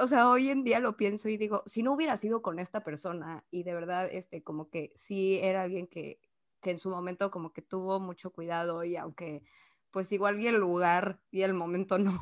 o 0.00 0.06
sea, 0.06 0.28
hoy 0.28 0.50
en 0.50 0.62
día 0.62 0.78
lo 0.78 0.96
pienso 0.96 1.28
y 1.28 1.36
digo, 1.36 1.62
si 1.66 1.82
no 1.82 1.92
hubiera 1.92 2.16
sido 2.16 2.42
con 2.42 2.58
esta 2.58 2.82
persona 2.82 3.44
y 3.50 3.62
de 3.62 3.74
verdad, 3.74 4.08
este, 4.10 4.42
como 4.42 4.68
que 4.68 4.92
sí 4.96 5.38
era 5.42 5.62
alguien 5.62 5.86
que, 5.86 6.20
que 6.60 6.70
en 6.70 6.78
su 6.78 6.90
momento 6.90 7.30
como 7.30 7.52
que 7.52 7.62
tuvo 7.62 7.98
mucho 8.00 8.30
cuidado 8.30 8.84
y 8.84 8.96
aunque 8.96 9.42
pues 9.90 10.12
igual 10.12 10.40
y 10.40 10.46
el 10.46 10.56
lugar 10.56 11.20
y 11.30 11.42
el 11.42 11.54
momento 11.54 11.98
no 11.98 12.12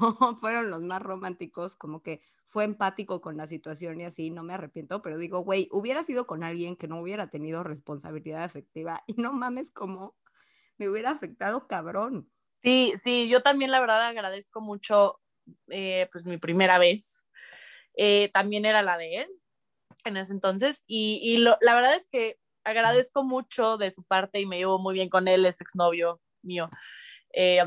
fueron 0.40 0.70
los 0.70 0.83
más 0.83 1.02
románticos, 1.02 1.76
como 1.76 2.02
que 2.02 2.22
fue 2.46 2.64
empático 2.64 3.20
con 3.20 3.37
la 3.37 3.46
situación 3.46 4.00
y 4.00 4.04
así, 4.04 4.31
no 4.31 4.42
me 4.42 4.54
arrepiento, 4.54 5.02
pero 5.02 5.18
digo, 5.18 5.40
güey, 5.40 5.68
hubiera 5.70 6.02
sido 6.02 6.26
con 6.26 6.42
alguien 6.42 6.76
que 6.76 6.88
no 6.88 7.00
hubiera 7.00 7.28
tenido 7.28 7.62
responsabilidad 7.62 8.44
efectiva 8.44 9.04
y 9.07 9.14
no 9.14 9.33
mames 9.33 9.70
cómo 9.70 10.16
me 10.78 10.88
hubiera 10.88 11.11
afectado 11.11 11.66
cabrón. 11.66 12.31
Sí, 12.62 12.94
sí, 13.02 13.28
yo 13.28 13.42
también 13.42 13.70
la 13.70 13.81
verdad 13.81 14.02
agradezco 14.02 14.61
mucho, 14.61 15.20
eh, 15.68 16.09
pues 16.11 16.24
mi 16.24 16.38
primera 16.38 16.78
vez, 16.78 17.26
eh, 17.96 18.31
también 18.33 18.64
era 18.64 18.83
la 18.83 18.96
de 18.96 19.22
él 19.22 19.28
en 20.04 20.16
ese 20.16 20.33
entonces 20.33 20.85
y, 20.87 21.20
y 21.22 21.38
lo, 21.38 21.57
la 21.61 21.74
verdad 21.74 21.94
es 21.94 22.09
que 22.11 22.38
agradezco 22.64 23.24
mucho 23.24 23.76
de 23.76 23.90
su 23.90 24.04
parte 24.04 24.40
y 24.40 24.46
me 24.46 24.59
llevo 24.59 24.78
muy 24.78 24.94
bien 24.94 25.09
con 25.09 25.28
él, 25.28 25.44
es 25.46 25.61
exnovio 25.61 26.20
mío. 26.42 26.70
Eh, 27.33 27.64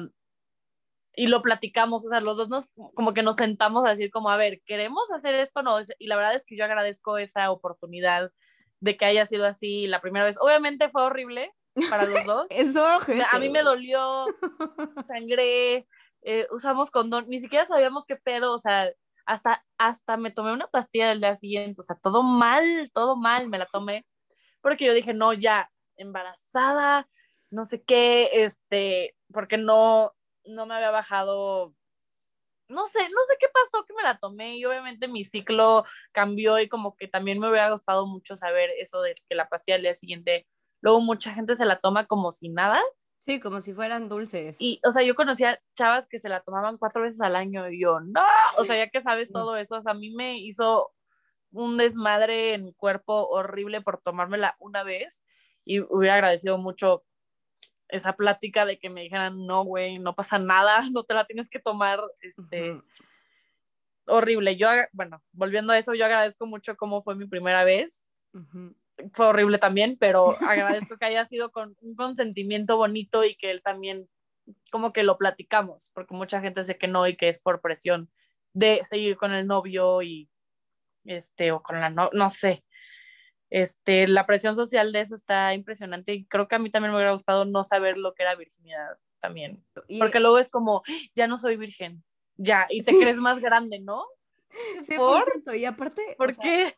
y 1.16 1.28
lo 1.28 1.42
platicamos, 1.42 2.06
o 2.06 2.10
sea, 2.10 2.22
los 2.22 2.38
dos 2.38 2.50
nos, 2.50 2.68
como 2.94 3.14
que 3.14 3.24
nos 3.24 3.36
sentamos 3.36 3.86
a 3.86 3.90
decir 3.90 4.12
como, 4.12 4.30
a 4.30 4.38
ver, 4.38 4.62
¿queremos 4.66 5.12
hacer 5.12 5.36
esto? 5.36 5.62
No, 5.62 5.78
y 6.00 6.08
la 6.08 6.16
verdad 6.16 6.36
es 6.36 6.46
que 6.46 6.56
yo 6.56 6.64
agradezco 6.64 7.18
esa 7.18 7.52
oportunidad 7.52 8.32
de 8.80 8.98
que 8.98 9.06
haya 9.06 9.26
sido 9.26 9.46
así 9.46 9.88
la 9.88 10.02
primera 10.02 10.26
vez. 10.26 10.38
Obviamente 10.40 10.90
fue 10.90 11.04
horrible 11.04 11.52
para 11.90 12.06
los 12.06 12.26
dos. 12.26 12.48
Eso, 12.50 12.86
a 13.32 13.40
mí 13.40 13.50
me 13.50 13.62
dolió, 13.62 14.26
sangré, 15.08 15.88
eh, 16.24 16.48
usamos 16.52 16.92
condón, 16.92 17.26
ni 17.28 17.40
siquiera 17.40 17.66
sabíamos 17.66 18.06
qué 18.06 18.16
pedo, 18.16 18.54
o 18.54 18.58
sea, 18.58 18.90
hasta, 19.26 19.66
hasta 19.78 20.18
me 20.18 20.32
tomé 20.32 20.54
una 20.54 20.68
pastilla 20.68 21.12
el 21.12 21.20
día 21.20 21.36
siguiente, 21.36 21.80
o 21.80 21.84
sea, 21.84 21.98
todo 22.02 22.24
mal, 22.24 22.90
todo 22.94 23.16
mal, 23.16 23.50
me 23.50 23.58
la 23.58 23.66
tomé, 23.66 24.06
porque 24.62 24.86
yo 24.86 24.94
dije, 24.94 25.14
no, 25.14 25.34
ya, 25.34 25.70
embarazada, 25.98 27.08
no 27.50 27.66
sé 27.66 27.84
qué, 27.84 28.30
este, 28.44 29.16
porque 29.32 29.58
no, 29.58 30.14
no 30.46 30.66
me 30.66 30.76
había 30.76 30.92
bajado, 30.92 31.74
no 32.68 32.88
sé, 32.88 33.00
no 33.00 33.24
sé 33.28 33.36
qué 33.40 33.48
pasó 33.54 33.86
que 33.86 33.94
me 33.94 34.04
la 34.04 34.18
tomé 34.18 34.58
y 34.58 34.66
obviamente 34.66 35.08
mi 35.08 35.24
ciclo 35.24 35.86
cambió 36.12 36.60
y 36.60 36.70
como 36.70 36.96
que 36.96 37.08
también 37.08 37.40
me 37.40 37.50
hubiera 37.50 37.72
gustado 37.72 38.08
mucho 38.08 38.38
saber 38.38 38.70
eso 38.80 39.02
de 39.02 39.16
que 39.28 39.36
la 39.36 39.50
pastilla 39.50 39.76
al 39.76 39.82
día 39.82 39.94
siguiente, 39.94 40.48
luego 40.82 41.02
mucha 41.02 41.34
gente 41.34 41.56
se 41.56 41.66
la 41.66 41.80
toma 41.80 42.06
como 42.06 42.32
si 42.32 42.50
nada. 42.50 42.80
Sí, 43.24 43.40
como 43.40 43.62
si 43.62 43.74
fueran 43.74 44.10
dulces. 44.10 44.58
Y, 44.60 44.80
o 44.84 44.90
sea, 44.90 45.04
yo 45.04 45.16
conocía 45.16 45.62
chavas 45.76 46.08
que 46.08 46.18
se 46.18 46.28
la 46.28 46.42
tomaban 46.42 46.78
cuatro 46.78 47.04
veces 47.04 47.22
al 47.22 47.36
año 47.36 47.70
y 47.70 47.80
yo, 47.80 48.00
no, 48.00 48.24
o 48.58 48.64
sea, 48.64 48.78
ya 48.78 48.90
que 48.90 49.02
sabes 49.02 49.32
todo 49.32 49.58
eso, 49.58 49.76
o 49.76 49.82
sea, 49.82 49.92
a 49.92 49.96
mí 49.96 50.10
me 50.10 50.40
hizo 50.40 50.92
un 51.52 51.78
desmadre 51.78 52.54
en 52.54 52.64
mi 52.64 52.74
cuerpo 52.74 53.28
horrible 53.28 53.82
por 53.82 54.02
tomármela 54.02 54.56
una 54.60 54.84
vez 54.84 55.24
y 55.66 55.82
hubiera 55.82 56.16
agradecido 56.16 56.58
mucho 56.58 57.04
esa 57.92 58.14
plática 58.14 58.66
de 58.66 58.80
que 58.80 58.90
me 58.90 59.02
dijeran, 59.02 59.46
no, 59.46 59.64
güey, 59.64 60.00
no 60.00 60.16
pasa 60.16 60.40
nada, 60.40 60.82
no 60.92 61.04
te 61.04 61.14
la 61.14 61.26
tienes 61.26 61.50
que 61.50 61.60
tomar, 61.60 62.02
este, 62.22 62.80
horrible. 64.06 64.58
Yo, 64.58 64.70
bueno, 64.92 65.22
volviendo 65.32 65.74
a 65.74 65.78
eso, 65.78 65.94
yo 65.94 66.06
agradezco 66.06 66.46
mucho 66.46 66.76
cómo 66.76 67.04
fue 67.04 67.16
mi 67.16 67.28
primera 67.28 67.64
vez. 67.64 68.06
Fue 69.14 69.26
horrible 69.28 69.58
también, 69.58 69.98
pero 70.00 70.36
agradezco 70.48 70.98
que 70.98 71.06
haya 71.06 71.26
sido 71.26 71.52
con 71.52 71.76
un 71.82 71.96
consentimiento 71.96 72.78
bonito 72.78 73.24
y 73.24 73.36
que 73.36 73.52
él 73.52 73.62
también, 73.62 74.08
como 74.72 74.94
que 74.94 75.04
lo 75.04 75.18
platicamos, 75.18 75.92
porque 75.94 76.14
mucha 76.14 76.42
gente 76.42 76.62
dice 76.62 76.78
que 76.78 76.88
no 76.88 77.08
y 77.08 77.16
que 77.16 77.30
es 77.30 77.40
por 77.40 77.62
presión 77.62 78.10
de 78.54 78.82
seguir 78.84 79.18
con 79.18 79.32
el 79.32 79.48
novio 79.48 80.02
y, 80.02 80.30
este, 81.06 81.52
o 81.52 81.62
con 81.62 81.80
la, 81.80 81.90
no, 81.90 82.10
no 82.14 82.30
sé 82.30 82.64
este, 83.52 84.08
la 84.08 84.26
presión 84.26 84.56
social 84.56 84.92
de 84.94 85.02
eso 85.02 85.14
está 85.14 85.54
impresionante 85.54 86.14
y 86.14 86.26
creo 86.26 86.48
que 86.48 86.56
a 86.56 86.60
mí 86.60 86.72
también 86.72 86.92
me 86.92 86.98
hubiera 86.98 87.12
gustado 87.12 87.46
no 87.46 87.64
saber 87.64 87.98
lo 87.98 88.16
que 88.16 88.24
era 88.24 88.36
virginidad 88.36 88.98
también, 89.20 89.64
porque 90.00 90.20
luego 90.20 90.40
es 90.40 90.50
como, 90.50 90.82
ya 91.14 91.28
no 91.28 91.38
soy 91.38 91.58
virgen, 91.58 92.04
ya, 92.38 92.66
y 92.70 92.82
te 92.82 92.92
crees 92.98 93.18
más 93.18 93.40
grande, 93.40 93.80
¿no? 93.80 94.04
Sí, 94.82 94.96
¿Por? 94.98 95.24
y 95.56 95.66
aparte, 95.66 96.02
¿por 96.18 96.36
qué? 96.38 96.76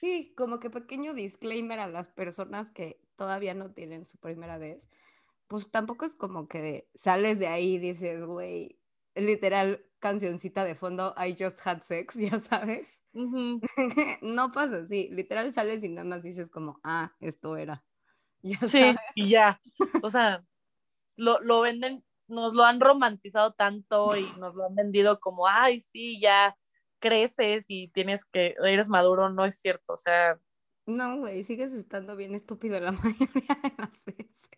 sí, 0.00 0.32
como 0.36 0.58
que 0.58 0.70
pequeño 0.70 1.12
disclaimer 1.12 1.80
a 1.80 1.88
las 1.88 2.08
personas 2.08 2.70
que 2.70 2.98
todavía 3.16 3.52
no 3.52 3.72
tienen 3.72 4.04
su 4.04 4.16
primera 4.16 4.58
vez, 4.58 4.88
pues 5.48 5.70
tampoco 5.70 6.04
es 6.06 6.14
como 6.14 6.48
que 6.48 6.88
sales 6.94 7.38
de 7.38 7.48
ahí 7.48 7.74
y 7.74 7.78
dices, 7.78 8.24
güey, 8.24 8.78
literal, 9.14 9.84
cancioncita 10.02 10.64
de 10.64 10.74
fondo, 10.74 11.14
I 11.16 11.36
just 11.38 11.60
had 11.64 11.82
sex, 11.82 12.14
ya 12.16 12.38
sabes. 12.40 13.00
no 14.20 14.52
pasa 14.52 14.78
así, 14.84 15.08
literal 15.12 15.50
sales 15.52 15.82
y 15.84 15.88
nada 15.88 16.04
más 16.06 16.22
dices 16.22 16.50
como, 16.50 16.80
ah, 16.84 17.14
esto 17.20 17.56
era. 17.56 17.82
Ya 18.44 18.58
sí, 18.66 18.96
y 19.14 19.28
ya. 19.28 19.60
O 20.02 20.10
sea, 20.10 20.44
lo, 21.14 21.38
lo 21.42 21.60
venden, 21.60 22.02
nos 22.26 22.54
lo 22.54 22.64
han 22.64 22.80
romantizado 22.80 23.52
tanto 23.52 24.16
y 24.16 24.26
nos 24.40 24.56
lo 24.56 24.66
han 24.66 24.74
vendido 24.74 25.20
como, 25.20 25.46
ay, 25.46 25.78
sí, 25.78 26.20
ya 26.20 26.56
creces 26.98 27.66
y 27.68 27.86
tienes 27.92 28.24
que, 28.24 28.56
eres 28.64 28.88
maduro, 28.88 29.30
no 29.30 29.44
es 29.44 29.60
cierto, 29.60 29.92
o 29.92 29.96
sea. 29.96 30.40
No, 30.86 31.18
güey, 31.18 31.44
sigues 31.44 31.72
estando 31.72 32.16
bien 32.16 32.34
estúpido 32.34 32.80
la 32.80 32.90
mayoría 32.90 33.56
de 33.62 33.74
las 33.78 34.04
veces. 34.04 34.50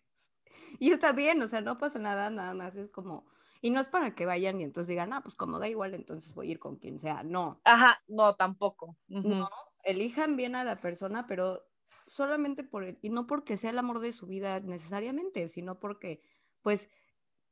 Y 0.78 0.90
está 0.90 1.12
bien, 1.12 1.42
o 1.42 1.46
sea, 1.46 1.60
no 1.60 1.76
pasa 1.76 1.98
nada, 1.98 2.30
nada 2.30 2.54
más 2.54 2.74
es 2.76 2.90
como, 2.90 3.26
y 3.64 3.70
no 3.70 3.80
es 3.80 3.88
para 3.88 4.14
que 4.14 4.26
vayan 4.26 4.60
y 4.60 4.64
entonces 4.64 4.88
digan, 4.88 5.14
ah, 5.14 5.22
pues 5.22 5.36
como 5.36 5.58
da 5.58 5.68
igual, 5.68 5.94
entonces 5.94 6.34
voy 6.34 6.48
a 6.48 6.50
ir 6.52 6.58
con 6.58 6.76
quien 6.76 6.98
sea. 6.98 7.22
No. 7.22 7.62
Ajá, 7.64 8.02
no, 8.08 8.34
tampoco. 8.36 8.96
No, 9.08 9.48
elijan 9.84 10.36
bien 10.36 10.54
a 10.54 10.64
la 10.64 10.80
persona, 10.82 11.26
pero 11.26 11.62
solamente 12.06 12.62
por 12.62 12.84
el, 12.84 12.98
y 13.00 13.08
no 13.08 13.26
porque 13.26 13.56
sea 13.56 13.70
el 13.70 13.78
amor 13.78 14.00
de 14.00 14.12
su 14.12 14.26
vida 14.26 14.60
necesariamente, 14.60 15.48
sino 15.48 15.80
porque, 15.80 16.20
pues, 16.60 16.90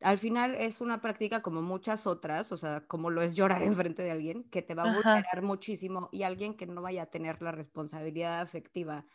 al 0.00 0.18
final 0.18 0.54
es 0.56 0.80
una 0.82 1.00
práctica 1.00 1.42
como 1.42 1.62
muchas 1.62 2.06
otras, 2.06 2.52
o 2.52 2.56
sea, 2.58 2.86
como 2.86 3.10
lo 3.10 3.22
es 3.22 3.36
llorar 3.36 3.62
enfrente 3.64 4.02
de 4.02 4.10
alguien, 4.10 4.44
que 4.50 4.62
te 4.62 4.74
va 4.74 4.84
a 4.84 4.86
vulnerar 4.86 5.42
muchísimo 5.42 6.08
y 6.12 6.24
alguien 6.24 6.54
que 6.56 6.66
no 6.66 6.82
vaya 6.82 7.04
a 7.04 7.10
tener 7.10 7.40
la 7.42 7.52
responsabilidad 7.52 8.40
afectiva 8.42 9.06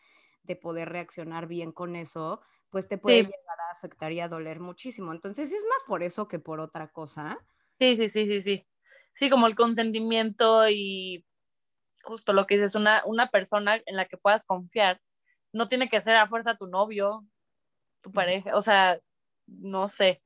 de 0.43 0.55
poder 0.55 0.89
reaccionar 0.89 1.47
bien 1.47 1.71
con 1.71 1.95
eso, 1.95 2.41
pues 2.69 2.88
te 2.88 2.97
puede 2.97 3.23
llegar 3.23 3.60
a 3.69 3.71
afectar 3.71 4.12
y 4.12 4.19
a 4.19 4.27
doler 4.27 4.60
muchísimo. 4.60 5.12
Entonces, 5.12 5.51
es 5.51 5.63
más 5.69 5.84
por 5.88 6.03
eso 6.03 6.27
que 6.27 6.39
por 6.39 6.60
otra 6.60 6.89
cosa. 6.89 7.38
Sí, 7.80 7.95
sí, 7.95 8.10
sí, 8.10 8.25
sí, 8.25 8.41
sí. 8.41 8.67
Sí, 9.13 9.30
como 9.30 9.47
el 9.47 9.56
consentimiento 9.56 10.69
y 10.69 11.25
justo 12.03 12.34
lo 12.34 12.47
que 12.47 12.56
dices, 12.56 12.75
una, 12.75 13.03
una 13.06 13.30
persona 13.30 13.82
en 13.86 13.95
la 13.95 14.06
que 14.06 14.17
puedas 14.17 14.45
confiar. 14.45 15.01
No 15.53 15.67
tiene 15.67 15.89
que 15.89 16.01
ser 16.01 16.15
a 16.15 16.27
fuerza 16.27 16.56
tu 16.56 16.67
novio, 16.67 17.25
tu 18.01 18.12
pareja, 18.12 18.56
o 18.56 18.62
sea, 18.62 18.99
no 19.47 19.88
sé, 19.88 20.21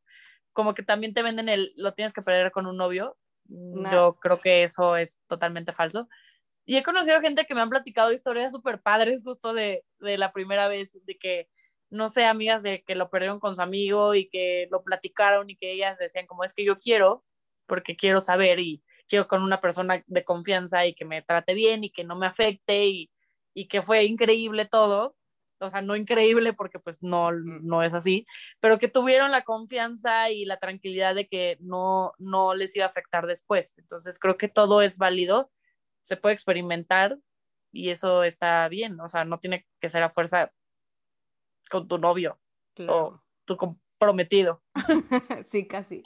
como 0.53 0.73
que 0.73 0.83
también 0.83 1.13
te 1.13 1.23
venden 1.23 1.49
el, 1.49 1.73
lo 1.75 1.93
tienes 1.93 2.13
que 2.13 2.21
perder 2.21 2.51
con 2.51 2.65
un 2.65 2.77
novio. 2.77 3.17
Yo 3.45 4.15
creo 4.15 4.39
que 4.39 4.63
eso 4.63 4.95
es 4.95 5.19
totalmente 5.27 5.73
falso. 5.73 6.07
Y 6.65 6.77
he 6.77 6.83
conocido 6.83 7.19
gente 7.21 7.45
que 7.45 7.55
me 7.55 7.61
han 7.61 7.69
platicado 7.69 8.13
historias 8.13 8.53
súper 8.53 8.81
padres 8.81 9.23
justo 9.23 9.53
de, 9.53 9.83
de 9.99 10.17
la 10.17 10.31
primera 10.31 10.67
vez, 10.67 10.97
de 11.05 11.17
que, 11.17 11.49
no 11.91 12.09
sé, 12.09 12.25
amigas 12.25 12.63
de 12.63 12.83
que 12.83 12.95
lo 12.95 13.09
perdieron 13.09 13.39
con 13.39 13.55
su 13.55 13.61
amigo 13.61 14.15
y 14.15 14.29
que 14.29 14.67
lo 14.71 14.83
platicaron 14.83 15.49
y 15.49 15.57
que 15.57 15.71
ellas 15.73 15.99
decían 15.99 16.27
como 16.27 16.43
es 16.43 16.53
que 16.53 16.65
yo 16.65 16.79
quiero, 16.79 17.23
porque 17.67 17.95
quiero 17.95 18.21
saber 18.21 18.59
y 18.59 18.83
quiero 19.07 19.27
con 19.27 19.43
una 19.43 19.61
persona 19.61 20.03
de 20.07 20.23
confianza 20.25 20.85
y 20.85 20.95
que 20.95 21.05
me 21.05 21.21
trate 21.21 21.53
bien 21.53 21.83
y 21.83 21.91
que 21.91 22.03
no 22.03 22.15
me 22.15 22.27
afecte 22.27 22.87
y, 22.87 23.11
y 23.53 23.67
que 23.67 23.81
fue 23.81 24.05
increíble 24.05 24.65
todo 24.67 25.15
o 25.61 25.69
sea, 25.69 25.81
no 25.81 25.95
increíble 25.95 26.53
porque 26.53 26.79
pues 26.79 27.01
no, 27.03 27.31
no 27.31 27.83
es 27.83 27.93
así, 27.93 28.25
pero 28.59 28.79
que 28.79 28.87
tuvieron 28.87 29.31
la 29.31 29.43
confianza 29.43 30.29
y 30.29 30.45
la 30.45 30.57
tranquilidad 30.57 31.15
de 31.15 31.27
que 31.27 31.57
no, 31.61 32.13
no 32.17 32.55
les 32.55 32.75
iba 32.75 32.85
a 32.85 32.89
afectar 32.89 33.27
después. 33.27 33.77
Entonces 33.77 34.19
creo 34.19 34.37
que 34.37 34.47
todo 34.47 34.81
es 34.81 34.97
válido, 34.97 35.51
se 36.01 36.17
puede 36.17 36.33
experimentar 36.33 37.17
y 37.71 37.89
eso 37.89 38.23
está 38.23 38.67
bien, 38.67 38.99
o 38.99 39.07
sea, 39.07 39.23
no 39.25 39.39
tiene 39.39 39.65
que 39.79 39.89
ser 39.89 40.03
a 40.03 40.09
fuerza 40.09 40.51
con 41.71 41.87
tu 41.87 41.97
novio 41.97 42.37
o 42.87 43.19
tu 43.45 43.57
comprometido. 43.57 44.61
sí, 45.47 45.67
casi. 45.67 46.03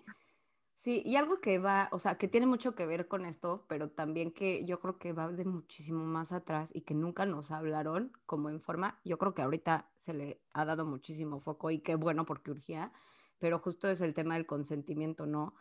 Sí, 0.76 1.02
y 1.04 1.16
algo 1.16 1.42
que 1.42 1.58
va, 1.58 1.90
o 1.92 1.98
sea, 1.98 2.20
que 2.20 2.28
tiene 2.28 2.46
mucho 2.46 2.76
que 2.76 2.86
ver 2.86 3.08
con 3.08 3.26
esto, 3.26 3.66
pero 3.68 3.90
también 3.90 4.32
que 4.32 4.64
yo 4.66 4.80
creo 4.80 5.00
que 5.00 5.14
va 5.14 5.32
de 5.32 5.44
muchísimo 5.44 6.06
más 6.06 6.32
atrás 6.32 6.70
y 6.76 6.82
que 6.82 6.94
nunca 6.94 7.26
nos 7.26 7.50
hablaron 7.50 8.12
como 8.28 8.52
en 8.52 8.62
forma, 8.62 9.00
yo 9.04 9.18
creo 9.18 9.34
que 9.34 9.42
ahorita 9.42 9.90
se 9.98 10.14
le 10.14 10.42
ha 10.54 10.64
dado 10.64 10.86
muchísimo 10.86 11.40
foco 11.40 11.72
y 11.72 11.80
qué 11.80 11.96
bueno 11.96 12.26
porque 12.26 12.52
urgía, 12.52 12.92
pero 13.40 13.58
justo 13.58 13.88
es 13.88 14.00
el 14.02 14.14
tema 14.14 14.36
del 14.36 14.46
consentimiento, 14.46 15.26
¿no? 15.26 15.56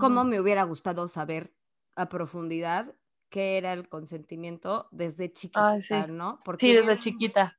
¿Cómo 0.00 0.24
me 0.24 0.40
hubiera 0.40 0.64
gustado 0.64 1.06
saber 1.06 1.54
a 1.94 2.08
profundidad 2.08 2.92
qué 3.28 3.58
era 3.58 3.72
el 3.72 3.88
consentimiento 3.88 4.88
desde 4.90 5.32
chiquita, 5.32 6.08
¿no? 6.08 6.40
Porque 6.44 6.66
sí, 6.66 6.72
desde 6.72 6.98
chiquita 6.98 7.56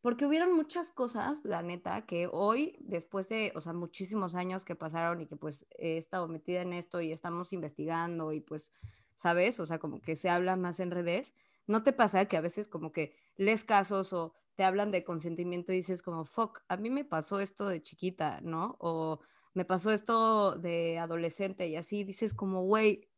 porque 0.00 0.26
hubieron 0.26 0.54
muchas 0.54 0.92
cosas, 0.92 1.44
la 1.44 1.62
neta, 1.62 2.06
que 2.06 2.28
hoy, 2.30 2.76
después 2.80 3.28
de, 3.28 3.52
o 3.54 3.60
sea, 3.60 3.72
muchísimos 3.72 4.34
años 4.34 4.64
que 4.64 4.76
pasaron 4.76 5.20
y 5.20 5.26
que 5.26 5.36
pues 5.36 5.66
he 5.76 5.96
estado 5.96 6.28
metida 6.28 6.62
en 6.62 6.72
esto 6.72 7.00
y 7.00 7.12
estamos 7.12 7.52
investigando 7.52 8.32
y 8.32 8.40
pues, 8.40 8.72
¿sabes? 9.16 9.58
O 9.58 9.66
sea, 9.66 9.78
como 9.78 10.00
que 10.00 10.14
se 10.14 10.30
habla 10.30 10.56
más 10.56 10.78
en 10.80 10.90
redes. 10.90 11.34
¿No 11.66 11.82
te 11.82 11.92
pasa 11.92 12.26
que 12.26 12.36
a 12.36 12.40
veces 12.40 12.68
como 12.68 12.92
que 12.92 13.14
lees 13.36 13.64
casos 13.64 14.12
o 14.12 14.34
te 14.54 14.64
hablan 14.64 14.90
de 14.90 15.04
consentimiento 15.04 15.72
y 15.72 15.76
dices 15.76 16.00
como, 16.02 16.24
fuck, 16.24 16.60
a 16.68 16.76
mí 16.76 16.90
me 16.90 17.04
pasó 17.04 17.40
esto 17.40 17.68
de 17.68 17.82
chiquita, 17.82 18.40
¿no? 18.40 18.76
O 18.80 19.20
me 19.54 19.64
pasó 19.64 19.90
esto 19.90 20.56
de 20.56 20.98
adolescente 20.98 21.66
y 21.68 21.76
así 21.76 22.04
dices 22.04 22.34
como, 22.34 22.62
güey, 22.62 23.08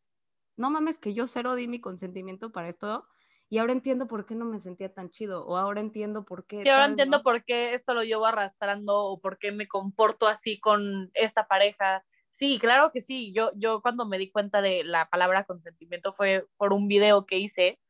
no 0.56 0.70
mames 0.70 0.98
que 0.98 1.14
yo 1.14 1.26
cero 1.26 1.54
di 1.54 1.68
mi 1.68 1.80
consentimiento 1.80 2.52
para 2.52 2.68
esto 2.68 3.06
y 3.52 3.58
ahora 3.58 3.72
entiendo 3.72 4.06
por 4.06 4.26
qué 4.26 4.36
no 4.36 4.44
me 4.44 4.60
sentía 4.60 4.94
tan 4.94 5.10
chido, 5.10 5.44
o 5.44 5.56
ahora 5.56 5.80
entiendo 5.80 6.24
por 6.24 6.46
qué. 6.46 6.62
Y 6.64 6.68
ahora 6.68 6.86
entiendo 6.86 7.24
por 7.24 7.44
qué 7.44 7.74
esto 7.74 7.94
lo 7.94 8.04
llevo 8.04 8.24
arrastrando, 8.24 9.06
o 9.06 9.20
por 9.20 9.38
qué 9.38 9.50
me 9.50 9.66
comporto 9.66 10.28
así 10.28 10.60
con 10.60 11.10
esta 11.14 11.48
pareja. 11.48 12.04
Sí, 12.30 12.60
claro 12.60 12.92
que 12.92 13.00
sí. 13.00 13.32
Yo, 13.32 13.50
yo 13.56 13.82
cuando 13.82 14.06
me 14.06 14.18
di 14.18 14.30
cuenta 14.30 14.62
de 14.62 14.84
la 14.84 15.10
palabra 15.10 15.42
consentimiento 15.44 16.12
fue 16.12 16.46
por 16.56 16.72
un 16.72 16.86
video 16.86 17.26
que 17.26 17.38
hice 17.38 17.80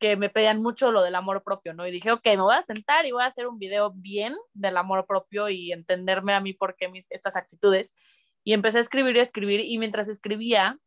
que 0.00 0.16
me 0.16 0.30
pedían 0.30 0.60
mucho 0.60 0.90
lo 0.90 1.02
del 1.02 1.14
amor 1.14 1.44
propio, 1.44 1.74
¿no? 1.74 1.86
Y 1.86 1.92
dije, 1.92 2.10
ok, 2.10 2.24
me 2.26 2.40
voy 2.40 2.56
a 2.56 2.62
sentar 2.62 3.06
y 3.06 3.12
voy 3.12 3.22
a 3.22 3.26
hacer 3.26 3.46
un 3.46 3.60
video 3.60 3.92
bien 3.92 4.34
del 4.52 4.76
amor 4.76 5.06
propio 5.06 5.48
y 5.48 5.70
entenderme 5.70 6.34
a 6.34 6.40
mí 6.40 6.54
por 6.54 6.74
qué 6.74 6.88
mis, 6.88 7.06
estas 7.10 7.36
actitudes. 7.36 7.94
Y 8.42 8.52
empecé 8.52 8.78
a 8.78 8.80
escribir 8.80 9.14
y 9.14 9.20
a 9.20 9.22
escribir 9.22 9.60
y 9.60 9.78
mientras 9.78 10.08
escribía, 10.08 10.80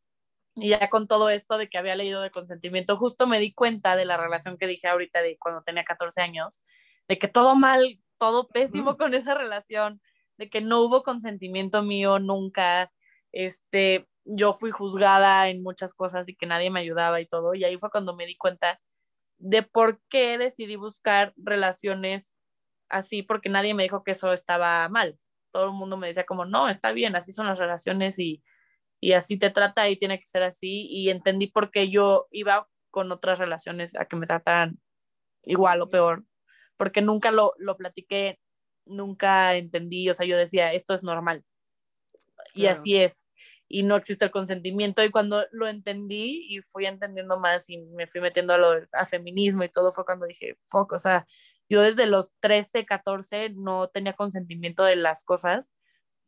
y 0.55 0.69
ya 0.69 0.89
con 0.89 1.07
todo 1.07 1.29
esto 1.29 1.57
de 1.57 1.69
que 1.69 1.77
había 1.77 1.95
leído 1.95 2.21
de 2.21 2.31
consentimiento, 2.31 2.97
justo 2.97 3.27
me 3.27 3.39
di 3.39 3.53
cuenta 3.53 3.95
de 3.95 4.05
la 4.05 4.17
relación 4.17 4.57
que 4.57 4.67
dije 4.67 4.87
ahorita 4.87 5.21
de 5.21 5.37
cuando 5.37 5.61
tenía 5.63 5.83
14 5.83 6.21
años, 6.21 6.61
de 7.07 7.19
que 7.19 7.27
todo 7.27 7.55
mal, 7.55 7.99
todo 8.17 8.47
pésimo 8.47 8.97
con 8.97 9.13
esa 9.13 9.33
relación, 9.35 10.01
de 10.37 10.49
que 10.49 10.61
no 10.61 10.81
hubo 10.81 11.03
consentimiento 11.03 11.81
mío 11.81 12.19
nunca, 12.19 12.91
este, 13.31 14.07
yo 14.23 14.53
fui 14.53 14.71
juzgada 14.71 15.49
en 15.49 15.61
muchas 15.61 15.93
cosas 15.93 16.29
y 16.29 16.35
que 16.35 16.45
nadie 16.45 16.69
me 16.71 16.79
ayudaba 16.79 17.19
y 17.19 17.25
todo, 17.25 17.53
y 17.53 17.63
ahí 17.65 17.77
fue 17.77 17.91
cuando 17.91 18.15
me 18.15 18.25
di 18.25 18.37
cuenta 18.37 18.79
de 19.37 19.63
por 19.63 20.01
qué 20.09 20.37
decidí 20.37 20.77
buscar 20.77 21.33
relaciones 21.35 22.33
así, 22.89 23.23
porque 23.23 23.49
nadie 23.49 23.73
me 23.73 23.83
dijo 23.83 24.03
que 24.03 24.11
eso 24.11 24.31
estaba 24.31 24.87
mal. 24.89 25.19
Todo 25.51 25.65
el 25.65 25.73
mundo 25.73 25.97
me 25.97 26.07
decía 26.07 26.25
como, 26.25 26.45
no, 26.45 26.69
está 26.69 26.91
bien, 26.91 27.15
así 27.15 27.33
son 27.33 27.47
las 27.47 27.59
relaciones 27.59 28.19
y 28.19 28.41
y 29.05 29.13
así 29.13 29.37
te 29.37 29.51
trata 29.51 29.87
y 29.87 29.97
tiene 29.97 30.17
que 30.17 30.25
ser 30.25 30.41
así 30.41 30.87
y 30.89 31.11
entendí 31.11 31.45
por 31.45 31.69
qué 31.69 31.91
yo 31.91 32.25
iba 32.31 32.67
con 32.89 33.11
otras 33.11 33.37
relaciones 33.37 33.95
a 33.95 34.05
que 34.05 34.15
me 34.15 34.25
trataran 34.25 34.79
igual 35.43 35.83
o 35.83 35.91
peor, 35.91 36.25
porque 36.75 37.03
nunca 37.03 37.29
lo, 37.29 37.53
lo 37.59 37.77
platiqué, 37.77 38.39
nunca 38.83 39.53
entendí, 39.53 40.09
o 40.09 40.15
sea, 40.15 40.25
yo 40.25 40.35
decía, 40.37 40.73
esto 40.73 40.95
es 40.95 41.03
normal 41.03 41.43
y 42.55 42.65
así 42.65 42.95
es 42.95 43.21
y 43.67 43.83
no 43.83 43.95
existe 43.95 44.25
el 44.25 44.31
consentimiento 44.31 45.03
y 45.03 45.11
cuando 45.11 45.45
lo 45.51 45.67
entendí 45.67 46.47
y 46.49 46.61
fui 46.61 46.87
entendiendo 46.87 47.39
más 47.39 47.69
y 47.69 47.77
me 47.77 48.07
fui 48.07 48.21
metiendo 48.21 48.53
a 48.53 48.57
lo 48.57 48.71
a 48.91 49.05
feminismo 49.05 49.63
y 49.63 49.69
todo 49.69 49.91
fue 49.91 50.05
cuando 50.05 50.25
dije, 50.25 50.57
fuck, 50.65 50.93
o 50.93 50.99
sea, 50.99 51.27
yo 51.69 51.83
desde 51.83 52.07
los 52.07 52.31
13, 52.39 52.87
14 52.87 53.51
no 53.51 53.87
tenía 53.87 54.13
consentimiento 54.13 54.83
de 54.83 54.95
las 54.95 55.23
cosas 55.23 55.75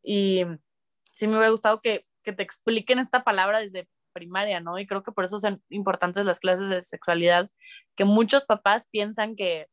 y 0.03 0.43
sí 1.11 1.25
me 1.25 1.33
hubiera 1.33 1.49
gustado 1.49 1.81
que 1.81 2.05
que 2.27 2.33
te 2.33 2.43
expliquen 2.43 2.99
esta 2.99 3.23
palabra 3.23 3.59
desde 3.59 3.87
primaria, 4.11 4.59
¿no? 4.59 4.77
Y 4.77 4.85
creo 4.85 5.01
que 5.01 5.13
por 5.13 5.23
eso 5.23 5.39
son 5.39 5.63
importantes 5.69 6.25
las 6.25 6.41
clases 6.41 6.67
de 6.67 6.81
sexualidad, 6.81 7.49
que 7.95 8.03
muchos 8.03 8.43
papás 8.43 8.85
piensan 8.91 9.37
que, 9.37 9.67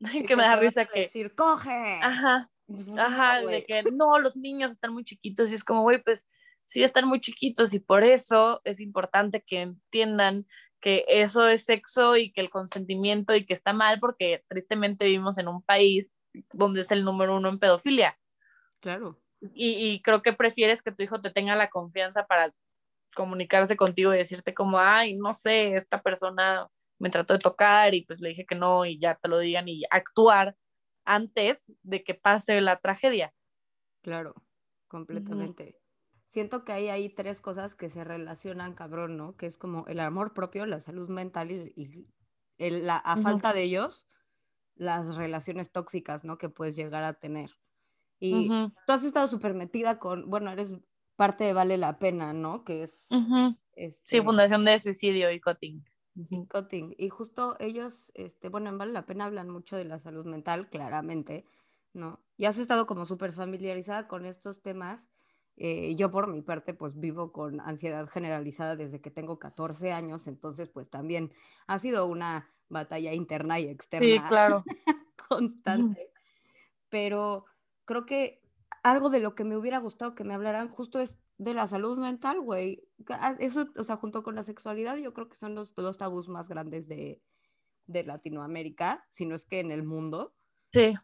que, 0.28 0.36
me 0.36 0.42
da 0.42 0.56
risa 0.56 0.84
que... 0.84 1.00
Decir, 1.00 1.34
coge. 1.34 1.98
Ajá, 2.02 2.50
ajá, 2.98 3.40
de 3.40 3.64
que 3.64 3.84
no, 3.84 4.18
los 4.18 4.36
niños 4.36 4.72
están 4.72 4.92
muy 4.92 5.02
chiquitos 5.02 5.50
y 5.50 5.54
es 5.54 5.64
como, 5.64 5.80
güey, 5.80 6.02
pues 6.02 6.28
sí 6.62 6.82
están 6.82 7.08
muy 7.08 7.22
chiquitos 7.22 7.72
y 7.72 7.80
por 7.80 8.04
eso 8.04 8.60
es 8.64 8.80
importante 8.80 9.42
que 9.46 9.62
entiendan 9.62 10.46
que 10.82 11.06
eso 11.08 11.48
es 11.48 11.64
sexo 11.64 12.18
y 12.18 12.32
que 12.32 12.42
el 12.42 12.50
consentimiento 12.50 13.34
y 13.34 13.46
que 13.46 13.54
está 13.54 13.72
mal 13.72 13.98
porque 13.98 14.44
tristemente 14.46 15.06
vivimos 15.06 15.38
en 15.38 15.48
un 15.48 15.62
país 15.62 16.12
donde 16.52 16.82
es 16.82 16.90
el 16.90 17.02
número 17.02 17.34
uno 17.34 17.48
en 17.48 17.58
pedofilia. 17.58 18.18
Claro 18.80 19.18
y, 19.40 20.02
creo 20.02 20.22
que 20.22 20.32
prefieres 20.32 20.82
que 20.82 20.92
tu 20.92 21.02
hijo 21.02 21.20
te 21.20 21.30
tenga 21.30 21.54
la 21.54 21.70
confianza 21.70 22.26
para 22.26 22.52
comunicarse 23.14 23.76
contigo 23.76 24.12
y 24.12 24.18
decirte 24.18 24.54
como, 24.54 24.78
ay, 24.78 25.16
no 25.16 25.32
sé, 25.32 25.74
esta 25.74 25.98
persona 25.98 26.68
me 26.98 27.10
trató 27.10 27.34
de 27.34 27.38
tocar 27.38 27.94
y 27.94 28.04
pues 28.04 28.20
le 28.20 28.30
dije 28.30 28.46
que 28.46 28.54
no 28.54 28.84
y 28.84 28.98
ya 28.98 29.14
te 29.14 29.28
lo 29.28 29.38
digan 29.38 29.68
y 29.68 29.84
actuar 29.90 30.56
antes 31.04 31.64
de 31.82 32.02
que 32.02 32.14
pase 32.14 32.60
la 32.60 32.78
tragedia. 32.80 33.32
Claro, 34.02 34.34
completamente. 34.88 35.78
Siento 36.26 36.64
que 36.64 36.72
hay 36.72 36.88
ahí 36.88 37.08
tres 37.08 37.40
cosas 37.40 37.74
que 37.74 37.88
se 37.88 38.04
relacionan, 38.04 38.74
cabrón, 38.74 39.16
¿no? 39.16 39.36
Que 39.36 39.46
es 39.46 39.56
como 39.56 39.86
el 39.86 40.00
amor 40.00 40.34
propio, 40.34 40.66
la 40.66 40.80
salud 40.80 41.08
mental 41.08 41.50
y, 41.50 42.06
la, 42.58 42.96
a 42.96 43.16
falta 43.16 43.52
de 43.52 43.62
ellos, 43.62 44.06
las 44.74 45.16
relaciones 45.16 45.72
tóxicas, 45.72 46.24
¿no? 46.24 46.36
Que 46.36 46.50
puedes 46.50 46.76
llegar 46.76 47.04
a 47.04 47.14
tener. 47.14 47.50
Y 48.20 48.48
tú 48.48 48.92
has 48.92 49.04
estado 49.04 49.28
súper 49.28 49.54
metida 49.54 49.98
con, 49.98 50.28
bueno, 50.28 50.50
eres 50.50 50.74
parte 51.16 51.44
de 51.44 51.52
Vale 51.52 51.78
la 51.78 51.98
Pena, 51.98 52.32
¿no? 52.32 52.64
Que 52.64 52.84
es... 52.84 53.08
este, 53.72 54.02
sí, 54.04 54.20
Fundación 54.20 54.64
de 54.64 54.78
Suicidio 54.78 55.30
y 55.30 55.40
Cotting. 55.40 55.84
Y 56.30 56.46
Cotting. 56.46 56.94
Y 56.98 57.08
justo 57.08 57.56
ellos, 57.60 58.10
este, 58.14 58.48
bueno, 58.48 58.70
en 58.70 58.78
Vale 58.78 58.92
la 58.92 59.06
Pena 59.06 59.26
hablan 59.26 59.50
mucho 59.50 59.76
de 59.76 59.84
la 59.84 59.98
salud 59.98 60.26
mental, 60.26 60.68
claramente, 60.68 61.44
¿no? 61.92 62.20
Y 62.36 62.46
has 62.46 62.58
estado 62.58 62.86
como 62.86 63.06
súper 63.06 63.32
familiarizada 63.32 64.08
con 64.08 64.26
estos 64.26 64.62
temas. 64.62 65.08
Eh, 65.56 65.96
yo 65.96 66.10
por 66.10 66.28
mi 66.28 66.40
parte, 66.40 66.72
pues 66.72 66.98
vivo 66.98 67.32
con 67.32 67.60
ansiedad 67.60 68.08
generalizada 68.08 68.76
desde 68.76 69.00
que 69.00 69.10
tengo 69.10 69.40
14 69.40 69.92
años, 69.92 70.28
entonces 70.28 70.68
pues 70.68 70.88
también 70.88 71.32
ha 71.66 71.80
sido 71.80 72.06
una 72.06 72.48
batalla 72.68 73.12
interna 73.12 73.58
y 73.58 73.64
externa 73.64 74.06
sí, 74.06 74.28
claro. 74.28 74.64
constante. 75.28 76.12
Pero 76.88 77.44
creo 77.88 78.04
que 78.04 78.42
algo 78.82 79.08
de 79.08 79.18
lo 79.18 79.34
que 79.34 79.44
me 79.44 79.56
hubiera 79.56 79.78
gustado 79.78 80.14
que 80.14 80.22
me 80.22 80.34
hablaran 80.34 80.68
justo 80.68 81.00
es 81.00 81.18
de 81.38 81.54
la 81.54 81.66
salud 81.66 81.98
mental, 81.98 82.38
güey. 82.38 82.84
Ah, 83.08 83.34
eso, 83.40 83.66
o 83.76 83.82
sea, 83.82 83.96
junto 83.96 84.22
con 84.22 84.34
la 84.34 84.42
sexualidad, 84.42 84.96
yo 84.96 85.14
creo 85.14 85.28
que 85.28 85.36
son 85.36 85.54
los 85.54 85.74
dos 85.74 85.96
tabús 85.96 86.28
más 86.28 86.50
grandes 86.50 86.86
de, 86.86 87.22
de 87.86 88.04
Latinoamérica, 88.04 89.06
si 89.08 89.24
no 89.24 89.34
es 89.34 89.46
que 89.46 89.60
en 89.60 89.70
el 89.70 89.84
mundo. 89.84 90.34
Sí. 90.70 90.94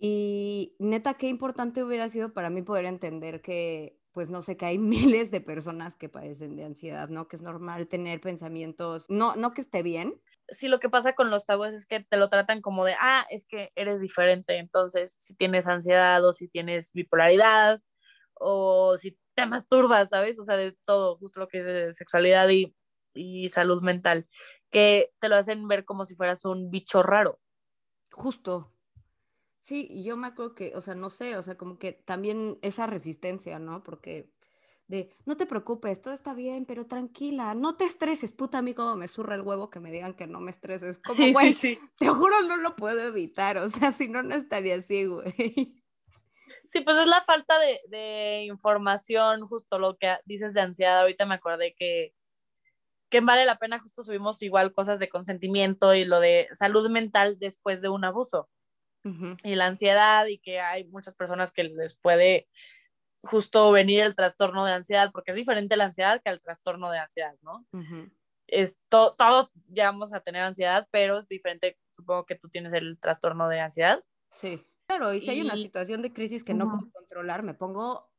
Y 0.00 0.74
neta, 0.80 1.14
qué 1.14 1.28
importante 1.28 1.84
hubiera 1.84 2.08
sido 2.08 2.32
para 2.32 2.50
mí 2.50 2.62
poder 2.62 2.86
entender 2.86 3.40
que, 3.40 4.00
pues 4.10 4.30
no 4.30 4.42
sé, 4.42 4.56
que 4.56 4.66
hay 4.66 4.78
miles 5.20 5.30
de 5.30 5.40
personas 5.40 5.94
que 5.94 6.08
padecen 6.08 6.56
de 6.56 6.64
ansiedad, 6.64 7.08
¿no? 7.08 7.28
Que 7.28 7.36
es 7.36 7.42
normal 7.42 7.86
tener 7.86 8.20
pensamientos, 8.20 9.08
no, 9.08 9.36
no 9.36 9.54
que 9.54 9.60
esté 9.60 9.84
bien, 9.84 10.20
sí 10.52 10.68
lo 10.68 10.80
que 10.80 10.88
pasa 10.88 11.14
con 11.14 11.30
los 11.30 11.46
tabúes 11.46 11.74
es 11.74 11.86
que 11.86 12.00
te 12.00 12.16
lo 12.16 12.28
tratan 12.28 12.60
como 12.60 12.84
de, 12.84 12.94
ah, 12.98 13.26
es 13.30 13.44
que 13.46 13.72
eres 13.74 14.00
diferente, 14.00 14.58
entonces 14.58 15.16
si 15.18 15.34
tienes 15.34 15.66
ansiedad 15.66 16.24
o 16.24 16.32
si 16.32 16.48
tienes 16.48 16.92
bipolaridad 16.92 17.80
o 18.34 18.96
si 18.98 19.18
te 19.34 19.46
masturbas, 19.46 20.10
¿sabes? 20.10 20.38
O 20.38 20.44
sea, 20.44 20.56
de 20.56 20.76
todo, 20.84 21.16
justo 21.18 21.40
lo 21.40 21.48
que 21.48 21.58
es 21.88 21.96
sexualidad 21.96 22.48
y, 22.48 22.74
y 23.14 23.48
salud 23.50 23.82
mental, 23.82 24.26
que 24.70 25.12
te 25.20 25.28
lo 25.28 25.36
hacen 25.36 25.68
ver 25.68 25.84
como 25.84 26.04
si 26.04 26.14
fueras 26.14 26.44
un 26.44 26.70
bicho 26.70 27.02
raro. 27.02 27.38
Justo. 28.12 28.72
Sí, 29.62 30.02
yo 30.02 30.16
me 30.16 30.28
acuerdo 30.28 30.54
que, 30.54 30.72
o 30.74 30.80
sea, 30.80 30.94
no 30.94 31.10
sé, 31.10 31.36
o 31.36 31.42
sea, 31.42 31.56
como 31.56 31.78
que 31.78 31.92
también 31.92 32.58
esa 32.62 32.86
resistencia, 32.86 33.58
¿no? 33.58 33.82
Porque 33.82 34.30
de 34.90 35.08
no 35.24 35.36
te 35.36 35.46
preocupes, 35.46 36.02
todo 36.02 36.12
está 36.12 36.34
bien, 36.34 36.66
pero 36.66 36.86
tranquila, 36.86 37.54
no 37.54 37.76
te 37.76 37.84
estreses, 37.84 38.32
puta, 38.32 38.58
a 38.58 38.62
mí 38.62 38.74
como 38.74 38.96
me 38.96 39.08
surra 39.08 39.36
el 39.36 39.42
huevo 39.42 39.70
que 39.70 39.80
me 39.80 39.92
digan 39.92 40.14
que 40.14 40.26
no 40.26 40.40
me 40.40 40.50
estreses, 40.50 40.98
como, 40.98 41.32
güey, 41.32 41.54
te 41.54 42.08
juro 42.08 42.42
no 42.42 42.56
lo 42.56 42.76
puedo 42.76 43.00
evitar, 43.00 43.56
o 43.58 43.70
sea, 43.70 43.92
si 43.92 44.08
no, 44.08 44.22
no 44.22 44.34
estaría 44.34 44.74
así, 44.74 45.06
güey. 45.06 45.76
Sí, 46.66 46.82
pues 46.82 46.98
es 46.98 47.06
la 47.06 47.22
falta 47.24 47.58
de, 47.58 47.80
de, 47.88 48.44
información, 48.44 49.46
justo 49.48 49.78
lo 49.78 49.96
que 49.96 50.18
dices 50.24 50.54
de 50.54 50.60
ansiedad, 50.60 51.00
ahorita 51.00 51.24
me 51.24 51.34
acordé 51.34 51.74
que, 51.74 52.12
que 53.08 53.20
vale 53.20 53.44
la 53.44 53.58
pena, 53.58 53.80
justo 53.80 54.04
subimos 54.04 54.42
igual 54.42 54.72
cosas 54.72 54.98
de 54.98 55.08
consentimiento 55.08 55.94
y 55.94 56.04
lo 56.04 56.20
de 56.20 56.48
salud 56.52 56.88
mental 56.88 57.38
después 57.38 57.80
de 57.80 57.88
un 57.88 58.04
abuso. 58.04 58.48
Y 59.42 59.54
la 59.54 59.64
ansiedad 59.64 60.26
y 60.26 60.38
que 60.38 60.60
hay 60.60 60.84
muchas 60.84 61.14
personas 61.14 61.52
que 61.52 61.64
les 61.64 61.96
puede 61.96 62.48
justo 63.22 63.70
venir 63.72 64.00
el 64.00 64.14
trastorno 64.14 64.64
de 64.64 64.72
ansiedad, 64.72 65.10
porque 65.12 65.32
es 65.32 65.36
diferente 65.36 65.76
la 65.76 65.86
ansiedad 65.86 66.22
que 66.22 66.30
el 66.30 66.40
trastorno 66.40 66.90
de 66.90 66.98
ansiedad, 66.98 67.34
¿no? 67.42 67.66
todos 68.88 69.50
llegamos 69.68 70.12
a 70.12 70.20
tener 70.20 70.42
ansiedad, 70.42 70.88
pero 70.90 71.18
es 71.18 71.28
diferente, 71.28 71.78
supongo 71.92 72.26
que 72.26 72.34
tú 72.34 72.48
tienes 72.48 72.72
el 72.72 72.98
trastorno 72.98 73.48
de 73.48 73.60
ansiedad. 73.60 74.02
Sí, 74.32 74.64
claro, 74.86 75.12
y 75.14 75.20
si 75.20 75.30
hay 75.30 75.40
una 75.40 75.56
situación 75.56 76.02
de 76.02 76.12
crisis 76.12 76.42
que 76.42 76.54
no 76.54 76.68
puedo 76.68 76.90
controlar, 76.92 77.42
me 77.42 77.54
pongo 77.54 78.10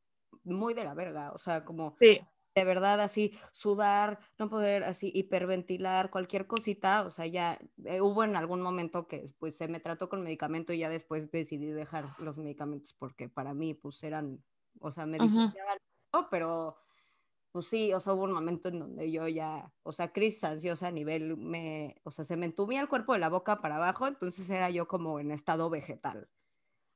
muy 0.44 0.74
de 0.74 0.84
la 0.84 0.94
verga, 0.94 1.32
o 1.32 1.38
sea, 1.38 1.64
como 1.64 1.96
sí. 1.98 2.20
de 2.54 2.64
verdad 2.64 3.00
así, 3.00 3.36
sudar, 3.52 4.18
no 4.38 4.48
poder 4.48 4.84
así 4.84 5.12
hiperventilar, 5.14 6.10
cualquier 6.10 6.46
cosita, 6.46 7.02
o 7.02 7.10
sea, 7.10 7.26
ya 7.26 7.58
eh, 7.84 8.00
hubo 8.00 8.24
en 8.24 8.36
algún 8.36 8.62
momento 8.62 9.06
que 9.06 9.30
pues 9.38 9.56
se 9.56 9.68
me 9.68 9.80
trató 9.80 10.08
con 10.08 10.22
medicamento 10.22 10.72
y 10.72 10.78
ya 10.78 10.88
después 10.88 11.30
decidí 11.30 11.66
dejar 11.66 12.18
los 12.18 12.38
medicamentos 12.38 12.94
porque 12.94 13.28
para 13.28 13.52
mí 13.52 13.74
pues 13.74 14.02
eran 14.02 14.42
o 14.82 14.90
sea, 14.92 15.06
me 15.06 15.18
disociaba, 15.18 15.78
pero 16.30 16.76
pues 17.52 17.66
sí, 17.66 17.92
o 17.92 18.00
sea, 18.00 18.14
hubo 18.14 18.24
un 18.24 18.32
momento 18.32 18.70
en 18.70 18.78
donde 18.78 19.12
yo 19.12 19.28
ya, 19.28 19.70
o 19.82 19.92
sea, 19.92 20.10
crisis 20.12 20.42
ansiosa 20.44 20.88
a 20.88 20.90
nivel, 20.90 21.36
me, 21.36 21.96
o 22.02 22.10
sea, 22.10 22.24
se 22.24 22.36
me 22.36 22.46
entumía 22.46 22.80
el 22.80 22.88
cuerpo 22.88 23.12
de 23.12 23.18
la 23.18 23.28
boca 23.28 23.60
para 23.60 23.76
abajo, 23.76 24.06
entonces 24.06 24.48
era 24.48 24.70
yo 24.70 24.88
como 24.88 25.20
en 25.20 25.30
estado 25.30 25.68
vegetal. 25.68 26.28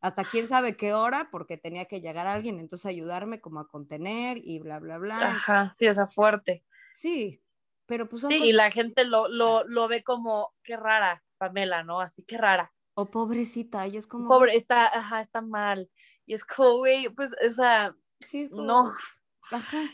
Hasta 0.01 0.25
quién 0.25 0.49
sabe 0.49 0.77
qué 0.77 0.95
hora, 0.95 1.29
porque 1.31 1.59
tenía 1.59 1.85
que 1.85 2.01
llegar 2.01 2.27
alguien, 2.27 2.59
entonces 2.59 2.87
ayudarme 2.87 3.41
como 3.41 3.61
a 3.61 3.69
contener 3.69 4.39
y 4.39 4.59
bla, 4.59 4.79
bla, 4.79 4.97
bla. 4.97 5.19
Ajá, 5.19 5.73
sí, 5.75 5.89
o 5.89 5.95
sea, 5.95 6.07
fuerte. 6.07 6.65
Sí, 6.95 7.43
pero 7.85 8.09
pues... 8.09 8.23
Sí, 8.23 8.35
y 8.35 8.53
la 8.53 8.71
gente 8.71 9.05
lo, 9.05 9.29
lo, 9.29 9.65
lo 9.65 9.89
ve 9.89 10.03
como, 10.05 10.55
qué 10.63 10.77
rara, 10.77 11.23
Pamela, 11.37 11.83
¿no? 11.83 12.01
Así, 12.01 12.25
qué 12.25 12.39
rara. 12.39 12.73
O 12.95 13.11
pobrecita, 13.11 13.87
y 13.87 13.99
es 13.99 14.07
como... 14.07 14.29
Pobre, 14.29 14.57
está, 14.57 14.87
ajá, 14.87 15.21
está 15.21 15.43
mal. 15.43 15.91
Y 16.27 16.35
es 16.35 16.45
como, 16.45 16.79
güey, 16.79 17.09
pues, 17.09 17.31
o 17.45 17.51
sea, 17.51 17.95
sí, 18.21 18.49
no. 18.53 18.93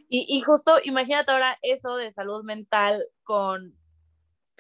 Y, 0.09 0.27
y, 0.29 0.41
justo, 0.41 0.79
imagínate 0.83 1.31
ahora 1.31 1.59
eso 1.61 1.97
de 1.97 2.11
salud 2.11 2.43
mental 2.43 3.05
con, 3.23 3.77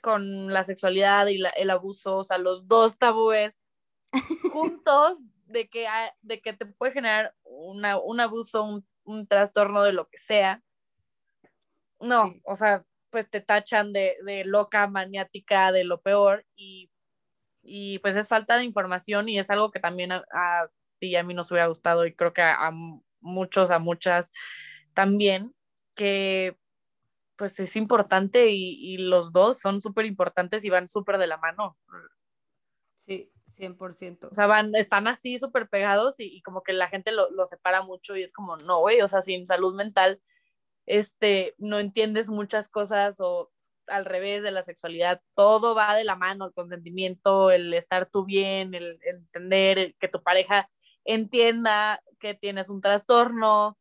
con 0.03 0.53
la 0.53 0.64
sexualidad 0.64 1.29
y 1.29 1.41
el 1.57 1.70
abuso, 1.70 2.18
o 2.18 2.25
sea, 2.25 2.37
los 2.37 2.68
dos 2.68 2.99
tabúes 2.99 3.62
juntos 4.53 5.18
de 5.47 5.68
que, 5.68 5.87
de 6.20 6.41
que 6.41 6.53
te 6.53 6.66
puede 6.66 6.93
generar 6.93 7.35
una, 7.45 7.99
un 7.99 8.20
abuso, 8.20 8.64
un, 8.64 8.87
un, 9.05 9.27
trastorno 9.27 9.83
de 9.83 9.93
lo 9.93 10.09
que 10.09 10.18
sea. 10.18 10.62
No, 12.01 12.35
o 12.45 12.55
sea, 12.55 12.85
pues 13.11 13.31
te 13.31 13.41
tachan 13.41 13.93
de, 13.93 14.16
de 14.25 14.45
loca, 14.45 14.87
maniática, 14.89 15.73
de 15.73 15.85
lo 15.85 16.01
peor 16.01 16.45
y, 16.57 16.91
y, 17.62 17.99
pues 18.01 18.16
es 18.16 18.29
falta 18.29 18.57
de 18.57 18.64
información 18.64 19.29
y 19.29 19.39
es 19.39 19.51
algo 19.51 19.70
que 19.70 19.81
también 19.81 20.12
a, 20.12 20.25
a 20.33 20.68
y 21.07 21.17
a 21.17 21.23
mí 21.23 21.35
nos 21.35 21.51
hubiera 21.51 21.67
gustado 21.67 22.07
y 22.07 22.15
creo 22.15 22.33
que 22.33 22.43
a, 22.43 22.71
muchos, 23.21 23.71
a 23.71 23.79
muchas 23.79 24.31
también, 24.95 25.55
que 25.95 26.57
pues 27.37 27.59
es 27.61 27.77
importante 27.77 28.51
y, 28.51 28.99
los 28.99 29.33
dos 29.33 29.59
son 29.59 29.81
súper 29.81 30.07
importantes 30.07 30.65
y 30.65 30.71
van 30.71 30.89
súper 30.89 31.19
de 31.19 31.27
la 31.27 31.39
mano. 31.39 31.77
Sí, 33.07 33.33
100%. 33.59 34.29
O 34.31 34.35
sea, 34.35 34.47
van, 34.47 34.75
están 34.75 35.09
así 35.09 35.39
súper 35.39 35.69
pegados 35.69 36.17
y, 36.19 36.41
como 36.43 36.63
que 36.63 36.73
la 36.73 36.89
gente 36.89 37.11
lo, 37.11 37.31
lo 37.31 37.47
separa 37.47 37.83
mucho 37.83 38.17
y 38.17 38.23
es 38.23 38.33
como, 38.33 38.57
no, 38.59 38.81
güey, 38.81 39.01
o 39.01 39.09
sea, 39.09 39.23
sin 39.23 39.47
salud 39.47 39.75
mental, 39.75 40.21
este, 40.87 41.55
no 41.59 41.79
entiendes 41.79 42.29
muchas 42.29 42.69
cosas 42.69 43.17
o 43.21 43.51
al 43.87 44.05
revés 44.05 44.43
de 44.43 44.53
la 44.53 44.63
sexualidad, 44.63 45.21
todo 45.35 45.75
va 45.75 45.95
de 45.97 46.05
la 46.05 46.17
mano, 46.17 46.47
el 46.47 46.53
consentimiento, 46.53 47.51
el 47.51 47.75
estar 47.75 48.07
tú 48.07 48.25
bien, 48.25 48.75
el, 48.75 48.99
el 49.03 49.17
entender 49.17 49.95
que 49.99 50.09
tu 50.09 50.23
pareja 50.23 50.71
entienda 51.05 52.03
que 52.19 52.35
tienes 52.35 52.69
un 52.69 52.81
trastorno 52.81 53.79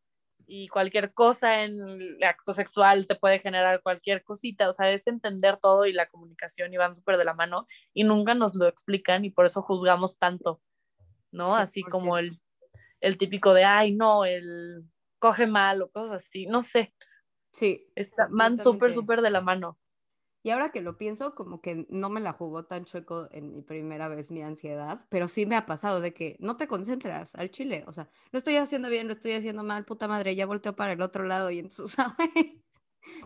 y 0.48 0.68
cualquier 0.68 1.14
cosa 1.14 1.64
en 1.64 1.80
el 1.80 2.24
acto 2.24 2.54
sexual 2.54 3.08
te 3.08 3.16
puede 3.16 3.40
generar 3.40 3.82
cualquier 3.82 4.24
cosita, 4.24 4.68
o 4.68 4.74
sea, 4.74 4.92
es 4.92 5.08
entender 5.08 5.58
todo 5.58 5.86
y 5.86 5.94
la 5.94 6.10
comunicación 6.10 6.74
y 6.74 6.78
van 6.78 6.96
súper 6.96 7.18
de 7.18 7.26
la 7.26 7.34
mano 7.34 7.68
y 7.94 8.04
nunca 8.04 8.34
nos 8.34 8.54
lo 8.56 8.68
explican 8.68 9.24
y 9.24 9.30
por 9.30 9.46
eso 9.46 9.62
juzgamos 9.62 10.18
tanto, 10.18 10.62
¿no? 11.32 11.56
Así 11.56 11.84
como 11.84 12.18
el, 12.18 12.42
el 13.00 13.18
típico 13.18 13.54
de, 13.54 13.64
ay, 13.64 13.94
no, 13.94 14.26
el 14.26 14.84
coge 15.20 15.48
mal 15.48 15.82
o 15.84 15.92
cosas 15.92 16.26
así, 16.26 16.48
no 16.48 16.64
sé. 16.64 16.94
Sí. 17.54 17.88
Está, 17.96 18.28
van 18.30 18.58
súper, 18.58 18.94
súper 18.94 19.22
de 19.22 19.30
la 19.30 19.42
mano. 19.42 19.78
Y 20.44 20.50
ahora 20.50 20.72
que 20.72 20.82
lo 20.82 20.98
pienso, 20.98 21.36
como 21.36 21.62
que 21.62 21.86
no 21.90 22.10
me 22.10 22.20
la 22.20 22.34
jugó 22.34 22.66
tan 22.66 22.86
chueco 22.86 23.28
en 23.32 23.54
mi 23.54 23.62
primera 23.62 24.08
vez 24.08 24.32
mi 24.32 24.42
ansiedad, 24.42 25.06
pero 25.10 25.28
sí 25.28 25.46
me 25.46 25.56
ha 25.56 25.66
pasado 25.68 26.02
de 26.02 26.14
que 26.14 26.36
no 26.40 26.58
te 26.58 26.68
concentras 26.68 27.36
al 27.36 27.52
chile, 27.52 27.84
o 27.88 27.94
sea, 27.94 28.10
lo 28.32 28.40
estoy 28.40 28.56
haciendo 28.56 28.90
bien, 28.90 29.08
lo 29.08 29.14
estoy 29.14 29.34
haciendo 29.34 29.64
mal, 29.64 29.86
puta 29.86 30.08
madre, 30.08 30.36
ya 30.36 30.48
volteo 30.48 30.76
para 30.76 30.94
el 30.94 31.02
otro 31.02 31.26
lado 31.26 31.52
y 31.52 31.60
entonces, 31.60 31.92
¿sabes? 31.96 32.62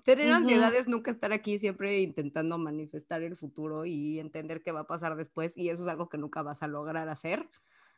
Tener 0.04 0.32
ansiedad 0.32 0.74
es 0.74 0.88
nunca 0.88 1.12
estar 1.12 1.32
aquí 1.34 1.58
siempre 1.58 2.00
intentando 2.00 2.58
manifestar 2.58 3.24
el 3.24 3.36
futuro 3.36 3.86
y 3.86 4.20
entender 4.20 4.62
qué 4.62 4.72
va 4.72 4.82
a 4.82 4.88
pasar 4.88 5.16
después 5.16 5.58
y 5.58 5.70
eso 5.70 5.84
es 5.84 5.90
algo 5.90 6.10
que 6.10 6.18
nunca 6.18 6.42
vas 6.42 6.64
a 6.64 6.68
lograr 6.68 7.10
hacer. 7.10 7.50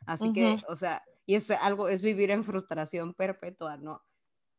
Así 0.06 0.32
que, 0.32 0.60
o 0.68 0.76
sea, 0.76 1.02
y 1.26 1.34
eso 1.34 1.54
es 1.54 1.60
algo, 1.60 1.88
es 1.88 2.02
vivir 2.02 2.30
en 2.30 2.42
frustración 2.42 3.14
perpetua, 3.14 3.76
¿no? 3.76 4.02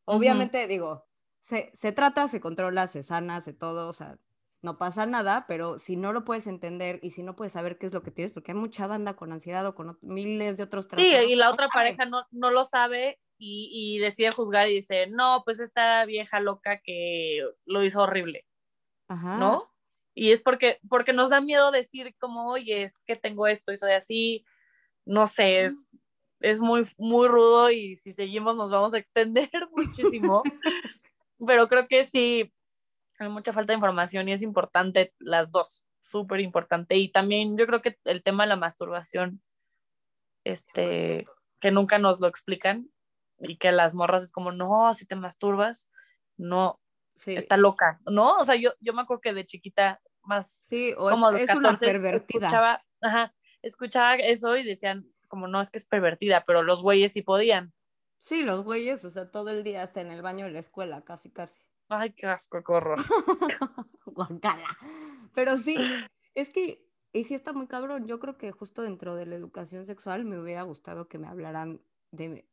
Obviamente, 0.04 0.66
digo, 0.66 1.06
se, 1.40 1.70
se 1.74 1.92
trata, 1.92 2.28
se 2.28 2.40
controla, 2.40 2.86
se 2.86 3.02
sana, 3.02 3.40
se 3.40 3.52
todo, 3.52 3.88
o 3.88 3.92
sea, 3.92 4.18
no 4.62 4.76
pasa 4.78 5.06
nada, 5.06 5.46
pero 5.48 5.78
si 5.78 5.96
no 5.96 6.12
lo 6.12 6.24
puedes 6.24 6.46
entender 6.46 7.00
y 7.02 7.10
si 7.10 7.22
no 7.22 7.34
puedes 7.34 7.54
saber 7.54 7.78
qué 7.78 7.86
es 7.86 7.94
lo 7.94 8.02
que 8.02 8.10
tienes, 8.10 8.32
porque 8.32 8.52
hay 8.52 8.58
mucha 8.58 8.86
banda 8.86 9.16
con 9.16 9.32
ansiedad 9.32 9.66
o 9.66 9.74
con 9.74 9.98
miles 10.02 10.56
de 10.56 10.64
otros 10.64 10.86
trastornos. 10.86 11.24
Sí, 11.24 11.32
y 11.32 11.36
la 11.36 11.50
otra 11.50 11.68
pareja 11.68 12.04
no, 12.04 12.26
no 12.30 12.50
lo 12.50 12.64
sabe 12.64 13.18
y, 13.38 13.70
y, 13.72 13.98
decide 13.98 14.30
juzgar 14.32 14.68
y 14.68 14.74
dice, 14.74 15.06
no, 15.06 15.42
pues 15.46 15.60
esta 15.60 16.04
vieja 16.04 16.40
loca 16.40 16.80
que 16.82 17.40
lo 17.64 17.82
hizo 17.82 18.02
horrible, 18.02 18.44
Ajá. 19.08 19.38
¿no? 19.38 19.70
Y 20.14 20.32
es 20.32 20.42
porque, 20.42 20.78
porque 20.88 21.14
nos 21.14 21.30
da 21.30 21.40
miedo 21.40 21.70
decir 21.70 22.14
como, 22.18 22.50
oye, 22.50 22.82
es 22.82 22.94
que 23.06 23.16
tengo 23.16 23.46
esto 23.46 23.72
y 23.72 23.78
soy 23.78 23.92
así, 23.92 24.44
no 25.06 25.26
sé, 25.26 25.64
es, 25.64 25.86
es 26.40 26.60
muy, 26.60 26.86
muy 26.98 27.28
rudo 27.28 27.70
y 27.70 27.96
si 27.96 28.12
seguimos 28.12 28.56
nos 28.56 28.70
vamos 28.70 28.92
a 28.92 28.98
extender 28.98 29.50
muchísimo, 29.74 30.42
pero 31.46 31.68
creo 31.68 31.88
que 31.88 32.04
sí, 32.04 32.52
hay 33.24 33.30
mucha 33.30 33.52
falta 33.52 33.72
de 33.72 33.76
información 33.76 34.28
y 34.28 34.32
es 34.32 34.42
importante 34.42 35.14
las 35.18 35.52
dos, 35.52 35.84
súper 36.02 36.40
importante. 36.40 36.96
Y 36.96 37.10
también 37.10 37.56
yo 37.56 37.66
creo 37.66 37.82
que 37.82 37.98
el 38.04 38.22
tema 38.22 38.44
de 38.44 38.48
la 38.48 38.56
masturbación, 38.56 39.42
este, 40.44 41.26
que 41.60 41.70
nunca 41.70 41.98
nos 41.98 42.20
lo 42.20 42.26
explican 42.26 42.90
y 43.38 43.56
que 43.56 43.72
las 43.72 43.94
morras 43.94 44.22
es 44.22 44.32
como, 44.32 44.52
no, 44.52 44.92
si 44.94 45.04
te 45.04 45.16
masturbas, 45.16 45.90
no, 46.36 46.80
está 47.26 47.58
loca, 47.58 48.00
¿no? 48.06 48.36
O 48.38 48.44
sea, 48.44 48.56
yo, 48.56 48.72
yo 48.80 48.94
me 48.94 49.02
acuerdo 49.02 49.20
que 49.20 49.34
de 49.34 49.46
chiquita 49.46 50.00
más 50.22 50.64
sí, 50.68 50.94
o 50.96 51.10
como 51.10 51.30
es, 51.30 51.54
una 51.54 51.74
pervertida. 51.74 52.46
Escuchaba, 52.46 52.84
ajá, 53.02 53.34
escuchaba 53.62 54.14
eso 54.16 54.56
y 54.56 54.64
decían, 54.64 55.06
como 55.28 55.46
no 55.46 55.60
es 55.60 55.70
que 55.70 55.78
es 55.78 55.86
pervertida, 55.86 56.44
pero 56.46 56.62
los 56.62 56.80
güeyes 56.82 57.12
sí 57.12 57.22
podían. 57.22 57.74
Sí, 58.18 58.42
los 58.42 58.64
güeyes, 58.64 59.04
o 59.04 59.10
sea, 59.10 59.30
todo 59.30 59.50
el 59.50 59.62
día 59.62 59.82
hasta 59.82 60.00
en 60.00 60.10
el 60.10 60.22
baño 60.22 60.46
de 60.46 60.52
la 60.52 60.58
escuela, 60.58 61.02
casi, 61.02 61.30
casi. 61.30 61.60
Ay, 61.90 62.12
qué 62.12 62.28
asco, 62.28 62.62
qué 62.62 62.72
horror. 62.72 62.98
Guacala. 64.06 64.68
Pero 65.34 65.56
sí, 65.56 65.76
es 66.36 66.50
que, 66.50 66.88
y 67.12 67.24
sí 67.24 67.34
está 67.34 67.52
muy 67.52 67.66
cabrón. 67.66 68.06
Yo 68.06 68.20
creo 68.20 68.38
que 68.38 68.52
justo 68.52 68.82
dentro 68.82 69.16
de 69.16 69.26
la 69.26 69.34
educación 69.34 69.86
sexual 69.86 70.24
me 70.24 70.38
hubiera 70.38 70.62
gustado 70.62 71.08
que 71.08 71.18
me 71.18 71.26
hablaran 71.26 71.80
de, 72.12 72.48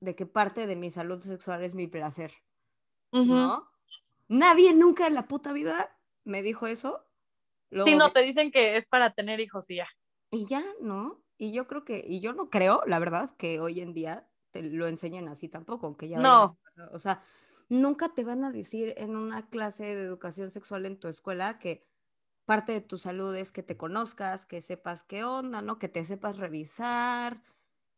de 0.00 0.14
que 0.14 0.26
parte 0.26 0.66
de 0.66 0.76
mi 0.76 0.90
salud 0.90 1.22
sexual 1.22 1.62
es 1.62 1.74
mi 1.74 1.86
placer. 1.86 2.32
¿No? 3.12 3.70
Nadie 4.28 4.74
nunca 4.74 5.06
en 5.06 5.14
la 5.14 5.28
puta 5.28 5.52
vida 5.52 5.96
me 6.24 6.42
dijo 6.42 6.66
eso. 6.66 7.06
sí, 7.70 7.94
no, 7.94 8.12
te 8.12 8.20
dicen 8.20 8.50
que 8.50 8.76
es 8.76 8.86
para 8.86 9.14
tener 9.14 9.40
hijos 9.40 9.70
y 9.70 9.76
ya. 9.76 9.88
Y 10.30 10.46
ya, 10.48 10.64
¿no? 10.80 11.22
Y 11.38 11.52
yo 11.52 11.66
creo 11.66 11.84
que, 11.84 12.04
y 12.06 12.20
yo 12.20 12.32
no 12.32 12.50
creo, 12.50 12.82
la 12.86 12.98
verdad, 12.98 13.30
que 13.36 13.60
hoy 13.60 13.80
en 13.80 13.94
día 13.94 14.28
te 14.50 14.62
lo 14.62 14.86
enseñen 14.86 15.28
así 15.28 15.48
tampoco, 15.48 15.86
aunque 15.86 16.08
ya... 16.08 16.18
No. 16.18 16.58
O 16.92 16.98
sea, 16.98 17.22
nunca 17.74 18.14
te 18.14 18.24
van 18.24 18.44
a 18.44 18.50
decir 18.50 18.94
en 18.96 19.16
una 19.16 19.48
clase 19.48 19.84
de 19.84 20.02
educación 20.02 20.50
sexual 20.50 20.86
en 20.86 20.98
tu 20.98 21.08
escuela 21.08 21.58
que 21.58 21.86
parte 22.44 22.72
de 22.72 22.80
tu 22.80 22.98
salud 22.98 23.34
es 23.34 23.52
que 23.52 23.62
te 23.62 23.76
conozcas, 23.76 24.46
que 24.46 24.60
sepas 24.60 25.02
qué 25.02 25.24
onda, 25.24 25.62
¿no? 25.62 25.78
Que 25.78 25.88
te 25.88 26.04
sepas 26.04 26.38
revisar, 26.38 27.42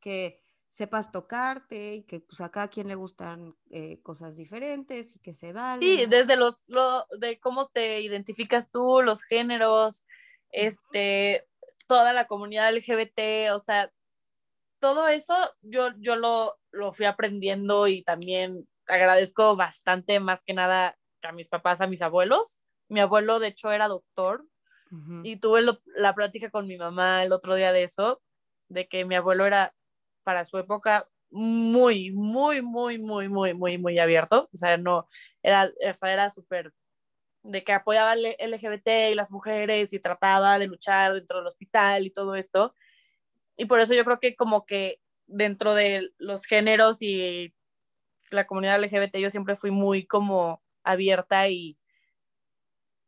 que 0.00 0.40
sepas 0.70 1.10
tocarte 1.10 1.94
y 1.94 2.02
que 2.02 2.20
pues 2.20 2.40
a 2.40 2.50
cada 2.50 2.68
quien 2.68 2.88
le 2.88 2.94
gustan 2.94 3.56
eh, 3.70 4.00
cosas 4.02 4.36
diferentes 4.36 5.16
y 5.16 5.18
que 5.20 5.34
se 5.34 5.52
vale. 5.52 5.84
Sí, 5.84 6.06
desde 6.06 6.36
los, 6.36 6.64
lo, 6.66 7.06
de 7.18 7.40
cómo 7.40 7.68
te 7.68 8.02
identificas 8.02 8.70
tú, 8.70 9.00
los 9.02 9.22
géneros, 9.24 10.04
este, 10.50 11.46
toda 11.86 12.12
la 12.12 12.26
comunidad 12.26 12.74
LGBT, 12.74 13.54
o 13.54 13.58
sea, 13.58 13.90
todo 14.78 15.08
eso 15.08 15.34
yo, 15.62 15.90
yo 15.98 16.14
lo, 16.14 16.58
lo 16.70 16.92
fui 16.92 17.06
aprendiendo 17.06 17.88
y 17.88 18.02
también 18.02 18.68
agradezco 18.86 19.56
bastante 19.56 20.20
más 20.20 20.42
que 20.42 20.54
nada 20.54 20.96
a 21.22 21.32
mis 21.32 21.48
papás, 21.48 21.80
a 21.80 21.86
mis 21.86 22.02
abuelos. 22.02 22.58
Mi 22.88 23.00
abuelo, 23.00 23.38
de 23.38 23.48
hecho, 23.48 23.72
era 23.72 23.88
doctor 23.88 24.44
y 25.24 25.36
tuve 25.38 25.62
la 25.96 26.14
plática 26.14 26.48
con 26.48 26.68
mi 26.68 26.76
mamá 26.76 27.24
el 27.24 27.32
otro 27.32 27.56
día 27.56 27.72
de 27.72 27.82
eso, 27.82 28.22
de 28.68 28.86
que 28.86 29.04
mi 29.04 29.16
abuelo 29.16 29.44
era 29.44 29.74
para 30.22 30.44
su 30.44 30.58
época 30.58 31.08
muy, 31.30 32.12
muy, 32.12 32.62
muy, 32.62 32.98
muy, 32.98 33.28
muy, 33.28 33.54
muy, 33.54 33.78
muy 33.78 33.98
abierto. 33.98 34.48
O 34.52 34.56
sea, 34.56 34.76
no, 34.76 35.08
era, 35.42 35.64
o 35.66 36.06
era 36.06 36.30
súper 36.30 36.72
de 37.42 37.62
que 37.62 37.72
apoyaba 37.72 38.14
el 38.14 38.36
LGBT 38.38 39.10
y 39.10 39.14
las 39.14 39.30
mujeres 39.30 39.92
y 39.92 40.00
trataba 40.00 40.58
de 40.58 40.66
luchar 40.66 41.14
dentro 41.14 41.38
del 41.38 41.46
hospital 41.46 42.06
y 42.06 42.10
todo 42.10 42.34
esto. 42.34 42.74
Y 43.56 43.66
por 43.66 43.80
eso 43.80 43.94
yo 43.94 44.04
creo 44.04 44.18
que 44.18 44.34
como 44.34 44.66
que 44.66 45.00
dentro 45.26 45.74
de 45.74 46.10
los 46.18 46.44
géneros 46.44 46.98
y 47.00 47.54
la 48.30 48.46
comunidad 48.46 48.82
LGBT 48.82 49.16
yo 49.16 49.30
siempre 49.30 49.56
fui 49.56 49.70
muy 49.70 50.06
como 50.06 50.62
abierta 50.82 51.48
y, 51.48 51.78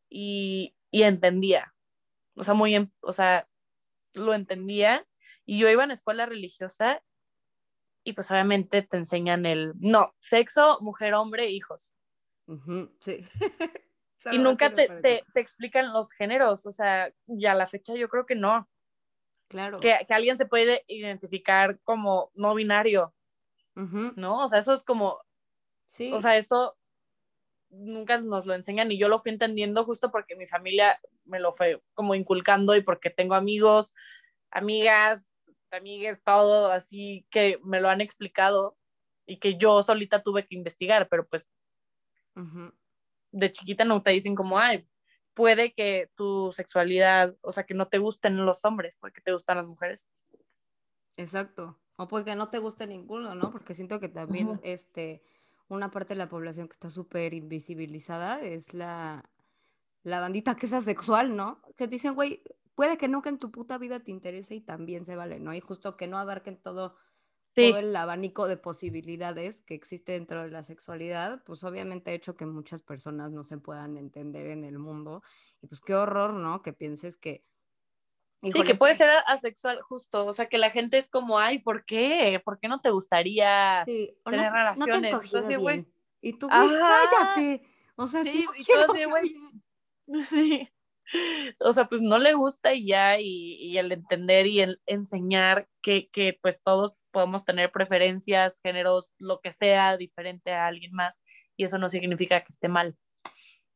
y, 0.08 0.74
entendía. 0.92 1.74
O 2.34 2.44
sea, 2.44 2.54
muy, 2.54 2.90
o 3.00 3.12
sea, 3.12 3.48
lo 4.12 4.34
entendía. 4.34 5.06
Y 5.44 5.58
yo 5.58 5.68
iba 5.68 5.84
en 5.84 5.90
escuela 5.90 6.26
religiosa 6.26 7.02
y 8.04 8.12
pues 8.12 8.30
obviamente 8.30 8.82
te 8.82 8.96
enseñan 8.96 9.46
el, 9.46 9.72
no, 9.78 10.14
sexo, 10.20 10.78
mujer, 10.80 11.14
hombre, 11.14 11.50
hijos. 11.50 11.92
sí. 13.00 13.26
y 14.32 14.38
nunca 14.38 14.74
te, 14.74 14.88
te, 14.88 15.24
te, 15.32 15.40
explican 15.40 15.92
los 15.92 16.12
géneros, 16.12 16.66
o 16.66 16.72
sea, 16.72 17.12
ya 17.26 17.52
a 17.52 17.54
la 17.54 17.68
fecha 17.68 17.94
yo 17.94 18.08
creo 18.08 18.26
que 18.26 18.34
no. 18.34 18.68
Claro. 19.48 19.78
Que, 19.78 20.04
que 20.06 20.14
alguien 20.14 20.36
se 20.36 20.46
puede 20.46 20.84
identificar 20.88 21.78
como 21.80 22.30
no 22.34 22.54
binario, 22.54 23.14
¿no? 24.16 24.44
O 24.44 24.48
sea, 24.48 24.58
eso 24.58 24.72
es 24.74 24.82
como, 24.82 25.20
sí. 25.86 26.12
o 26.12 26.20
sea, 26.20 26.36
eso 26.36 26.76
nunca 27.70 28.18
nos 28.18 28.46
lo 28.46 28.54
enseñan 28.54 28.90
y 28.90 28.98
yo 28.98 29.08
lo 29.08 29.18
fui 29.18 29.30
entendiendo 29.30 29.84
justo 29.84 30.10
porque 30.10 30.36
mi 30.36 30.46
familia 30.46 30.98
me 31.24 31.38
lo 31.38 31.52
fue 31.52 31.82
como 31.94 32.14
inculcando 32.14 32.74
y 32.74 32.82
porque 32.82 33.10
tengo 33.10 33.34
amigos, 33.34 33.94
amigas, 34.50 35.28
amigues, 35.70 36.20
todo 36.24 36.70
así 36.70 37.26
que 37.30 37.60
me 37.62 37.80
lo 37.80 37.88
han 37.88 38.00
explicado 38.00 38.76
y 39.26 39.38
que 39.38 39.58
yo 39.58 39.82
solita 39.82 40.22
tuve 40.22 40.46
que 40.46 40.54
investigar, 40.54 41.08
pero 41.08 41.26
pues 41.28 41.46
de 43.32 43.52
chiquita 43.52 43.84
no 43.84 44.02
te 44.02 44.10
dicen 44.10 44.34
como, 44.34 44.58
ay, 44.58 44.88
puede 45.34 45.72
que 45.72 46.10
tu 46.14 46.52
sexualidad, 46.52 47.36
o 47.42 47.52
sea, 47.52 47.64
que 47.64 47.74
no 47.74 47.88
te 47.88 47.98
gusten 47.98 48.44
los 48.44 48.64
hombres, 48.64 48.96
porque 49.00 49.20
te 49.20 49.32
gustan 49.32 49.58
las 49.58 49.66
mujeres. 49.66 50.08
Exacto. 51.16 51.78
O 52.01 52.07
porque 52.07 52.36
no 52.36 52.49
te 52.49 52.59
guste 52.59 52.86
ninguno, 52.86 53.34
¿no? 53.34 53.51
Porque 53.51 53.74
siento 53.74 53.99
que 53.99 54.09
también 54.09 54.61
este, 54.62 55.20
una 55.66 55.90
parte 55.90 56.14
de 56.14 56.18
la 56.18 56.28
población 56.28 56.68
que 56.68 56.74
está 56.74 56.90
súper 56.90 57.34
invisibilizada 57.34 58.40
es 58.40 58.72
la, 58.72 59.28
la 60.05 60.20
bandita 60.20 60.55
que 60.55 60.66
es 60.66 60.72
asexual, 60.72 61.34
¿no? 61.34 61.61
Que 61.76 61.88
dicen, 61.88 62.14
güey, 62.14 62.44
puede 62.76 62.99
que 62.99 63.09
nunca 63.09 63.30
en 63.30 63.40
tu 63.40 63.51
puta 63.51 63.78
vida 63.78 63.99
te 63.99 64.12
interese 64.12 64.55
y 64.55 64.61
también 64.61 65.05
se 65.05 65.16
vale, 65.16 65.40
¿no? 65.40 65.53
Y 65.55 65.61
justo 65.61 65.96
que 65.96 66.07
no 66.07 66.18
abarquen 66.18 66.57
todo, 66.62 66.94
todo 67.53 67.78
el 67.78 67.96
abanico 67.96 68.46
de 68.46 68.57
posibilidades 68.57 69.62
que 69.62 69.74
existe 69.74 70.12
dentro 70.12 70.44
de 70.44 70.51
la 70.53 70.62
sexualidad, 70.62 71.42
pues 71.42 71.64
obviamente 71.64 72.12
ha 72.12 72.14
hecho 72.14 72.36
que 72.36 72.46
muchas 72.46 72.80
personas 72.80 73.32
no 73.32 73.42
se 73.42 73.59
puedan 73.59 73.96
entender 73.96 74.46
en 74.46 74.62
el 74.62 74.78
mundo. 74.78 75.24
Y 75.61 75.66
pues 75.66 75.80
qué 75.80 75.96
horror, 75.96 76.34
¿no? 76.34 76.62
Que 76.62 76.72
pienses 76.72 77.16
que 77.16 77.44
sí, 78.43 78.62
que 78.62 78.74
puede 78.74 78.95
ser 78.95 79.11
asexual, 79.26 79.80
justo. 79.82 80.26
O 80.26 80.32
sea, 80.32 80.47
que 80.47 80.59
la 80.59 80.70
gente 80.70 80.99
es 80.99 81.11
como, 81.11 81.39
ay, 81.39 81.59
¿por 81.59 81.84
qué? 81.84 82.41
¿Por 82.45 82.59
qué 82.59 82.68
no 82.68 82.80
te 82.80 82.91
gustaría 82.91 83.84
tener 83.84 84.53
relaciones? 84.53 85.14
Y 86.20 86.32
tú, 86.32 86.49
cállate. 86.49 87.62
O 87.97 88.07
sea, 88.07 88.24
sí, 88.24 88.47
Sí. 90.30 90.68
O 91.61 91.72
sea, 91.72 91.89
pues 91.89 92.03
no 92.03 92.18
le 92.18 92.34
gusta 92.34 92.74
y 92.74 92.86
ya, 92.86 93.18
y, 93.18 93.55
y 93.55 93.78
el 93.78 93.93
entender 93.93 94.47
y 94.47 94.61
el 94.61 94.80
enseñar 94.84 95.66
que, 95.80 96.11
que, 96.11 96.39
pues 96.43 96.62
todos 96.62 96.95
podemos 97.11 97.47
tener 97.47 97.72
preferencias, 97.72 98.61
géneros, 98.62 99.11
lo 99.18 99.41
que 99.41 99.53
sea 99.53 99.97
diferente 99.97 100.53
a 100.53 100.66
alguien 100.66 100.93
más, 100.93 101.20
y 101.57 101.64
eso 101.64 101.78
no 101.78 101.89
significa 101.89 102.41
que 102.41 102.51
esté 102.51 102.68
mal. 102.68 102.97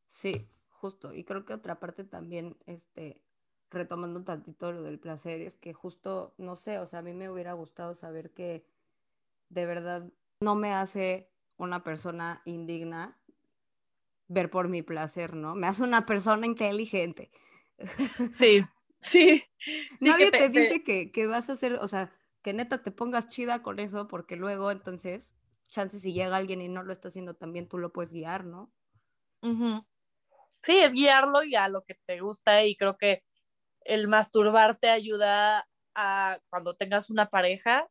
Sí, 0.08 0.46
justo. 0.68 1.14
Y 1.14 1.24
creo 1.24 1.46
que 1.46 1.54
otra 1.54 1.80
parte 1.80 2.04
también, 2.04 2.56
este, 2.66 3.22
retomando 3.72 4.18
un 4.18 4.24
tantito 4.24 4.72
lo 4.72 4.82
del 4.82 4.98
placer, 4.98 5.40
es 5.40 5.56
que 5.56 5.72
justo, 5.72 6.34
no 6.38 6.56
sé, 6.56 6.78
o 6.78 6.86
sea, 6.86 7.00
a 7.00 7.02
mí 7.02 7.12
me 7.12 7.30
hubiera 7.30 7.52
gustado 7.52 7.94
saber 7.94 8.30
que 8.30 8.64
de 9.48 9.66
verdad 9.66 10.10
no 10.40 10.54
me 10.54 10.72
hace 10.72 11.30
una 11.56 11.82
persona 11.82 12.42
indigna 12.44 13.18
ver 14.28 14.50
por 14.50 14.68
mi 14.68 14.82
placer, 14.82 15.34
¿no? 15.34 15.54
Me 15.54 15.66
hace 15.66 15.82
una 15.82 16.06
persona 16.06 16.46
inteligente. 16.46 17.30
Sí, 18.32 18.64
sí. 19.00 19.44
Nadie 20.00 20.30
te, 20.30 20.48
dice 20.48 20.82
Que, 20.82 21.12
que, 21.12 21.26
vas 21.26 21.50
a 21.50 21.52
hacer, 21.52 21.74
o 21.74 21.88
sea, 21.88 22.10
que 22.42 22.52
neta 22.52 22.82
te 22.82 22.90
pongas 22.90 23.28
chida 23.28 23.62
con 23.62 23.78
eso, 23.78 24.08
porque 24.08 24.36
luego 24.36 24.70
entonces, 24.70 25.34
chances 25.68 26.02
si 26.02 26.12
llega 26.12 26.36
alguien 26.36 26.60
y 26.60 26.68
no 26.68 26.82
lo 26.82 26.92
está 26.92 27.08
haciendo 27.08 27.34
también, 27.34 27.68
tú 27.68 27.78
lo 27.78 27.92
puedes 27.92 28.12
guiar, 28.12 28.44
¿no? 28.44 28.72
Sí, 30.62 30.78
es 30.78 30.92
guiarlo 30.92 31.42
y 31.42 31.54
a 31.56 31.68
lo 31.68 31.82
que 31.82 31.94
te 32.06 32.20
gusta 32.20 32.64
y 32.64 32.76
creo 32.76 32.96
que 32.96 33.22
el 33.84 34.08
masturbarte 34.08 34.88
ayuda 34.88 35.68
a 35.94 36.38
cuando 36.48 36.74
tengas 36.74 37.10
una 37.10 37.28
pareja 37.30 37.88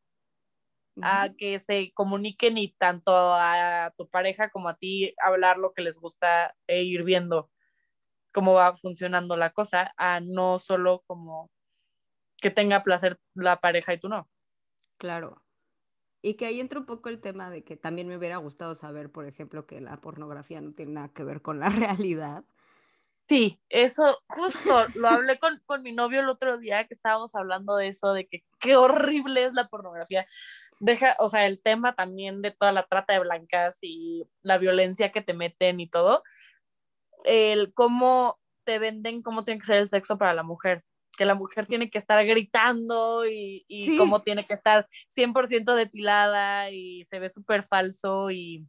a 1.02 1.30
que 1.38 1.60
se 1.60 1.92
comuniquen 1.94 2.58
y 2.58 2.74
tanto 2.74 3.12
a 3.16 3.94
tu 3.98 4.10
pareja 4.10 4.50
como 4.50 4.70
a 4.70 4.76
ti 4.76 5.16
hablar 5.24 5.58
lo 5.58 5.74
que 5.74 5.82
les 5.82 5.98
gusta 5.98 6.56
e 6.68 6.84
ir 6.84 7.06
viendo 7.06 7.50
cómo 8.32 8.54
va 8.54 8.76
funcionando 8.76 9.38
la 9.38 9.52
cosa, 9.52 9.94
a 9.98 10.20
no 10.20 10.60
solo 10.60 11.04
como 11.06 11.50
que 12.38 12.50
tenga 12.50 12.84
placer 12.84 13.20
la 13.36 13.60
pareja 13.62 13.94
y 13.94 14.00
tú 14.00 14.10
no. 14.10 14.30
Claro. 14.98 15.42
Y 16.22 16.36
que 16.36 16.46
ahí 16.46 16.60
entra 16.60 16.80
un 16.80 16.86
poco 16.86 17.10
el 17.10 17.20
tema 17.20 17.50
de 17.50 17.64
que 17.64 17.78
también 17.78 18.08
me 18.08 18.18
hubiera 18.18 18.38
gustado 18.38 18.76
saber, 18.76 19.12
por 19.12 19.26
ejemplo, 19.26 19.66
que 19.66 19.82
la 19.82 19.98
pornografía 19.98 20.62
no 20.62 20.74
tiene 20.74 20.94
nada 20.94 21.10
que 21.10 21.24
ver 21.24 21.42
con 21.42 21.60
la 21.60 21.70
realidad. 21.70 22.44
Sí, 23.32 23.62
eso 23.70 24.20
justo 24.28 24.86
lo 24.96 25.08
hablé 25.08 25.40
con, 25.40 25.58
con, 25.66 25.84
mi 25.84 25.94
novio 25.94 26.20
el 26.20 26.28
otro 26.28 26.58
día 26.58 26.86
que 26.86 26.94
estábamos 26.94 27.34
hablando 27.34 27.78
de 27.78 27.88
eso, 27.88 28.12
de 28.12 28.28
que 28.28 28.44
qué 28.60 28.76
horrible 28.76 29.46
es 29.46 29.54
la 29.54 29.70
pornografía. 29.70 30.28
Deja, 30.82 31.16
o 31.18 31.30
sea, 31.30 31.46
el 31.46 31.62
tema 31.62 31.96
también 31.96 32.42
de 32.42 32.52
toda 32.52 32.74
la 32.74 32.86
trata 32.88 33.14
de 33.14 33.20
blancas 33.20 33.78
y 33.82 34.26
la 34.42 34.58
violencia 34.58 35.14
que 35.14 35.22
te 35.22 35.34
meten 35.34 35.80
y 35.80 35.88
todo, 35.88 36.24
el 37.24 37.74
cómo 37.74 38.38
te 38.66 38.80
venden 38.80 39.22
cómo 39.22 39.46
tiene 39.46 39.62
que 39.62 39.68
ser 39.68 39.78
el 39.78 39.88
sexo 39.88 40.18
para 40.18 40.34
la 40.34 40.44
mujer, 40.44 40.84
que 41.18 41.24
la 41.24 41.36
mujer 41.36 41.68
tiene 41.68 41.90
que 41.90 42.00
estar 42.00 42.26
gritando 42.26 43.26
y, 43.26 43.64
y 43.70 43.96
cómo 43.96 44.24
tiene 44.24 44.46
que 44.46 44.56
estar 44.56 44.90
100% 45.08 45.74
depilada 45.74 46.70
y 46.70 47.06
se 47.06 47.20
ve 47.20 47.30
súper 47.30 47.64
falso 47.64 48.30
y, 48.30 48.68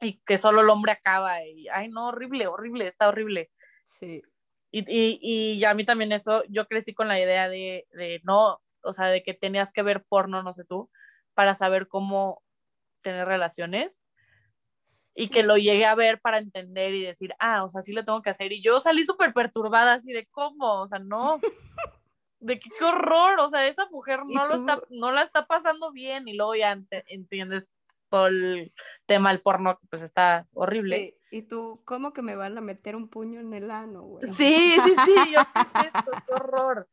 y 0.00 0.20
que 0.24 0.38
solo 0.38 0.60
el 0.60 0.70
hombre 0.70 0.92
acaba 0.92 1.44
y, 1.44 1.66
ay 1.66 1.88
no, 1.88 2.10
horrible, 2.10 2.46
horrible, 2.46 2.86
está 2.86 3.08
horrible. 3.08 3.50
Sí. 3.84 4.22
Y, 4.70 4.84
y, 4.88 5.52
y 5.52 5.64
a 5.64 5.74
mí 5.74 5.84
también 5.84 6.12
eso, 6.12 6.42
yo 6.48 6.66
crecí 6.66 6.94
con 6.94 7.06
la 7.06 7.20
idea 7.20 7.48
de, 7.48 7.86
de 7.92 8.20
no, 8.24 8.60
o 8.82 8.92
sea, 8.92 9.06
de 9.06 9.22
que 9.22 9.34
tenías 9.34 9.72
que 9.72 9.82
ver 9.82 10.04
porno, 10.04 10.42
no 10.42 10.52
sé 10.52 10.64
tú, 10.64 10.90
para 11.34 11.54
saber 11.54 11.88
cómo 11.88 12.42
tener 13.02 13.26
relaciones. 13.26 14.00
Y 15.16 15.28
que 15.28 15.44
lo 15.44 15.56
llegué 15.56 15.86
a 15.86 15.94
ver 15.94 16.20
para 16.20 16.38
entender 16.38 16.92
y 16.92 17.04
decir, 17.04 17.34
ah, 17.38 17.62
o 17.62 17.70
sea, 17.70 17.82
sí 17.82 17.92
lo 17.92 18.04
tengo 18.04 18.20
que 18.20 18.30
hacer. 18.30 18.50
Y 18.50 18.62
yo 18.62 18.80
salí 18.80 19.04
súper 19.04 19.32
perturbada, 19.32 19.94
así 19.94 20.12
de 20.12 20.26
cómo, 20.26 20.82
o 20.82 20.88
sea, 20.88 20.98
no, 20.98 21.38
de 22.40 22.58
qué, 22.58 22.68
qué 22.76 22.84
horror, 22.84 23.38
o 23.38 23.48
sea, 23.48 23.68
esa 23.68 23.86
mujer 23.92 24.22
no, 24.26 24.48
lo 24.48 24.54
está, 24.56 24.80
no 24.90 25.12
la 25.12 25.22
está 25.22 25.46
pasando 25.46 25.92
bien. 25.92 26.26
Y 26.26 26.32
luego 26.32 26.56
ya 26.56 26.76
entiendes 27.06 27.68
todo 28.14 28.28
el 28.28 28.72
tema 29.06 29.30
del 29.30 29.40
porno, 29.40 29.80
pues 29.90 30.00
está 30.00 30.46
horrible. 30.52 31.16
Sí. 31.28 31.38
Y 31.38 31.42
tú, 31.42 31.82
¿cómo 31.84 32.12
que 32.12 32.22
me 32.22 32.36
van 32.36 32.56
a 32.56 32.60
meter 32.60 32.94
un 32.94 33.08
puño 33.08 33.40
en 33.40 33.52
el 33.52 33.72
ano, 33.72 34.02
güey? 34.02 34.24
Sí, 34.34 34.76
sí, 34.84 34.94
sí, 35.04 35.32
yo 35.32 35.40
qué, 35.82 35.90
qué 36.04 36.32
horror. 36.32 36.88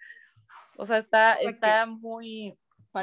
O 0.77 0.85
sea, 0.87 0.97
está, 0.97 1.35
está 1.35 1.85
muy, 1.85 2.57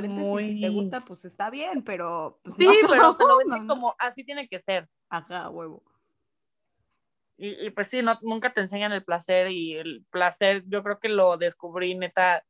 muy... 0.08 0.54
si 0.54 0.60
te 0.62 0.68
gusta, 0.68 1.00
pues 1.00 1.24
está 1.26 1.48
bien, 1.48 1.84
pero... 1.84 2.40
Pues, 2.42 2.56
sí, 2.56 2.66
pero 2.90 3.14
te 3.14 3.24
lo 3.24 3.38
venden 3.38 3.68
como, 3.68 3.94
así 4.00 4.24
tiene 4.24 4.48
que 4.48 4.58
ser. 4.58 4.88
Ajá, 5.08 5.48
huevo. 5.48 5.84
Y, 7.36 7.66
y, 7.66 7.70
pues 7.70 7.86
sí, 7.86 8.02
no, 8.02 8.18
nunca 8.22 8.52
te 8.52 8.62
enseñan 8.62 8.90
el 8.90 9.04
placer 9.04 9.52
y 9.52 9.76
el 9.76 10.04
placer 10.10 10.64
yo 10.66 10.82
creo 10.82 10.98
que 10.98 11.08
lo 11.08 11.36
descubrí 11.36 11.94
neta 11.94 12.44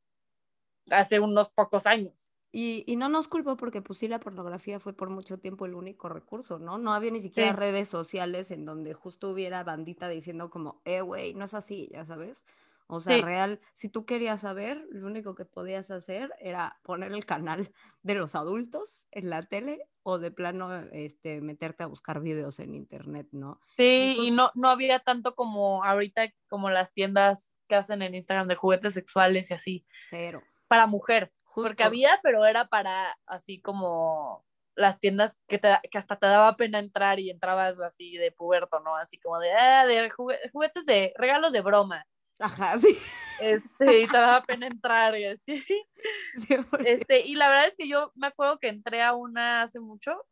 hace 0.89 1.21
unos 1.21 1.51
pocos 1.51 1.85
años. 1.85 2.28
Y, 2.51 2.85
y, 2.87 2.97
no 2.97 3.11
nos 3.11 3.29
culpo 3.29 3.59
porque 3.59 3.83
pues 3.83 3.99
sí 3.99 4.09
la 4.09 4.21
pornografía 4.21 4.81
fue 4.81 4.95
por 4.95 5.11
mucho 5.11 5.39
tiempo 5.39 5.67
el 5.67 5.75
único 5.75 6.09
recurso, 6.09 6.59
¿no? 6.59 6.79
No 6.79 6.95
había 6.95 7.11
ni 7.11 7.21
siquiera 7.21 7.51
sí. 7.51 7.57
redes 7.57 7.91
sociales 7.91 8.51
en 8.51 8.65
donde 8.65 8.95
justo 8.95 9.31
hubiera 9.31 9.63
bandita 9.65 10.09
diciendo 10.09 10.49
como, 10.49 10.81
eh, 10.87 11.03
güey, 11.03 11.35
no 11.35 11.45
es 11.45 11.53
así, 11.53 11.91
ya 11.93 12.07
sabes. 12.07 12.47
O 12.91 13.01
sea, 13.01 13.17
sí. 13.17 13.23
real, 13.23 13.61
si 13.75 13.91
tú 13.91 14.07
querías 14.07 14.41
saber, 14.41 14.83
lo 14.91 15.07
único 15.07 15.35
que 15.35 15.45
podías 15.45 15.91
hacer 15.91 16.33
era 16.41 16.79
poner 16.83 17.13
el 17.13 17.27
canal 17.27 17.71
de 18.03 18.15
los 18.15 18.35
adultos 18.35 19.09
en 19.11 19.29
la 19.29 19.43
tele 19.43 19.87
o 20.03 20.19
de 20.19 20.31
plano 20.31 20.75
este, 20.93 21.43
meterte 21.43 21.83
a 21.83 21.87
buscar 21.87 22.23
videos 22.23 22.61
en 22.61 22.75
internet, 22.75 23.29
¿no? 23.31 23.61
Sí, 23.77 24.17
y, 24.19 24.29
y 24.29 24.31
no, 24.31 24.51
no 24.55 24.71
había 24.71 25.01
tanto 25.01 25.35
como 25.35 25.85
ahorita, 25.85 26.33
como 26.49 26.71
las 26.71 26.95
tiendas 26.95 27.53
que 27.69 27.75
hacen 27.75 28.01
en 28.01 28.15
Instagram 28.15 28.49
de 28.49 28.57
juguetes 28.57 28.95
sexuales 28.95 29.51
y 29.51 29.55
así. 29.55 29.87
Cero. 30.09 30.43
Para 30.67 30.87
mujer. 30.87 31.31
Justo. 31.59 31.71
Porque 31.71 31.83
había, 31.83 32.21
pero 32.23 32.47
era 32.47 32.67
para 32.69 33.19
así 33.27 33.61
como 33.61 34.45
las 34.77 35.01
tiendas 35.01 35.35
que, 35.49 35.59
te, 35.59 35.77
que, 35.91 35.99
hasta 35.99 36.17
te 36.17 36.27
daba 36.27 36.57
pena 36.57 36.79
entrar 36.79 37.19
y 37.19 37.31
entrabas 37.31 37.81
así 37.81 38.17
de 38.17 38.31
puberto, 38.31 38.79
¿no? 38.81 38.97
Así 38.97 39.19
como 39.19 39.41
de, 39.41 39.53
ah, 39.53 39.85
de 39.87 40.09
juguetes 40.09 40.87
de 40.87 41.13
regalos 41.17 41.53
de 41.53 41.61
broma. 41.61 42.07
Ajá, 42.39 42.79
sí. 42.79 42.97
Este, 43.41 44.01
y 44.03 44.07
te 44.07 44.17
daba 44.17 44.43
pena 44.45 44.67
entrar 44.67 45.19
y 45.19 45.25
así. 45.27 45.65
Sí, 46.35 46.55
este, 46.85 47.21
y 47.27 47.35
la 47.35 47.49
verdad 47.49 47.67
es 47.67 47.75
que 47.77 47.89
yo 47.89 48.13
me 48.15 48.29
acuerdo 48.29 48.61
que 48.61 48.69
entré 48.69 49.03
a 49.03 49.15
una 49.15 49.63
hace 49.63 49.81
mucho 49.81 50.25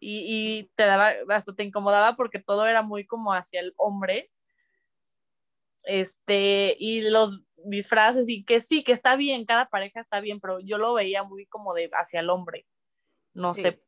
y, 0.00 0.24
y 0.26 0.70
te 0.74 0.84
daba, 0.84 1.12
hasta 1.28 1.54
te 1.54 1.64
incomodaba 1.64 2.16
porque 2.16 2.38
todo 2.38 2.66
era 2.66 2.80
muy 2.80 3.06
como 3.06 3.34
hacia 3.34 3.60
el 3.60 3.74
hombre. 3.76 4.30
Este, 5.82 6.76
y 6.78 7.02
los 7.02 7.42
disfraces 7.64 8.28
y 8.28 8.44
que 8.44 8.60
sí, 8.60 8.84
que 8.84 8.92
está 8.92 9.16
bien, 9.16 9.44
cada 9.44 9.68
pareja 9.68 10.00
está 10.00 10.20
bien, 10.20 10.40
pero 10.40 10.60
yo 10.60 10.78
lo 10.78 10.94
veía 10.94 11.22
muy 11.22 11.46
como 11.46 11.74
de 11.74 11.90
hacia 11.92 12.20
el 12.20 12.30
hombre. 12.30 12.66
No 13.34 13.54
sí. 13.54 13.62
sé. 13.62 13.82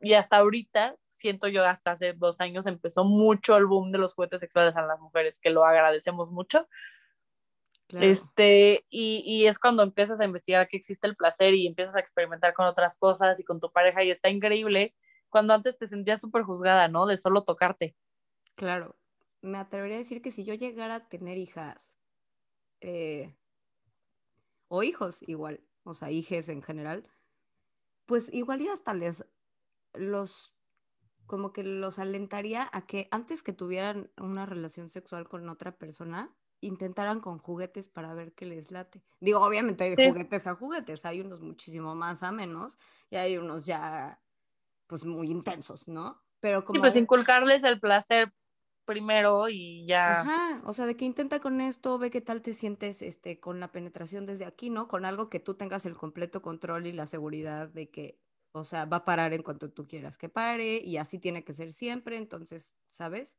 Y 0.00 0.12
hasta 0.14 0.36
ahorita, 0.36 0.96
siento 1.10 1.48
yo, 1.48 1.64
hasta 1.64 1.92
hace 1.92 2.12
dos 2.12 2.40
años 2.40 2.66
empezó 2.66 3.04
mucho 3.04 3.56
el 3.56 3.66
boom 3.66 3.92
de 3.92 3.98
los 3.98 4.14
juguetes 4.14 4.40
sexuales 4.40 4.76
a 4.76 4.82
las 4.82 5.00
mujeres, 5.00 5.40
que 5.40 5.50
lo 5.50 5.64
agradecemos 5.64 6.30
mucho. 6.30 6.68
Claro. 7.88 8.06
Este, 8.06 8.84
y, 8.90 9.22
y, 9.24 9.46
es 9.46 9.58
cuando 9.58 9.82
empiezas 9.84 10.20
a 10.20 10.24
investigar 10.24 10.66
que 10.66 10.76
existe 10.76 11.06
el 11.06 11.14
placer 11.14 11.54
y 11.54 11.66
empiezas 11.66 11.94
a 11.96 12.00
experimentar 12.00 12.52
con 12.52 12.66
otras 12.66 12.98
cosas 12.98 13.38
y 13.38 13.44
con 13.44 13.60
tu 13.60 13.70
pareja 13.70 14.02
y 14.02 14.10
está 14.10 14.28
increíble 14.28 14.94
cuando 15.28 15.54
antes 15.54 15.78
te 15.78 15.86
sentías 15.86 16.20
súper 16.20 16.42
juzgada, 16.42 16.88
¿no? 16.88 17.06
De 17.06 17.16
solo 17.16 17.44
tocarte. 17.44 17.96
Claro, 18.54 18.96
me 19.42 19.58
atrevería 19.58 19.96
a 19.96 19.98
decir 19.98 20.22
que 20.22 20.32
si 20.32 20.44
yo 20.44 20.54
llegara 20.54 20.96
a 20.96 21.08
tener 21.08 21.38
hijas, 21.38 21.94
eh, 22.80 23.36
o 24.68 24.82
hijos 24.82 25.22
igual, 25.22 25.60
o 25.84 25.94
sea, 25.94 26.10
hijes 26.10 26.48
en 26.48 26.62
general, 26.62 27.08
pues 28.06 28.32
igual 28.32 28.60
y 28.60 28.68
hasta 28.68 28.94
les 28.94 29.24
los 29.94 30.52
como 31.26 31.52
que 31.52 31.64
los 31.64 31.98
alentaría 31.98 32.68
a 32.72 32.86
que 32.86 33.08
antes 33.10 33.42
que 33.42 33.52
tuvieran 33.52 34.10
una 34.16 34.46
relación 34.46 34.88
sexual 34.88 35.28
con 35.28 35.48
otra 35.48 35.76
persona, 35.76 36.32
intentaran 36.60 37.20
con 37.20 37.38
juguetes 37.38 37.88
para 37.88 38.14
ver 38.14 38.32
qué 38.32 38.46
les 38.46 38.70
late. 38.70 39.02
Digo, 39.20 39.40
obviamente 39.40 39.84
hay 39.84 39.94
sí. 39.96 40.08
juguetes 40.08 40.46
a 40.46 40.54
juguetes, 40.54 41.04
hay 41.04 41.20
unos 41.20 41.40
muchísimo 41.40 41.94
más 41.94 42.22
a 42.22 42.32
menos 42.32 42.78
y 43.10 43.16
hay 43.16 43.36
unos 43.36 43.66
ya 43.66 44.20
pues 44.86 45.04
muy 45.04 45.30
intensos, 45.30 45.88
¿no? 45.88 46.22
Pero 46.40 46.64
como... 46.64 46.76
Sí, 46.76 46.80
pues 46.80 46.96
inculcarles 46.96 47.64
el 47.64 47.80
placer 47.80 48.32
primero 48.86 49.48
y 49.50 49.86
ya. 49.86 50.22
Ajá, 50.22 50.62
o 50.64 50.72
sea, 50.72 50.86
de 50.86 50.96
que 50.96 51.04
intenta 51.04 51.40
con 51.40 51.60
esto, 51.60 51.98
ve 51.98 52.10
qué 52.10 52.20
tal 52.20 52.42
te 52.42 52.54
sientes 52.54 53.02
este, 53.02 53.40
con 53.40 53.60
la 53.60 53.72
penetración 53.72 54.24
desde 54.26 54.44
aquí, 54.46 54.70
¿no? 54.70 54.88
Con 54.88 55.04
algo 55.04 55.28
que 55.30 55.40
tú 55.40 55.54
tengas 55.54 55.84
el 55.86 55.96
completo 55.96 56.42
control 56.42 56.86
y 56.86 56.92
la 56.92 57.06
seguridad 57.06 57.68
de 57.68 57.90
que, 57.90 58.20
o 58.52 58.64
sea, 58.64 58.84
va 58.86 58.98
a 58.98 59.04
parar 59.04 59.34
en 59.34 59.42
cuanto 59.42 59.70
tú 59.72 59.86
quieras 59.88 60.16
que 60.18 60.28
pare 60.28 60.78
y 60.78 60.96
así 60.98 61.18
tiene 61.18 61.44
que 61.44 61.52
ser 61.52 61.72
siempre, 61.72 62.16
entonces, 62.16 62.74
¿sabes? 62.88 63.36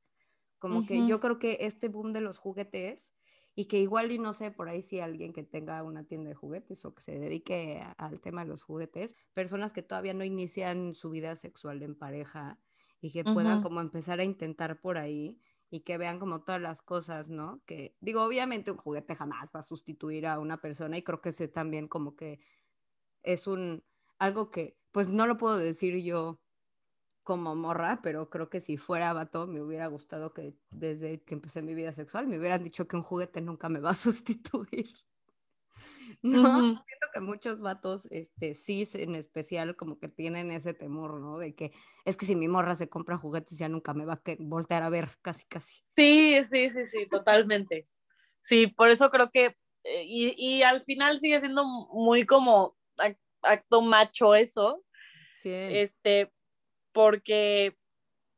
Como 0.59 0.79
uh 0.79 0.81
-huh. 0.83 0.87
que 0.87 1.07
yo 1.07 1.19
creo 1.21 1.39
que 1.39 1.57
este 1.61 1.87
boom 1.89 2.13
de 2.13 2.21
los 2.21 2.39
juguetes 2.39 3.13
y 3.55 3.65
que 3.65 3.79
igual 3.79 4.11
y 4.11 4.19
no 4.19 4.33
sé 4.33 4.51
por 4.51 4.69
ahí 4.69 4.81
si 4.83 4.99
alguien 4.99 5.33
que 5.33 5.43
tenga 5.43 5.81
una 5.83 6.03
tienda 6.05 6.29
de 6.29 6.35
juguetes 6.35 6.85
o 6.85 6.93
que 6.93 7.01
se 7.01 7.17
dedique 7.19 7.79
a, 7.81 7.91
al 7.93 8.19
tema 8.21 8.43
de 8.43 8.49
los 8.49 8.63
juguetes, 8.63 9.15
personas 9.33 9.73
que 9.73 9.81
todavía 9.83 10.13
no 10.13 10.23
inician 10.25 10.93
su 10.93 11.09
vida 11.09 11.35
sexual 11.35 11.81
en 11.83 11.95
pareja 11.95 12.59
y 13.01 13.11
que 13.11 13.23
puedan 13.23 13.57
uh 13.57 13.59
-huh. 13.59 13.63
como 13.63 13.81
empezar 13.81 14.19
a 14.19 14.23
intentar 14.23 14.79
por 14.79 14.97
ahí 14.97 15.39
y 15.69 15.81
que 15.81 15.97
vean 15.97 16.19
como 16.19 16.41
todas 16.43 16.61
las 16.61 16.81
cosas, 16.81 17.29
¿no? 17.29 17.61
Que 17.65 17.95
digo, 17.99 18.23
obviamente 18.23 18.71
un 18.71 18.77
juguete 18.77 19.15
jamás 19.15 19.49
va 19.55 19.59
a 19.59 19.63
sustituir 19.63 20.27
a 20.27 20.39
una 20.39 20.61
persona 20.61 20.97
y 20.97 21.03
creo 21.03 21.21
que 21.21 21.29
ese 21.29 21.47
también 21.47 21.87
como 21.87 22.15
que 22.15 22.39
es 23.23 23.47
un 23.47 23.83
algo 24.19 24.49
que 24.51 24.77
pues 24.91 25.11
no 25.11 25.27
lo 25.27 25.37
puedo 25.37 25.57
decir 25.57 25.97
yo 26.03 26.41
como 27.23 27.55
morra, 27.55 27.99
pero 28.01 28.29
creo 28.29 28.49
que 28.49 28.61
si 28.61 28.77
fuera 28.77 29.13
vato 29.13 29.47
me 29.47 29.61
hubiera 29.61 29.87
gustado 29.87 30.33
que 30.33 30.55
desde 30.71 31.21
que 31.23 31.35
empecé 31.35 31.61
mi 31.61 31.75
vida 31.75 31.91
sexual 31.91 32.27
me 32.27 32.39
hubieran 32.39 32.63
dicho 32.63 32.87
que 32.87 32.95
un 32.95 33.03
juguete 33.03 33.41
nunca 33.41 33.69
me 33.69 33.79
va 33.81 33.91
a 33.91 33.95
sustituir. 33.95 34.87
No, 36.23 36.41
uh 36.41 36.43
-huh. 36.43 36.83
siento 36.85 37.07
que 37.13 37.19
muchos 37.19 37.61
vatos, 37.61 38.07
este, 38.11 38.55
sí, 38.55 38.87
en 38.95 39.15
especial, 39.15 39.75
como 39.75 39.99
que 39.99 40.09
tienen 40.09 40.51
ese 40.51 40.73
temor, 40.73 41.19
¿no? 41.21 41.37
De 41.37 41.55
que 41.55 41.71
es 42.05 42.17
que 42.17 42.25
si 42.25 42.35
mi 42.35 42.47
morra 42.47 42.75
se 42.75 42.89
compra 42.89 43.17
juguetes 43.17 43.57
ya 43.57 43.69
nunca 43.69 43.93
me 43.93 44.05
va 44.05 44.13
a 44.13 44.21
voltear 44.39 44.83
a 44.83 44.89
ver, 44.89 45.17
casi, 45.21 45.45
casi. 45.47 45.83
Sí, 45.95 46.41
sí, 46.49 46.69
sí, 46.69 46.85
sí, 46.85 47.07
totalmente. 47.09 47.87
Sí, 48.41 48.67
por 48.67 48.89
eso 48.89 49.09
creo 49.09 49.29
que, 49.29 49.55
eh, 49.83 50.03
y, 50.05 50.33
y 50.37 50.63
al 50.63 50.81
final 50.81 51.19
sigue 51.19 51.39
siendo 51.39 51.63
muy 51.65 52.25
como 52.25 52.75
acto 53.41 53.81
macho 53.81 54.35
eso. 54.35 54.83
Sí. 55.41 55.51
Este, 55.53 56.31
porque 56.91 57.77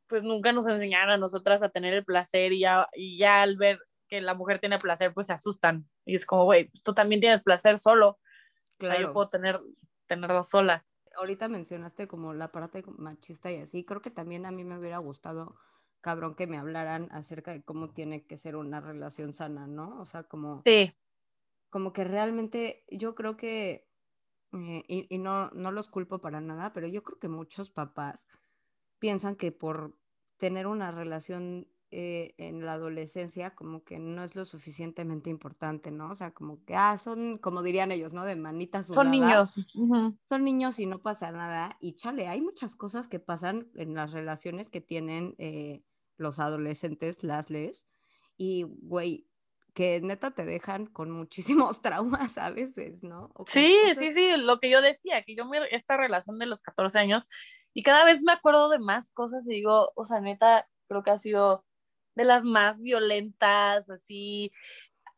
pues 0.07 0.23
nunca 0.23 0.51
nos 0.51 0.67
enseñaron 0.67 1.11
a 1.11 1.17
nosotras 1.17 1.61
a 1.61 1.69
tener 1.69 1.93
el 1.93 2.03
placer 2.03 2.51
y 2.51 2.61
ya, 2.61 2.89
y 2.93 3.17
ya 3.17 3.41
al 3.41 3.57
ver 3.57 3.79
que 4.09 4.21
la 4.21 4.33
mujer 4.33 4.59
tiene 4.59 4.79
placer, 4.79 5.13
pues 5.13 5.27
se 5.27 5.33
asustan. 5.33 5.87
Y 6.09 6.15
es 6.15 6.25
como, 6.25 6.45
güey, 6.45 6.69
pues 6.69 6.83
tú 6.83 6.93
también 6.93 7.21
tienes 7.21 7.41
placer 7.41 7.79
solo. 7.79 8.17
Claro. 8.77 8.93
O 8.93 8.97
sea, 8.97 9.07
yo 9.07 9.13
puedo 9.13 9.29
tener, 9.29 9.61
tenerlo 10.07 10.43
sola. 10.43 10.85
Ahorita 11.15 11.47
mencionaste 11.47 12.07
como 12.07 12.33
la 12.33 12.51
parte 12.51 12.83
machista 12.97 13.51
y 13.51 13.57
así. 13.57 13.83
Creo 13.83 14.01
que 14.01 14.09
también 14.09 14.45
a 14.45 14.51
mí 14.51 14.63
me 14.63 14.77
hubiera 14.77 14.97
gustado, 14.97 15.55
cabrón, 16.01 16.35
que 16.35 16.47
me 16.47 16.57
hablaran 16.57 17.09
acerca 17.11 17.51
de 17.51 17.61
cómo 17.61 17.89
tiene 17.91 18.25
que 18.25 18.37
ser 18.37 18.55
una 18.55 18.79
relación 18.79 19.33
sana, 19.33 19.67
¿no? 19.67 19.99
O 19.99 20.05
sea, 20.05 20.23
como... 20.23 20.61
Sí. 20.65 20.93
Como 21.69 21.93
que 21.93 22.03
realmente 22.03 22.83
yo 22.89 23.13
creo 23.13 23.37
que, 23.37 23.87
eh, 24.53 24.83
y, 24.87 25.05
y 25.13 25.19
no, 25.19 25.51
no 25.51 25.71
los 25.71 25.87
culpo 25.87 26.19
para 26.19 26.41
nada, 26.41 26.73
pero 26.73 26.87
yo 26.87 27.03
creo 27.03 27.19
que 27.19 27.27
muchos 27.27 27.69
papás 27.69 28.25
piensan 28.97 29.35
que 29.35 29.51
por 29.51 29.93
tener 30.37 30.65
una 30.65 30.89
relación 30.89 31.67
eh, 31.91 32.35
en 32.37 32.63
la 32.63 32.73
adolescencia 32.73 33.55
como 33.55 33.83
que 33.83 33.97
no 33.97 34.23
es 34.23 34.35
lo 34.35 34.45
suficientemente 34.45 35.29
importante, 35.29 35.89
¿no? 35.89 36.11
O 36.11 36.15
sea, 36.15 36.31
como 36.31 36.63
que, 36.63 36.75
ah, 36.75 36.97
son, 36.97 37.39
como 37.39 37.63
dirían 37.63 37.91
ellos, 37.91 38.13
¿no? 38.13 38.25
De 38.25 38.35
manitas. 38.35 38.87
Son 38.87 39.09
niños. 39.09 39.57
Uh 39.73 39.87
-huh. 39.87 40.17
Son 40.27 40.43
niños 40.43 40.79
y 40.79 40.85
no 40.85 41.01
pasa 41.01 41.31
nada. 41.31 41.77
Y 41.79 41.95
chale, 41.95 42.27
hay 42.27 42.41
muchas 42.41 42.75
cosas 42.75 43.07
que 43.07 43.19
pasan 43.19 43.71
en 43.75 43.95
las 43.95 44.11
relaciones 44.11 44.69
que 44.69 44.81
tienen 44.81 45.33
eh, 45.39 45.83
los 46.17 46.37
adolescentes, 46.39 47.23
las 47.23 47.49
les. 47.49 47.87
Y, 48.37 48.63
güey, 48.63 49.27
que 49.73 49.99
neta 50.01 50.31
te 50.31 50.45
dejan 50.45 50.85
con 50.85 51.09
muchísimos 51.09 51.81
traumas 51.81 52.37
a 52.37 52.51
veces, 52.51 53.01
¿no? 53.01 53.31
Sí, 53.47 53.75
cosas... 53.81 53.97
sí, 53.97 54.11
sí, 54.11 54.37
lo 54.37 54.59
que 54.59 54.69
yo 54.69 54.81
decía, 54.81 55.23
que 55.23 55.35
yo 55.35 55.45
me, 55.45 55.59
esta 55.71 55.97
relación 55.97 56.37
de 56.37 56.45
los 56.45 56.61
14 56.61 56.99
años, 56.99 57.27
y 57.73 57.81
cada 57.81 58.05
vez 58.05 58.21
me 58.23 58.33
acuerdo 58.33 58.69
de 58.69 58.79
más 58.79 59.11
cosas 59.11 59.47
y 59.47 59.55
digo, 59.55 59.91
o 59.95 60.05
sea, 60.05 60.21
neta, 60.21 60.67
creo 60.87 61.01
que 61.01 61.11
ha 61.11 61.19
sido 61.19 61.65
de 62.19 62.25
las 62.25 62.43
más 62.43 62.81
violentas, 62.81 63.89
así 63.89 64.51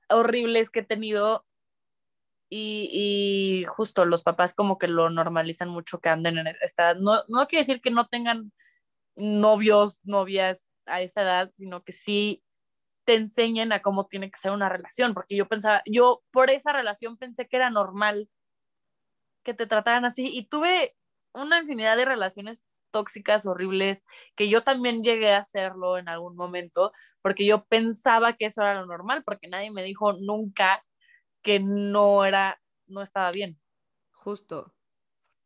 horribles 0.08 0.70
que 0.70 0.82
he 0.82 0.84
tenido. 0.84 1.45
y, 2.49 3.66
justo 3.70 4.06
los 4.06 4.24
papás 4.24 4.54
como 4.54 4.78
que 4.78 4.88
lo 4.88 5.10
normalizan 5.10 5.70
mucho 5.70 5.99
que 5.99 6.10
anden 6.10 6.38
en 6.38 6.47
esta. 6.62 6.93
No, 6.93 7.24
no 7.28 7.47
quiere 7.47 7.62
decir 7.64 7.82
que 7.82 7.91
no 7.91 8.08
tengan 8.08 8.52
novios, 9.16 9.99
novias 10.04 10.66
a 10.86 11.02
esa 11.02 11.24
edad, 11.24 11.52
sino 11.56 11.84
que 11.84 11.93
sí 11.93 12.43
te 13.06 13.16
enseñen 13.16 13.72
a 13.74 13.82
cómo 13.82 14.06
tiene 14.08 14.30
que 14.30 14.39
ser 14.39 14.52
una 14.52 14.70
relación, 14.70 15.14
porque 15.16 15.36
yo 15.36 15.47
pensaba, 15.47 15.82
yo 15.86 16.22
por 16.32 16.52
esa 16.52 16.72
relación 16.72 17.18
pensé 17.18 17.47
que 17.47 17.58
era 17.58 17.70
normal 17.72 18.30
que 19.43 19.54
te 19.56 19.66
trataran 19.66 20.06
así 20.06 20.28
y 20.28 20.45
tuve 20.45 20.95
una 21.34 21.60
infinidad 21.60 21.97
de 21.97 22.06
relaciones 22.06 22.64
tóxicas, 22.92 23.46
horribles, 23.46 24.04
que 24.36 24.50
yo 24.50 24.64
también 24.64 25.04
llegué 25.04 25.34
a 25.34 25.39
hacerlo 25.39 25.98
en 25.98 26.10
algún 26.10 26.36
momento, 26.36 26.92
porque 27.22 27.46
yo 27.46 27.66
pensaba 27.66 28.34
que 28.34 28.46
eso 28.46 28.62
era 28.62 28.76
lo 28.82 28.86
normal, 28.86 29.24
porque 29.26 29.48
nadie 29.48 29.72
me 29.72 29.84
dijo 29.84 30.14
nunca 30.14 30.84
que 31.42 31.60
no 31.60 32.26
era, 32.26 32.62
no 32.88 33.02
estaba 33.02 33.32
bien. 33.32 33.60
Justo. 34.12 34.74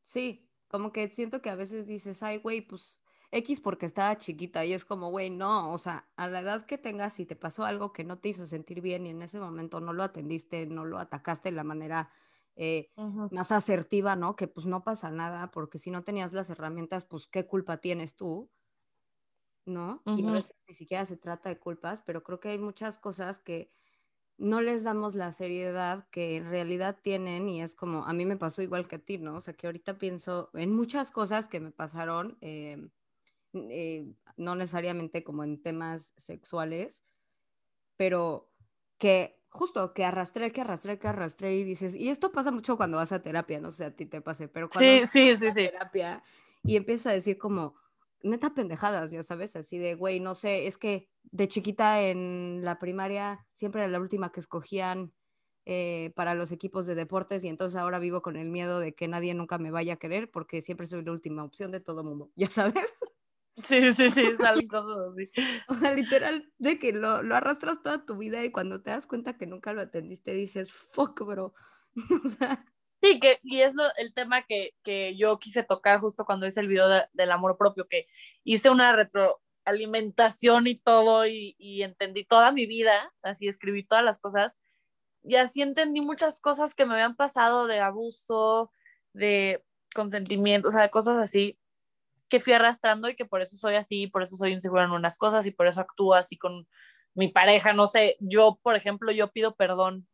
Sí, 0.04 0.50
como 0.68 0.92
que 0.92 1.10
siento 1.10 1.42
que 1.42 1.50
a 1.50 1.56
veces 1.56 1.88
dices, 1.88 2.24
ay, 2.24 2.38
güey, 2.38 2.62
pues 2.62 3.00
X 3.32 3.60
porque 3.62 3.86
estaba 3.86 4.18
chiquita 4.18 4.66
y 4.66 4.74
es 4.74 4.86
como, 4.86 5.10
güey, 5.10 5.30
no, 5.30 5.74
o 5.74 5.78
sea, 5.78 6.08
a 6.16 6.28
la 6.28 6.40
edad 6.40 6.66
que 6.66 6.78
tengas, 6.78 7.20
y 7.20 7.26
te 7.26 7.36
pasó 7.36 7.66
algo 7.66 7.92
que 7.94 8.04
no 8.04 8.20
te 8.20 8.30
hizo 8.30 8.48
sentir 8.48 8.82
bien 8.82 9.06
y 9.06 9.10
en 9.10 9.22
ese 9.22 9.40
momento 9.40 9.82
no 9.82 9.94
lo 9.94 10.04
atendiste, 10.04 10.66
no 10.68 10.86
lo 10.86 11.00
atacaste 11.00 11.50
de 11.50 11.56
la 11.56 11.64
manera 11.64 12.12
eh, 12.56 12.92
más 13.30 13.52
asertiva, 13.52 14.16
¿no? 14.16 14.36
Que 14.36 14.48
pues 14.48 14.66
no 14.68 14.84
pasa 14.84 15.12
nada, 15.12 15.52
porque 15.52 15.78
si 15.80 15.92
no 15.92 16.04
tenías 16.04 16.34
las 16.34 16.50
herramientas, 16.50 17.06
pues 17.06 17.28
qué 17.28 17.48
culpa 17.48 17.78
tienes 17.82 18.16
tú, 18.16 18.52
¿no? 19.66 20.08
Y 20.14 20.24
a 20.28 20.32
veces 20.32 20.56
ni 20.68 20.76
siquiera 20.76 21.06
se 21.06 21.18
trata 21.18 21.50
de 21.50 21.60
culpas, 21.60 22.02
pero 22.06 22.24
creo 22.24 22.40
que 22.40 22.50
hay 22.50 22.60
muchas 22.60 23.00
cosas 23.00 23.40
que 23.40 23.72
no 24.38 24.62
les 24.62 24.84
damos 24.84 25.16
la 25.16 25.34
seriedad 25.34 26.10
que 26.12 26.38
en 26.38 26.50
realidad 26.50 27.00
tienen 27.04 27.50
y 27.50 27.62
es 27.64 27.76
como, 27.76 28.06
a 28.06 28.14
mí 28.14 28.26
me 28.26 28.38
pasó 28.38 28.62
igual 28.64 28.88
que 28.88 28.98
a 28.98 29.00
ti, 29.06 29.18
¿no? 29.20 29.36
O 29.38 29.42
sea, 29.42 29.56
que 29.56 29.68
ahorita 29.68 29.98
pienso 30.00 30.52
en 30.54 30.72
muchas 30.76 31.12
cosas 31.12 31.48
que 31.48 31.60
me 31.62 31.72
pasaron, 31.72 32.38
eh, 32.42 32.90
eh, 33.54 34.14
no 34.38 34.56
necesariamente 34.56 35.24
como 35.24 35.44
en 35.44 35.62
temas 35.64 36.14
sexuales, 36.18 37.04
pero 37.98 38.54
que 38.98 39.35
justo 39.56 39.94
que 39.94 40.06
arrastré, 40.06 40.52
que 40.52 40.62
arrastré, 40.62 41.00
que 41.00 41.08
arrastré 41.08 41.56
y 41.56 41.64
dices, 41.64 41.96
y 41.96 42.10
esto 42.10 42.32
pasa 42.32 42.52
mucho 42.52 42.78
cuando 42.78 42.98
vas 42.98 43.12
a 43.12 43.22
terapia, 43.22 43.60
no 43.60 43.72
sé 43.72 43.86
a 43.86 43.96
ti 43.96 44.06
te 44.06 44.22
pase, 44.22 44.48
pero 44.48 44.70
cuando 44.70 44.92
sí, 44.92 45.00
vas 45.02 45.10
sí, 45.12 45.32
a 45.32 45.36
sí, 45.38 45.52
sí. 45.52 45.64
terapia 45.72 46.24
y 46.64 46.76
empiezas 46.76 47.08
a 47.08 47.12
decir 47.14 47.38
como, 47.38 47.76
neta 48.22 48.54
pendejadas, 48.54 49.12
ya 49.12 49.24
sabes, 49.24 49.56
así 49.56 49.78
de, 49.78 49.96
güey, 49.96 50.20
no 50.20 50.36
sé, 50.36 50.68
es 50.68 50.78
que 50.78 51.10
de 51.24 51.48
chiquita 51.48 52.02
en 52.02 52.62
la 52.64 52.80
primaria 52.80 53.46
siempre 53.54 53.82
era 53.84 53.92
la 53.92 54.00
última 54.00 54.32
que 54.32 54.40
escogían 54.40 55.14
eh, 55.66 56.12
para 56.16 56.36
los 56.36 56.52
equipos 56.52 56.86
de 56.86 56.96
deportes 56.96 57.44
y 57.44 57.48
entonces 57.48 57.80
ahora 57.80 57.98
vivo 58.00 58.22
con 58.22 58.36
el 58.36 58.50
miedo 58.50 58.80
de 58.80 58.94
que 58.94 59.08
nadie 59.08 59.34
nunca 59.34 59.58
me 59.58 59.72
vaya 59.72 59.94
a 59.94 59.98
querer 59.98 60.30
porque 60.30 60.62
siempre 60.62 60.86
soy 60.86 61.04
la 61.04 61.12
última 61.12 61.44
opción 61.44 61.72
de 61.72 61.80
todo 61.80 62.04
mundo, 62.04 62.30
ya 62.36 62.50
sabes. 62.50 62.92
Sí, 63.64 63.94
sí, 63.94 64.12
sí, 64.12 64.36
salen 64.38 64.68
cosas 64.68 65.14
así. 65.14 65.30
O 65.70 65.74
sea, 65.76 65.94
literal, 65.94 66.52
de 66.58 66.78
que 66.78 66.92
lo, 66.92 67.24
lo, 67.24 67.36
arrastras 67.36 67.82
toda 67.82 68.06
tu 68.06 68.18
vida 68.18 68.44
y 68.44 68.52
cuando 68.52 68.82
te 68.82 68.92
das 68.92 69.08
cuenta 69.08 69.38
que 69.38 69.48
nunca 69.48 69.74
lo 69.74 69.82
atendiste 69.82 70.34
dices, 70.34 70.72
fuck, 70.72 71.26
bro. 71.26 71.54
o 72.26 72.28
sea, 72.28 72.66
Sí, 73.02 73.20
que, 73.20 73.40
y 73.44 73.62
es 73.62 73.76
lo, 73.76 73.84
el 73.98 74.14
tema 74.14 74.46
que, 74.46 74.72
que, 74.84 75.16
yo 75.18 75.38
quise 75.40 75.64
tocar 75.64 76.00
justo 76.00 76.26
cuando 76.26 76.48
hice 76.48 76.60
el 76.62 76.68
video 76.68 76.88
de, 76.88 77.04
del 77.14 77.32
amor 77.32 77.58
propio, 77.58 77.88
que 77.88 78.08
hice 78.44 78.70
una 78.70 78.94
retroalimentación 78.96 80.68
y 80.68 80.80
todo, 80.80 81.28
y, 81.28 81.56
y, 81.60 81.84
entendí 81.84 82.26
toda 82.26 82.52
mi 82.52 82.66
vida, 82.66 83.14
así 83.22 83.48
escribí 83.48 83.84
todas 83.84 84.04
las 84.04 84.18
cosas, 84.18 84.58
y 85.24 85.36
así 85.36 85.62
entendí 85.62 86.02
muchas 86.02 86.40
cosas 86.42 86.74
que 86.74 86.86
me 86.86 86.94
habían 86.94 87.16
pasado 87.16 87.68
de 87.68 87.80
abuso, 87.80 88.72
de 89.14 89.64
consentimiento, 89.94 90.70
o 90.70 90.72
sea, 90.72 90.90
cosas 90.90 91.18
así 91.18 91.60
que 92.30 92.40
fui 92.40 92.54
arrastrando 92.54 93.10
y 93.10 93.16
que 93.16 93.26
por 93.26 93.42
eso 93.42 93.58
soy 93.58 93.76
así, 93.76 94.08
por 94.08 94.24
eso 94.24 94.38
soy 94.38 94.54
insegura 94.54 94.86
en 94.86 94.92
unas 94.92 95.18
cosas 95.18 95.46
y 95.46 95.52
por 95.52 95.68
eso 95.68 95.82
actúo 95.82 96.14
así 96.14 96.38
con 96.38 96.68
mi 97.14 97.30
pareja, 97.30 97.74
no 97.74 97.88
sé, 97.88 98.18
yo, 98.20 98.60
por 98.62 98.76
ejemplo, 98.76 99.12
yo 99.12 99.32
pido 99.32 99.56
perdón 99.56 100.08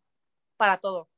para 0.57 0.77
todo 0.77 1.09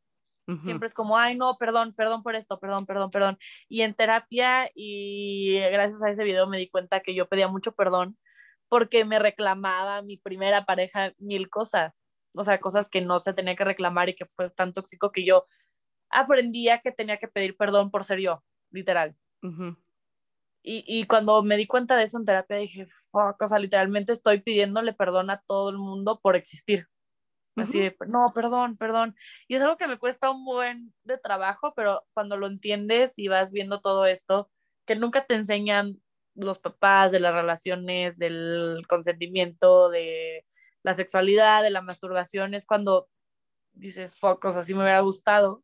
Siempre 0.64 0.88
es 0.88 0.94
como, 0.94 1.18
ay, 1.18 1.38
no, 1.38 1.58
perdón, 1.58 1.94
perdón 1.94 2.22
por 2.22 2.36
esto, 2.36 2.60
perdón, 2.60 2.86
perdón, 2.86 3.12
perdón. 3.12 3.38
Y 3.70 3.82
en 3.82 3.94
terapia 3.94 4.70
y 4.76 5.58
gracias 5.72 6.04
a 6.04 6.10
ese 6.10 6.24
video 6.24 6.48
me 6.48 6.58
di 6.58 6.70
cuenta 6.70 7.00
que 7.00 7.16
yo 7.16 7.30
pedía 7.30 7.48
mucho 7.48 7.74
perdón 7.74 8.18
porque 8.68 9.06
me 9.06 9.20
reclamaba 9.20 10.02
mi 10.02 10.18
primera 10.18 10.66
pareja 10.66 11.14
mil 11.18 11.50
cosas, 11.50 12.04
o 12.36 12.44
sea, 12.44 12.60
cosas 12.60 12.90
que 12.90 13.00
no 13.02 13.20
se 13.20 13.34
tenía 13.34 13.56
que 13.56 13.64
reclamar 13.64 14.10
y 14.10 14.16
que 14.16 14.26
fue 14.26 14.50
tan 14.50 14.74
tóxico 14.74 15.12
que 15.12 15.26
yo 15.26 15.46
aprendía 16.10 16.80
que 16.80 16.92
tenía 16.92 17.18
que 17.18 17.28
pedir 17.30 17.56
perdón 17.56 17.90
por 17.90 18.04
ser 18.04 18.20
yo, 18.20 18.44
literal. 18.70 19.16
Y, 20.64 20.84
y, 20.88 21.06
cuando 21.08 21.44
me 21.44 21.58
di 21.58 21.68
cuenta 21.68 21.98
de 21.98 22.04
eso 22.04 22.18
en 22.18 22.26
terapia 22.26 22.58
dije, 22.58 22.88
fuck, 23.12 23.42
o 23.42 23.48
sea, 23.48 23.60
literalmente 23.60 24.14
estoy 24.14 24.42
pidiéndole 24.42 24.94
perdón 24.94 25.30
a 25.30 25.42
todo 25.46 25.70
el 25.70 25.78
mundo 25.78 26.20
por 26.22 26.36
existir. 26.36 26.88
Así 27.56 27.80
de, 27.80 27.96
no, 28.08 28.32
perdón, 28.34 28.78
perdón. 28.78 29.16
Y 29.48 29.56
es 29.56 29.62
algo 29.62 29.78
que 29.78 29.88
me 29.88 30.00
cuesta 30.00 30.32
un 30.32 30.44
buen 30.44 30.94
de 31.04 31.18
trabajo, 31.18 31.74
pero 31.76 32.04
cuando 32.14 32.38
lo 32.38 32.48
entiendes 32.48 33.20
y 33.20 33.28
vas 33.28 33.52
viendo 33.52 33.80
todo 33.82 34.06
esto, 34.06 34.50
que 34.88 34.96
nunca 34.96 35.26
te 35.26 35.36
enseñan 35.36 36.02
los 36.36 36.60
papás 36.60 37.12
de 37.12 37.20
las 37.20 37.34
relaciones, 37.34 38.18
del 38.18 38.84
consentimiento, 38.88 39.90
de 39.90 40.46
la 40.82 40.94
sexualidad, 40.96 41.62
de 41.62 41.70
la 41.70 41.82
masturbación, 41.82 42.56
es 42.56 42.66
cuando 42.66 43.08
dices, 43.74 44.18
focos, 44.18 44.56
así 44.56 44.74
me 44.74 44.82
hubiera 44.82 45.02
gustado. 45.02 45.64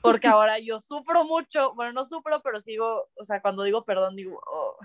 Porque 0.00 0.28
ahora 0.28 0.58
yo 0.58 0.80
sufro 0.80 1.24
mucho, 1.24 1.74
bueno, 1.74 1.92
no 1.92 2.04
sufro, 2.04 2.40
pero 2.42 2.60
sigo, 2.60 3.08
o 3.14 3.24
sea, 3.24 3.40
cuando 3.42 3.62
digo 3.62 3.84
perdón, 3.84 4.16
digo, 4.16 4.40
oh, 4.46 4.76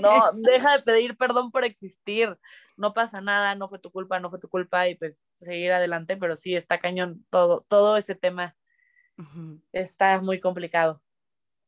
no, 0.00 0.32
deja 0.42 0.76
de 0.76 0.82
pedir 0.82 1.16
perdón 1.16 1.50
por 1.50 1.64
existir 1.64 2.38
no 2.78 2.94
pasa 2.94 3.20
nada, 3.20 3.56
no 3.56 3.68
fue 3.68 3.80
tu 3.80 3.90
culpa, 3.90 4.20
no 4.20 4.30
fue 4.30 4.38
tu 4.38 4.48
culpa 4.48 4.88
y 4.88 4.94
pues 4.94 5.20
seguir 5.34 5.72
adelante, 5.72 6.16
pero 6.16 6.36
sí 6.36 6.54
está 6.54 6.78
cañón 6.78 7.26
todo, 7.28 7.66
todo 7.68 7.96
ese 7.96 8.14
tema 8.14 8.56
está 9.72 10.20
muy 10.20 10.40
complicado. 10.40 11.02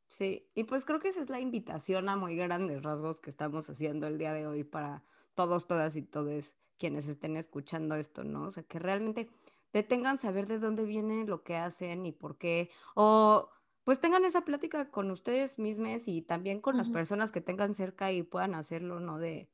Sí, 0.08 0.48
y 0.54 0.64
pues 0.64 0.84
creo 0.84 1.00
que 1.00 1.08
esa 1.08 1.20
es 1.20 1.28
la 1.28 1.40
invitación 1.40 2.08
a 2.08 2.16
muy 2.16 2.36
grandes 2.36 2.82
rasgos 2.82 3.20
que 3.20 3.30
estamos 3.30 3.68
haciendo 3.68 4.06
el 4.06 4.18
día 4.18 4.32
de 4.32 4.46
hoy 4.46 4.64
para 4.64 5.02
todos, 5.34 5.66
todas 5.66 5.96
y 5.96 6.02
todos 6.02 6.54
quienes 6.78 7.08
estén 7.08 7.36
escuchando 7.36 7.96
esto, 7.96 8.22
¿no? 8.22 8.44
O 8.44 8.50
sea, 8.52 8.62
que 8.62 8.78
realmente 8.78 9.28
detengan 9.72 10.18
saber 10.18 10.46
de 10.46 10.58
dónde 10.58 10.84
viene 10.84 11.24
lo 11.24 11.42
que 11.42 11.56
hacen 11.56 12.06
y 12.06 12.12
por 12.12 12.38
qué, 12.38 12.70
o 12.94 13.50
pues 13.84 14.00
tengan 14.00 14.24
esa 14.24 14.44
plática 14.44 14.90
con 14.90 15.10
ustedes 15.10 15.58
mismos 15.58 16.06
y 16.06 16.22
también 16.22 16.60
con 16.60 16.76
las 16.76 16.90
personas 16.90 17.32
que 17.32 17.40
tengan 17.40 17.74
cerca 17.74 18.12
y 18.12 18.22
puedan 18.22 18.54
hacerlo, 18.54 19.00
¿no? 19.00 19.18
De, 19.18 19.50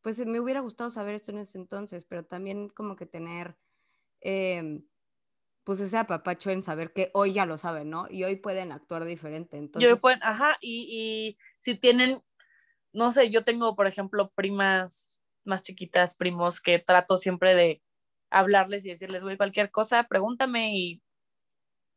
pues 0.00 0.24
me 0.26 0.40
hubiera 0.40 0.60
gustado 0.60 0.90
saber 0.90 1.14
esto 1.14 1.32
en 1.32 1.38
ese 1.38 1.58
entonces, 1.58 2.04
pero 2.04 2.24
también 2.24 2.70
como 2.70 2.96
que 2.96 3.06
tener, 3.06 3.56
eh, 4.20 4.82
pues 5.64 5.80
ese 5.80 5.98
apapacho 5.98 6.50
en 6.50 6.62
saber 6.62 6.92
que 6.92 7.10
hoy 7.12 7.34
ya 7.34 7.44
lo 7.44 7.58
saben, 7.58 7.90
¿no? 7.90 8.06
Y 8.10 8.24
hoy 8.24 8.36
pueden 8.36 8.72
actuar 8.72 9.04
diferente. 9.04 9.58
Entonces... 9.58 9.90
Yo 9.90 9.96
pueden, 9.96 10.22
ajá, 10.22 10.56
y, 10.60 10.88
y 10.90 11.38
si 11.58 11.74
tienen, 11.74 12.22
no 12.92 13.12
sé, 13.12 13.30
yo 13.30 13.44
tengo, 13.44 13.76
por 13.76 13.86
ejemplo, 13.86 14.32
primas 14.34 15.20
más 15.44 15.62
chiquitas, 15.62 16.16
primos, 16.16 16.60
que 16.60 16.78
trato 16.78 17.18
siempre 17.18 17.54
de 17.54 17.82
hablarles 18.30 18.84
y 18.84 18.90
decirles, 18.90 19.22
güey, 19.22 19.36
cualquier 19.36 19.70
cosa, 19.70 20.04
pregúntame 20.04 20.76
y, 20.76 21.02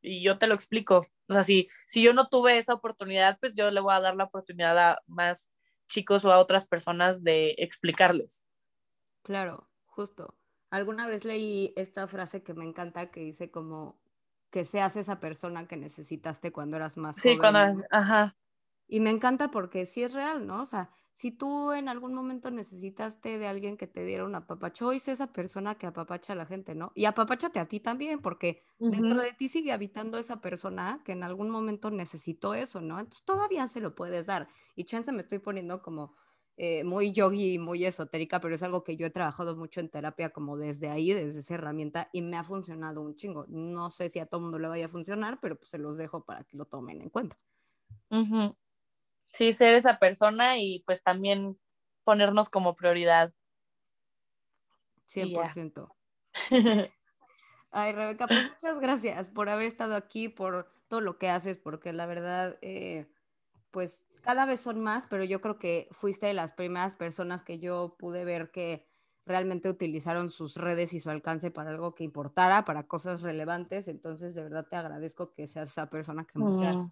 y 0.01 0.23
yo 0.23 0.37
te 0.37 0.47
lo 0.47 0.55
explico. 0.55 1.07
O 1.27 1.33
sea, 1.33 1.43
si, 1.43 1.69
si 1.87 2.01
yo 2.01 2.13
no 2.13 2.27
tuve 2.27 2.57
esa 2.57 2.73
oportunidad, 2.73 3.37
pues 3.39 3.55
yo 3.55 3.71
le 3.71 3.79
voy 3.79 3.93
a 3.93 3.99
dar 3.99 4.15
la 4.15 4.25
oportunidad 4.25 4.77
a 4.77 5.01
más 5.07 5.51
chicos 5.87 6.25
o 6.25 6.31
a 6.31 6.39
otras 6.39 6.65
personas 6.65 7.23
de 7.23 7.55
explicarles. 7.57 8.45
Claro, 9.23 9.69
justo. 9.85 10.35
Alguna 10.69 11.07
vez 11.07 11.25
leí 11.25 11.73
esta 11.75 12.07
frase 12.07 12.43
que 12.43 12.53
me 12.53 12.65
encanta 12.65 13.11
que 13.11 13.19
dice 13.19 13.51
como 13.51 13.99
que 14.51 14.65
seas 14.65 14.95
esa 14.95 15.19
persona 15.19 15.67
que 15.67 15.77
necesitaste 15.77 16.51
cuando 16.51 16.77
eras 16.77 16.97
más 16.97 17.17
sí, 17.17 17.37
cuando 17.37 17.59
ajá. 17.89 18.35
Y 18.91 18.99
me 18.99 19.09
encanta 19.09 19.51
porque 19.51 19.85
sí 19.85 20.03
es 20.03 20.11
real, 20.11 20.45
¿no? 20.45 20.61
O 20.61 20.65
sea, 20.65 20.89
si 21.13 21.31
tú 21.31 21.71
en 21.71 21.87
algún 21.87 22.13
momento 22.13 22.51
necesitaste 22.51 23.39
de 23.39 23.47
alguien 23.47 23.77
que 23.77 23.87
te 23.87 24.03
diera 24.03 24.25
un 24.25 24.35
apapacho, 24.35 24.87
hoy 24.87 24.97
es 24.97 25.07
esa 25.07 25.31
persona 25.31 25.75
que 25.75 25.87
apapacha 25.87 26.33
a 26.33 26.35
la 26.35 26.45
gente, 26.45 26.75
¿no? 26.75 26.91
Y 26.93 27.05
apapáchate 27.05 27.59
a 27.61 27.69
ti 27.69 27.79
también, 27.79 28.21
porque 28.21 28.63
dentro 28.89 29.21
de 29.21 29.31
ti 29.31 29.47
sigue 29.47 29.71
habitando 29.71 30.17
esa 30.17 30.41
persona 30.41 31.01
que 31.05 31.13
en 31.13 31.23
algún 31.23 31.49
momento 31.49 31.89
necesitó 31.89 32.53
eso, 32.53 32.81
¿no? 32.81 32.99
Entonces 32.99 33.23
todavía 33.23 33.65
se 33.69 33.79
lo 33.79 33.95
puedes 33.95 34.27
dar. 34.27 34.49
Y 34.75 34.83
chance 34.83 35.09
me 35.13 35.21
estoy 35.21 35.39
poniendo 35.39 35.81
como 35.81 36.13
eh, 36.57 36.83
muy 36.83 37.13
yogi, 37.13 37.59
muy 37.59 37.85
esotérica, 37.85 38.41
pero 38.41 38.55
es 38.55 38.63
algo 38.63 38.83
que 38.83 38.97
yo 38.97 39.05
he 39.05 39.09
trabajado 39.09 39.55
mucho 39.55 39.79
en 39.79 39.87
terapia 39.87 40.31
como 40.31 40.57
desde 40.57 40.89
ahí, 40.89 41.13
desde 41.13 41.39
esa 41.39 41.53
herramienta, 41.53 42.09
y 42.11 42.23
me 42.23 42.35
ha 42.35 42.43
funcionado 42.43 43.01
un 43.01 43.15
chingo. 43.15 43.45
No 43.47 43.89
sé 43.89 44.09
si 44.09 44.19
a 44.19 44.25
todo 44.25 44.41
mundo 44.41 44.59
le 44.59 44.67
vaya 44.67 44.87
a 44.87 44.89
funcionar, 44.89 45.39
pero 45.41 45.55
pues 45.55 45.69
se 45.69 45.77
los 45.77 45.95
dejo 45.97 46.25
para 46.25 46.43
que 46.43 46.57
lo 46.57 46.65
tomen 46.65 47.01
en 47.01 47.09
cuenta 47.09 47.37
sí, 49.31 49.53
ser 49.53 49.75
esa 49.75 49.99
persona 49.99 50.59
y 50.59 50.83
pues 50.85 51.03
también 51.03 51.59
ponernos 52.03 52.49
como 52.49 52.75
prioridad. 52.75 53.33
100%. 55.07 55.95
Ay, 57.71 57.93
Rebeca, 57.93 58.27
pues 58.27 58.43
muchas 58.43 58.79
gracias 58.79 59.29
por 59.29 59.49
haber 59.49 59.65
estado 59.65 59.95
aquí, 59.95 60.29
por 60.29 60.71
todo 60.87 61.01
lo 61.01 61.17
que 61.17 61.29
haces, 61.29 61.57
porque 61.57 61.93
la 61.93 62.05
verdad, 62.05 62.57
eh, 62.61 63.07
pues 63.71 64.07
cada 64.21 64.45
vez 64.45 64.61
son 64.61 64.81
más, 64.81 65.07
pero 65.07 65.23
yo 65.23 65.41
creo 65.41 65.57
que 65.57 65.87
fuiste 65.91 66.27
de 66.27 66.33
las 66.33 66.53
primeras 66.53 66.95
personas 66.95 67.43
que 67.43 67.59
yo 67.59 67.95
pude 67.97 68.25
ver 68.25 68.51
que 68.51 68.85
realmente 69.25 69.69
utilizaron 69.69 70.31
sus 70.31 70.57
redes 70.57 70.93
y 70.93 70.99
su 70.99 71.09
alcance 71.09 71.51
para 71.51 71.69
algo 71.71 71.95
que 71.95 72.03
importara, 72.03 72.65
para 72.65 72.87
cosas 72.87 73.21
relevantes. 73.21 73.87
Entonces, 73.87 74.35
de 74.35 74.43
verdad 74.43 74.67
te 74.69 74.75
agradezco 74.75 75.33
que 75.33 75.47
seas 75.47 75.71
esa 75.71 75.89
persona 75.89 76.25
que 76.25 76.39
muchas, 76.39 76.91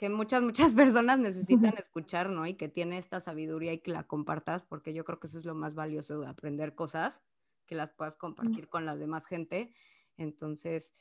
Que 0.00 0.08
muchas, 0.08 0.40
muchas 0.40 0.72
personas 0.74 1.18
necesitan 1.18 1.74
escuchar, 1.76 2.30
¿no? 2.30 2.46
Y 2.46 2.54
que 2.54 2.70
tiene 2.70 2.96
esta 2.96 3.20
sabiduría 3.20 3.74
y 3.74 3.80
que 3.80 3.90
la 3.90 4.04
compartas, 4.04 4.62
porque 4.62 4.94
yo 4.94 5.04
creo 5.04 5.20
que 5.20 5.26
eso 5.26 5.36
es 5.36 5.44
lo 5.44 5.54
más 5.54 5.74
valioso 5.74 6.18
de 6.18 6.26
aprender 6.26 6.74
cosas, 6.74 7.20
que 7.66 7.74
las 7.74 7.92
puedas 7.92 8.16
compartir 8.16 8.70
con 8.70 8.86
las 8.86 8.98
demás 8.98 9.26
gente. 9.26 9.74
Entonces, 10.16 10.94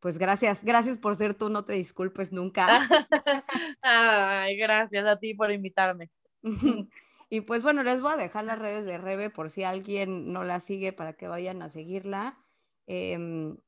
pues 0.00 0.16
gracias, 0.16 0.64
gracias 0.64 0.96
por 0.96 1.16
ser 1.16 1.34
tú, 1.34 1.50
no 1.50 1.66
te 1.66 1.74
disculpes 1.74 2.32
nunca. 2.32 2.66
Ay, 3.82 4.56
gracias 4.56 5.04
a 5.04 5.18
ti 5.18 5.34
por 5.34 5.52
invitarme. 5.52 6.10
y 7.28 7.42
pues 7.42 7.62
bueno, 7.62 7.82
les 7.82 8.00
voy 8.00 8.14
a 8.14 8.16
dejar 8.16 8.44
las 8.44 8.58
redes 8.58 8.86
de 8.86 8.96
Rebe 8.96 9.28
por 9.28 9.50
si 9.50 9.64
alguien 9.64 10.32
no 10.32 10.44
la 10.44 10.60
sigue 10.60 10.94
para 10.94 11.12
que 11.12 11.28
vayan 11.28 11.60
a 11.60 11.68
seguirla. 11.68 12.38
Em, 12.86 13.58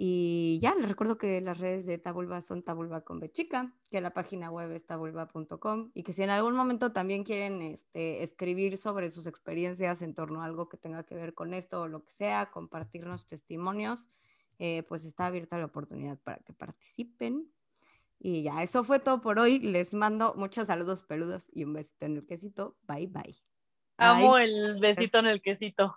y 0.00 0.60
ya, 0.62 0.76
les 0.76 0.88
recuerdo 0.88 1.18
que 1.18 1.40
las 1.40 1.58
redes 1.58 1.84
de 1.84 1.98
Tabulba 1.98 2.40
son 2.40 2.62
Tabulba 2.62 3.00
con 3.00 3.18
Bechica, 3.18 3.74
que 3.90 4.00
la 4.00 4.14
página 4.14 4.48
web 4.48 4.70
es 4.70 4.86
tabulba.com 4.86 5.90
y 5.92 6.04
que 6.04 6.12
si 6.12 6.22
en 6.22 6.30
algún 6.30 6.54
momento 6.54 6.92
también 6.92 7.24
quieren 7.24 7.60
este, 7.62 8.22
escribir 8.22 8.78
sobre 8.78 9.10
sus 9.10 9.26
experiencias 9.26 10.00
en 10.02 10.14
torno 10.14 10.40
a 10.40 10.44
algo 10.44 10.68
que 10.68 10.76
tenga 10.76 11.02
que 11.02 11.16
ver 11.16 11.34
con 11.34 11.52
esto 11.52 11.80
o 11.80 11.88
lo 11.88 12.04
que 12.04 12.12
sea, 12.12 12.52
compartirnos 12.52 13.26
testimonios, 13.26 14.08
eh, 14.60 14.84
pues 14.84 15.04
está 15.04 15.26
abierta 15.26 15.58
la 15.58 15.64
oportunidad 15.64 16.16
para 16.20 16.38
que 16.44 16.52
participen. 16.52 17.50
Y 18.20 18.44
ya, 18.44 18.62
eso 18.62 18.84
fue 18.84 19.00
todo 19.00 19.20
por 19.20 19.40
hoy. 19.40 19.58
Les 19.58 19.94
mando 19.94 20.32
muchos 20.36 20.68
saludos 20.68 21.02
peludos 21.02 21.48
y 21.52 21.64
un 21.64 21.72
besito 21.72 22.06
en 22.06 22.18
el 22.18 22.24
quesito. 22.24 22.76
Bye, 22.82 23.08
bye. 23.08 23.36
Amo 23.96 24.34
Bye. 24.34 24.44
el 24.44 24.78
besito 24.78 25.18
en 25.18 25.26
el 25.26 25.42
quesito. 25.42 25.96